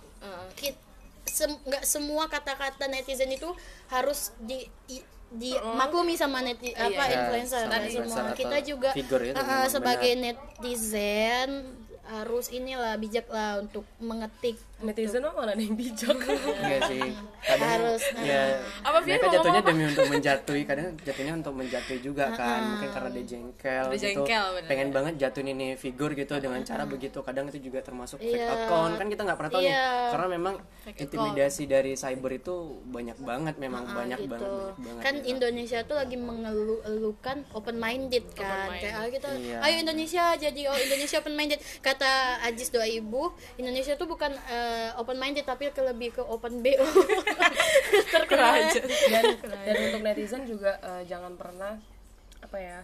Sem- 1.26 1.58
nggak 1.60 1.82
semua 1.82 2.26
kata-kata 2.26 2.86
netizen 2.86 3.28
itu 3.28 3.50
harus 3.88 4.30
di 4.40 4.62
i- 4.88 5.02
di 5.28 5.50
maklumi 5.52 6.14
sama 6.14 6.38
neti 6.38 6.70
apa 6.70 7.02
Iya, 7.02 7.14
influencer. 7.20 7.60
Sama 7.60 7.74
semua. 7.74 7.82
influencer 7.84 8.22
atau 8.24 8.36
kita 8.36 8.58
juga 8.62 8.90
itu 8.94 9.14
uh, 9.32 9.66
sebagai 9.68 10.12
netizen 10.16 11.50
harus 12.06 12.48
inilah 12.54 12.94
bijak 12.96 13.26
lah 13.28 13.58
untuk 13.58 13.82
mengetik 13.98 14.54
netizen 14.78 15.24
mah 15.24 15.32
ada 15.38 15.54
yang 15.54 15.72
bijak 15.72 16.12
Iya 16.62 16.78
sih. 16.84 17.00
Kadang 17.40 17.70
Harus, 17.70 18.02
ya 18.18 18.60
Apa, 18.82 18.98
mereka 19.00 19.24
mau 19.24 19.32
jatuhnya 19.32 19.62
demi 19.62 19.84
untuk 19.86 20.06
menjatuhi, 20.12 20.62
kadang 20.62 20.86
jatuhnya 20.98 21.32
untuk 21.34 21.54
menjatuhi 21.54 22.00
juga 22.00 22.24
kan. 22.30 22.60
Mungkin 22.74 22.90
karena 22.90 23.08
dia 23.10 23.24
jengkel 23.26 23.84
Dia 23.86 23.94
gitu. 23.94 24.04
jengkel, 24.20 24.44
bener. 24.52 24.68
Pengen 24.68 24.88
banget 24.90 25.14
jatuhin 25.16 25.48
ini 25.50 25.68
figur 25.74 26.12
gitu 26.12 26.36
dengan 26.36 26.60
cara 26.60 26.84
begitu. 26.84 27.18
Kadang 27.20 27.48
itu 27.48 27.58
juga 27.62 27.80
termasuk 27.80 28.18
fake 28.18 28.36
Iya. 28.36 28.52
account. 28.66 28.92
Kan 28.96 29.06
kita 29.06 29.22
nggak 29.22 29.38
pernah 29.38 29.50
tahu 29.50 29.62
nih. 29.62 29.70
Iya. 29.70 29.88
Karena 30.12 30.26
memang 30.30 30.54
Fake 30.82 30.98
intimidasi 31.00 31.62
dari 31.64 31.92
cyber 31.94 32.30
itu 32.34 32.54
banyak 32.84 33.18
banget 33.18 33.54
memang 33.56 33.84
Ah, 33.84 33.94
banyak 33.96 34.18
gitu. 34.20 34.30
banget 34.30 34.44
banyak 34.44 34.76
banget. 34.78 35.02
kan 35.02 35.14
ya. 35.16 35.24
Indonesia 35.26 35.78
tuh 35.82 35.96
lagi 35.96 36.16
mengeluhkan 36.16 37.36
open 37.52 37.76
minded 37.76 38.24
kan 38.30 38.68
Open-minded. 38.68 38.92
kayak 38.92 39.10
kita 39.10 39.28
Iya. 39.32 39.58
ayo 39.62 39.76
Indonesia 39.78 40.24
jadi 40.36 40.60
oh 40.66 40.76
Indonesia 40.76 41.16
open 41.16 41.34
minded 41.34 41.60
kata 41.80 42.12
Ajis 42.42 42.68
doa 42.68 42.84
ibu 42.84 43.28
Indonesia 43.56 43.94
tuh 43.94 44.04
bukan 44.04 44.30
eh, 44.66 44.90
open 44.98 45.16
minded 45.16 45.46
tapi 45.46 45.70
ke 45.70 45.82
lebih 45.82 46.10
ke 46.18 46.22
open 46.22 46.60
bo 46.60 46.74
terkenal. 48.14 48.54
Dan 49.10 49.24
dan 49.66 49.74
untuk 49.90 50.02
netizen 50.02 50.42
juga 50.44 50.76
eh, 50.82 51.02
jangan 51.06 51.38
pernah 51.38 51.78
apa 52.42 52.58
ya 52.58 52.80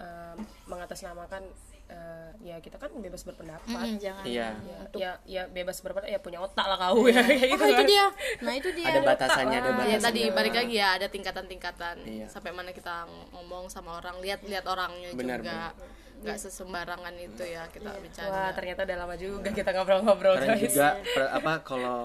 eh, 0.00 0.34
mengatasnamakan 0.66 1.44
eh, 1.88 2.30
ya 2.44 2.56
kita 2.64 2.80
kan 2.80 2.92
bebas 2.96 3.24
berpendapat. 3.24 3.68
Mm, 3.68 3.96
jangan. 4.00 4.24
Iya. 4.24 4.48
ya, 4.64 4.78
ya 4.96 5.10
ya 5.24 5.42
bebas 5.48 5.80
berpendapat 5.84 6.16
ya 6.16 6.20
punya 6.20 6.40
otak 6.40 6.64
lah 6.64 6.78
kau 6.80 7.04
ya 7.08 7.20
kayak 7.20 7.48
gitu 7.52 7.64
oh 7.64 7.68
itu 7.68 7.76
kan. 7.76 7.86
dia. 7.88 8.06
Nah 8.44 8.52
itu 8.56 8.68
dia. 8.72 8.86
Ada 8.88 9.00
batasannya 9.04 9.58
ada 9.60 9.70
lah. 9.70 9.84
ya 9.84 9.96
batasannya 9.96 10.00
tadi 10.08 10.22
balik 10.32 10.54
lagi 10.56 10.74
ya 10.76 10.88
ada 10.96 11.06
tingkatan-tingkatan. 11.12 11.96
Iya. 12.04 12.26
sampai 12.28 12.50
mana 12.52 12.72
kita 12.72 13.04
ngomong 13.36 13.68
sama 13.68 14.00
orang 14.00 14.20
lihat 14.24 14.40
lihat 14.44 14.64
orangnya 14.64 15.12
Benar, 15.12 15.40
juga 15.44 15.76
nggak 16.18 16.38
sesembarangan 16.38 17.14
itu 17.14 17.42
ya 17.46 17.62
kita 17.70 17.94
Wah 17.94 18.02
bicara. 18.02 18.42
Ternyata 18.54 18.80
udah 18.84 18.96
lama 18.98 19.14
juga 19.14 19.48
kita 19.54 19.70
ngobrol-ngobrol 19.70 20.34
karena 20.38 20.56
guys. 20.58 20.64
juga 20.66 20.88
per- 21.14 21.32
apa 21.32 21.52
kalau 21.62 22.00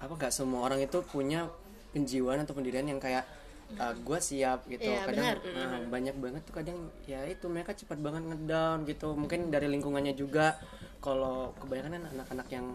apa 0.00 0.12
nggak 0.16 0.32
semua 0.32 0.64
orang 0.64 0.80
itu 0.80 0.98
punya 1.04 1.50
penjiwaan 1.90 2.46
atau 2.46 2.54
pendirian 2.54 2.86
yang 2.86 3.02
kayak 3.02 3.26
gue 3.78 4.18
siap 4.18 4.66
gitu. 4.66 4.82
Iya, 4.82 5.06
kadang 5.06 5.38
nah, 5.54 5.78
banyak 5.86 6.16
banget 6.18 6.42
tuh 6.42 6.54
kadang 6.58 6.90
ya 7.06 7.22
itu 7.22 7.46
mereka 7.46 7.70
cepat 7.70 8.02
banget 8.02 8.26
ngedown 8.26 8.82
gitu. 8.86 9.14
Mungkin 9.14 9.54
dari 9.54 9.70
lingkungannya 9.70 10.14
juga. 10.18 10.58
Kalau 11.00 11.54
kebanyakan 11.56 11.96
kan 11.96 12.04
anak-anak 12.12 12.48
yang 12.50 12.66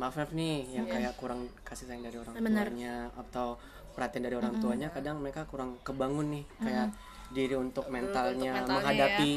maaf 0.00 0.16
maaf 0.16 0.32
nih 0.32 0.64
yang 0.70 0.86
kayak 0.88 1.12
kurang 1.20 1.50
kasih 1.60 1.90
sayang 1.90 2.06
dari 2.06 2.16
orang 2.16 2.32
tuanya 2.32 3.10
atau 3.18 3.60
perhatian 3.92 4.22
dari 4.24 4.36
orang 4.38 4.54
tuanya 4.62 4.88
kadang 4.88 5.18
mereka 5.18 5.44
kurang 5.50 5.76
kebangun 5.82 6.40
nih. 6.40 6.44
Kayak 6.62 6.88
diri 7.30 7.54
untuk 7.58 7.86
mentalnya, 7.90 8.62
mentalnya 8.62 8.74
menghadapi 8.74 9.30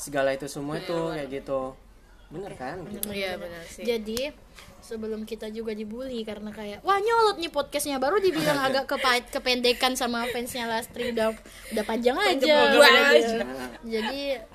segala 0.00 0.32
itu 0.32 0.48
semua 0.48 0.80
itu 0.80 0.96
kayak 1.12 1.28
gitu. 1.28 1.76
Bener 2.30 2.52
kan? 2.56 2.80
Gitu. 2.88 3.10
iya 3.12 3.36
benar 3.36 3.62
sih. 3.68 3.84
Jadi 3.84 4.32
sebelum 4.80 5.28
kita 5.28 5.52
juga 5.52 5.76
dibully 5.76 6.24
karena 6.24 6.48
kayak 6.50 6.80
wah 6.80 6.96
nyolot 6.96 7.36
nih 7.36 7.52
podcastnya. 7.52 8.00
Baru 8.00 8.16
dibilang 8.16 8.56
agak 8.56 8.88
kepa- 8.88 9.28
kependekan 9.28 9.92
sama 9.98 10.24
fansnya 10.32 10.64
Lastri 10.64 11.12
udah 11.12 11.36
udah 11.74 11.84
panjang 11.84 12.16
aja. 12.16 12.56
jadi 13.84 14.46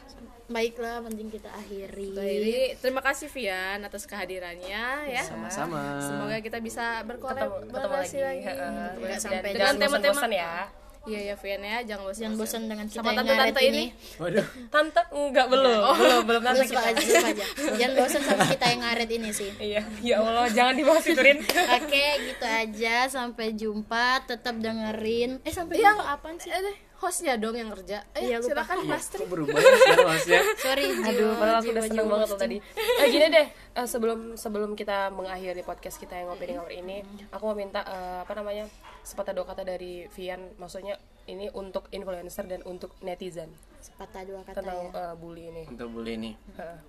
baiklah 0.45 1.01
mending 1.01 1.29
kita 1.33 1.49
akhiri. 1.51 2.13
Jadi 2.13 2.55
terima 2.77 3.01
kasih 3.01 3.27
Vian 3.33 3.81
atas 3.81 4.05
kehadirannya 4.05 5.09
ya. 5.09 5.23
sama-sama. 5.25 5.99
Semoga 6.01 6.37
kita 6.41 6.61
bisa 6.61 7.01
berkolaborasi 7.03 8.17
lagi. 8.21 8.45
lagi. 8.45 9.19
Sampai 9.19 9.51
dengan 9.53 9.75
tema-tema 9.77 10.25
ya. 10.31 10.84
Iya 11.05 11.19
ya 11.23 11.35
Vian 11.35 11.61
ya, 11.61 11.77
jangan 11.85 12.03
bosan. 12.03 12.19
jangan 12.19 12.35
bosan 12.35 12.61
dengan 12.65 12.85
kita 12.85 12.97
Sama 12.97 13.07
yang 13.07 13.17
tante-tante 13.21 13.45
ngaret 13.53 13.61
ini. 13.63 13.83
ini 13.85 13.85
waduh 14.17 14.45
Tante 14.67 15.01
enggak 15.11 15.47
belum, 15.47 15.79
belum, 15.93 16.21
belum 16.25 16.41
tante 16.41 16.63
Terus 16.65 16.81
aja, 16.81 17.17
aja. 17.29 17.45
jangan 17.75 17.93
bosan 17.95 18.21
sama 18.21 18.43
kita 18.47 18.65
yang 18.67 18.81
ngaret 18.81 19.09
ini 19.11 19.29
sih 19.29 19.49
Iya, 19.55 19.81
ya 20.01 20.15
Allah, 20.17 20.45
jangan 20.49 20.73
dibahas 20.73 21.05
itu 21.05 21.21
Rin. 21.25 21.39
Oke, 21.45 22.05
gitu 22.23 22.45
aja. 22.45 22.95
Sampai 23.07 23.53
jumpa. 23.53 24.25
Tetap 24.25 24.57
dengerin. 24.57 25.41
Eh, 25.41 25.49
sampai 25.49 25.77
Yang 25.77 25.97
jumpa 25.97 26.05
apaan 26.11 26.35
sih? 26.37 26.49
Eh, 26.49 26.59
deh, 26.59 26.77
hostnya 26.97 27.35
dong 27.35 27.53
yang 27.53 27.69
kerja. 27.69 28.01
Eh, 28.11 28.25
Iya, 28.25 28.37
lupa. 28.37 28.47
silakan 28.63 28.77
Lastri. 28.87 29.17
kok 29.17 29.27
berubah 29.27 29.55
ya 29.55 29.73
sekarang 29.77 30.07
hostnya 30.13 30.41
Sorry, 30.57 30.85
Aduh, 31.03 31.31
padahal 31.35 31.57
aku 31.57 31.69
udah 31.69 31.83
seneng 31.83 32.05
banget 32.05 32.25
loh 32.25 32.31
hosting. 32.31 32.41
tadi. 32.41 32.57
Eh, 32.97 33.07
gini 33.07 33.25
deh, 33.29 33.47
eh, 33.51 33.85
sebelum 33.85 34.19
sebelum 34.35 34.69
kita 34.73 34.97
mengakhiri 35.09 35.61
podcast 35.61 35.97
kita 35.97 36.15
yang 36.15 36.27
ngopi 36.27 36.45
di 36.45 36.53
ngobrol 36.53 36.73
ini, 36.73 36.97
aku 37.29 37.43
mau 37.43 37.53
minta 37.53 37.81
eh, 37.81 38.19
apa 38.21 38.33
namanya 38.33 38.65
sepatah 39.01 39.31
dua 39.31 39.45
kata 39.45 39.63
dari 39.63 40.07
Vian, 40.09 40.55
maksudnya 40.55 40.95
ini 41.25 41.51
untuk 41.51 41.89
influencer 41.89 42.45
dan 42.45 42.61
untuk 42.63 42.93
netizen 42.99 43.49
Sepatah 43.77 44.21
dua 44.23 44.41
kata 44.41 44.59
tentang 44.59 44.79
ya. 44.87 44.97
eh, 45.03 45.13
bully 45.15 45.43
ini. 45.47 45.63
untuk 45.67 45.87
bully 45.89 46.13
nih 46.15 46.33
Heeh. 46.55 46.79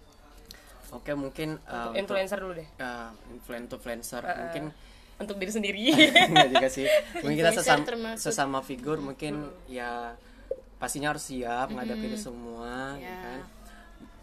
oke 0.88 1.12
mungkin 1.14 1.59
uh, 1.62 1.90
untuk 1.90 1.98
influencer 2.14 2.38
dulu 2.38 2.52
deh, 2.54 2.68
uh, 2.78 3.11
influen- 3.28 3.66
influencer 3.66 4.22
mungkin 4.22 4.64
untuk 5.17 5.37
diri 5.41 5.53
sendiri. 5.53 5.83
enggak 6.31 6.49
juga 6.53 6.69
sih. 6.69 6.87
Mungkin 7.25 7.37
kita 7.41 7.53
sesama, 7.57 7.85
termasuk- 7.85 8.21
sesama 8.21 8.59
figur 8.61 8.99
mungkin 9.01 9.49
ya 9.69 10.12
pastinya 10.77 11.17
harus 11.17 11.33
siap 11.33 11.73
menghadapi 11.73 12.12
itu 12.12 12.19
semua 12.21 13.01
ya 13.01 13.17
kan? 13.25 13.41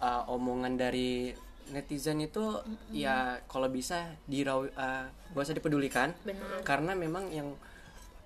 Uh, 0.03 0.35
omongan 0.35 0.75
dari 0.75 1.33
netizen 1.71 2.19
itu 2.19 2.59
ya 2.91 3.39
kalau 3.47 3.71
bisa 3.71 4.19
dirau 4.27 4.67
uh, 4.67 5.05
gak 5.33 5.43
usah 5.43 5.57
dipedulikan. 5.57 6.13
Karena 6.61 6.93
memang 6.93 7.31
yang 7.33 7.49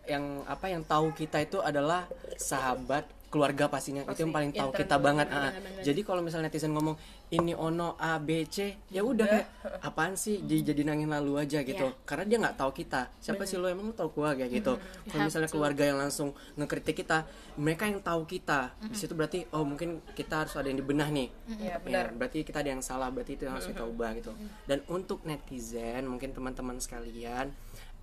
yang 0.08 0.44
apa 0.48 0.72
yang 0.72 0.88
tahu 0.88 1.12
kita 1.12 1.44
itu 1.44 1.60
adalah 1.60 2.08
sahabat 2.40 3.04
keluarga 3.28 3.68
pastinya. 3.68 4.08
Itu 4.08 4.24
yang 4.28 4.34
paling 4.34 4.52
tahu 4.56 4.72
kita 4.72 4.96
banget. 4.98 5.28
ah. 5.32 5.52
jadi 5.84 6.00
kalau 6.04 6.24
misalnya 6.24 6.48
netizen 6.48 6.72
ngomong 6.72 6.96
ini 7.28 7.52
ono 7.52 8.00
A 8.00 8.16
B 8.24 8.48
C 8.48 8.88
ya 8.88 9.04
udah. 9.04 9.28
Kayak 9.28 9.48
apaan 9.84 10.16
sih? 10.16 10.40
Jadi 10.40 10.72
jadi 10.72 10.82
nangin 10.88 11.12
lalu 11.12 11.44
aja 11.44 11.60
gitu. 11.64 11.92
Karena 12.08 12.24
dia 12.24 12.38
nggak 12.40 12.56
tahu 12.56 12.72
kita. 12.72 13.12
Siapa 13.20 13.44
sih 13.44 13.60
lo? 13.60 13.68
Emang 13.68 13.92
lo 13.92 13.94
tahu 13.96 14.24
gua? 14.24 14.32
Kayak 14.32 14.64
gitu. 14.64 14.74
Kalau 15.12 15.24
misalnya 15.28 15.50
keluarga 15.52 15.84
yang 15.84 16.00
langsung 16.00 16.32
ngekritik 16.56 17.04
kita 17.04 17.28
mereka 17.60 17.84
yang 17.92 18.00
tahu 18.00 18.24
kita. 18.24 18.72
Di 18.80 18.96
situ 18.96 19.12
berarti 19.12 19.44
oh 19.52 19.68
mungkin 19.68 20.00
kita 20.16 20.48
harus 20.48 20.56
ada 20.56 20.72
yang 20.72 20.80
dibenah 20.80 21.10
nih. 21.12 21.28
Iya, 21.60 21.76
Ya, 21.88 22.02
berarti 22.12 22.48
kita 22.48 22.64
ada 22.64 22.72
yang 22.72 22.84
salah. 22.84 23.12
Berarti 23.12 23.36
itu 23.36 23.44
yang 23.44 23.60
harus 23.60 23.68
kita 23.68 23.84
ubah 23.84 24.16
gitu. 24.16 24.32
Dan 24.64 24.80
untuk 24.88 25.28
netizen 25.28 26.08
mungkin 26.08 26.32
teman-teman 26.32 26.80
sekalian 26.80 27.52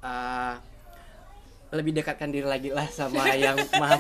uh, 0.05 0.61
lebih 1.75 1.93
dekatkan 1.99 2.31
diri 2.31 2.47
lagi 2.47 2.71
lah 2.71 2.87
sama 2.89 3.27
yang 3.35 3.59
maha 3.77 3.99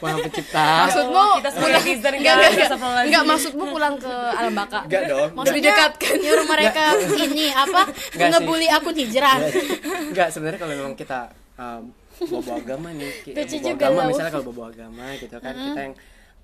maha 0.00 0.16
pencipta. 0.24 0.88
Maksudmu 0.88 1.24
kita 1.38 1.50
sebagai 1.52 1.74
netizen 1.84 2.12
enggak, 2.16 2.34
enggak, 2.40 2.70
enggak, 3.06 3.24
maksudmu 3.28 3.64
pulang 3.68 3.94
ke 4.00 4.10
alam 4.10 4.52
baka. 4.56 4.80
enggak 4.88 5.02
dong 5.06 5.30
Maksud 5.36 5.54
didekatkan. 5.60 6.14
Nyuruh 6.18 6.46
mereka 6.48 6.84
ini 7.28 7.46
apa? 7.52 7.82
Ngebully 8.16 8.68
akun 8.72 8.96
hijrah. 8.96 9.38
enggak 10.10 10.28
sebenarnya 10.32 10.58
kalau 10.58 10.74
memang 10.74 10.94
kita 10.96 11.30
um, 11.60 11.82
bawa 12.28 12.56
agama 12.60 12.88
nih 12.92 13.12
bawa 13.32 13.44
juga 13.48 13.70
agama 13.76 14.00
misalnya 14.08 14.32
kalau 14.32 14.52
bawa 14.52 14.68
agama 14.72 15.04
gitu 15.16 15.36
kan 15.40 15.54
kita 15.56 15.80
yang 15.80 15.94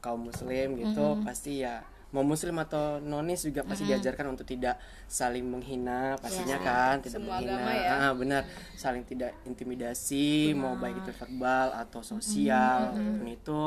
kaum 0.00 0.20
muslim 0.28 0.68
gitu 0.78 1.06
pasti 1.24 1.64
ya 1.64 1.82
mau 2.14 2.22
muslim 2.22 2.54
atau 2.62 3.02
nonis 3.02 3.42
juga 3.42 3.66
pasti 3.66 3.82
diajarkan 3.82 4.38
untuk 4.38 4.46
tidak 4.46 4.78
saling 5.10 5.42
menghina 5.42 6.14
pastinya 6.22 6.56
kan 6.62 7.02
tidak 7.02 7.18
Semua 7.18 7.42
menghina. 7.42 7.72
ya. 7.74 7.90
Ah, 7.98 8.12
benar. 8.14 8.42
Saling 8.78 9.02
tidak 9.02 9.34
intimidasi 9.42 10.54
mau 10.54 10.78
baik 10.78 11.02
itu 11.02 11.10
verbal 11.12 11.74
atau 11.74 12.00
sosial. 12.06 12.94
Apa 12.94 13.02
pun 13.18 13.26
itu 13.26 13.62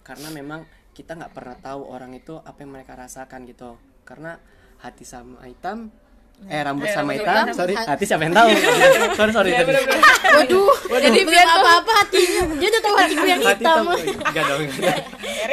karena 0.00 0.28
memang 0.32 0.60
kita 0.96 1.12
nggak 1.12 1.32
pernah 1.36 1.56
tahu 1.60 1.84
orang 1.84 2.16
itu 2.16 2.40
apa 2.40 2.64
yang 2.64 2.72
mereka 2.72 2.96
rasakan 2.96 3.44
gitu. 3.44 3.76
Karena 4.08 4.40
hati 4.80 5.04
sama 5.04 5.44
hitam 5.44 5.92
eh 6.46 6.60
rambut 6.62 6.86
sama 6.92 7.16
hitam. 7.16 7.48
sorry 7.50 7.74
hati 7.74 8.04
siapa 8.04 8.28
yang 8.28 8.36
tahu? 8.36 8.48
Sorry 9.18 9.32
sorry 9.32 9.50
tadi. 9.56 9.72
Waduh, 10.36 10.72
jadi 10.92 11.20
belum 11.24 11.48
apa-apa 11.48 11.92
hatinya. 12.04 12.42
Dia 12.60 12.68
udah 12.70 12.82
tahu 12.84 12.94
hatiku 13.00 13.24
yang 13.26 13.40
hati 13.42 13.64
hitam. 13.64 13.84
enggak 13.90 14.44
dong. 14.46 14.60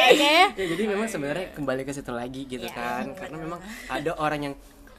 Oke. 0.03 0.19
ya? 0.19 0.45
Jadi 0.53 0.83
memang 0.85 1.07
sebenarnya 1.07 1.47
kembali 1.55 1.81
ke 1.87 1.91
situ 1.95 2.11
lagi 2.13 2.41
gitu 2.45 2.67
kan. 2.69 3.15
Karena 3.15 3.37
memang 3.39 3.59
ada 3.89 4.11
orang 4.19 4.51
yang 4.51 4.55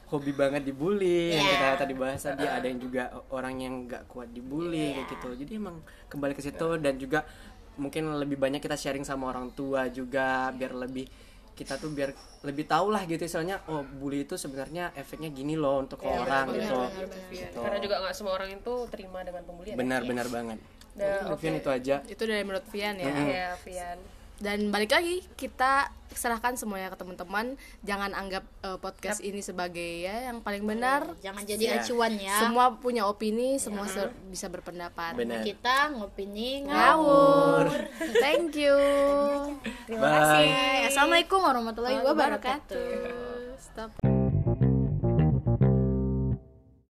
hobi 0.09 0.31
banget 0.37 0.61
dibully 0.67 1.33
yang 1.37 1.45
kita 1.47 1.67
tadi 1.79 1.93
bahas 1.95 2.21
tadi. 2.21 2.43
Ada 2.43 2.65
yang 2.65 2.79
juga 2.81 3.03
orang 3.31 3.55
yang 3.61 3.73
nggak 3.87 4.09
kuat 4.11 4.33
dibully 4.35 4.99
kayak 4.99 5.07
gitu. 5.15 5.29
Jadi 5.45 5.51
emang 5.61 5.79
kembali 6.11 6.33
ke 6.35 6.41
situ 6.43 6.69
dan 6.81 6.99
juga 6.99 7.23
mungkin 7.79 8.07
lebih 8.19 8.39
banyak 8.39 8.63
kita 8.63 8.75
sharing 8.75 9.03
sama 9.03 9.31
orang 9.31 9.51
tua 9.51 9.87
juga 9.91 10.51
biar 10.55 10.75
lebih 10.75 11.07
kita 11.55 11.79
tuh 11.79 11.89
biar 11.95 12.11
lebih 12.43 12.67
tahu 12.67 12.91
lah 12.91 13.07
gitu 13.07 13.23
misalnya 13.23 13.63
oh 13.71 13.81
bully 13.81 14.27
itu 14.27 14.35
sebenarnya 14.35 14.91
efeknya 14.93 15.31
gini 15.31 15.55
loh 15.55 15.81
untuk 15.81 16.03
ke 16.03 16.07
orang 16.07 16.51
gitu 16.51 16.75
Gitu. 17.31 17.57
Karena 17.57 17.79
juga 17.79 17.95
nggak 18.03 18.15
semua 18.15 18.35
orang 18.35 18.51
itu 18.53 18.73
terima 18.91 19.23
dengan 19.23 19.41
pembulian. 19.47 19.75
benar 19.79 20.03
benar 20.03 20.27
banget 20.27 20.59
Nah, 20.95 21.27
Mungkin 21.27 21.59
itu 21.59 21.67
aja 21.67 21.99
Itu 22.07 22.23
dari 22.23 22.39
menurut 22.47 22.63
Vian 22.71 22.95
ya. 22.95 23.11
Ya, 23.11 23.49
Vian. 23.67 23.99
Dan 24.35 24.67
balik 24.67 24.91
lagi 24.91 25.23
kita 25.35 25.87
serahkan 26.11 26.55
semuanya 26.55 26.91
ke 26.91 26.97
teman-teman. 26.97 27.55
Jangan 27.81 28.11
anggap 28.11 28.43
eh, 28.61 28.77
podcast 28.77 29.19
ini 29.19 29.39
sebagai 29.39 30.03
ya 30.03 30.31
yang 30.31 30.39
paling 30.39 30.63
benar. 30.63 31.11
Jangan 31.19 31.43
jadi 31.43 31.79
acuan 31.79 32.15
ya. 32.15 32.39
Semua 32.39 32.75
punya 32.75 33.07
opini, 33.07 33.55
semua 33.57 33.87
se- 33.87 34.11
bisa 34.27 34.47
berpendapat. 34.47 35.15
benar 35.15 35.43
Kita 35.43 35.91
ngopini 35.91 36.67
Ngawur. 36.67 37.67
Thank 38.19 38.59
you. 38.59 38.75
bye 39.91 40.87
Assalamualaikum 40.87 41.39
warahmatullahi 41.39 41.99
wabarakatuh. 42.03 42.87
Stop. 43.55 44.24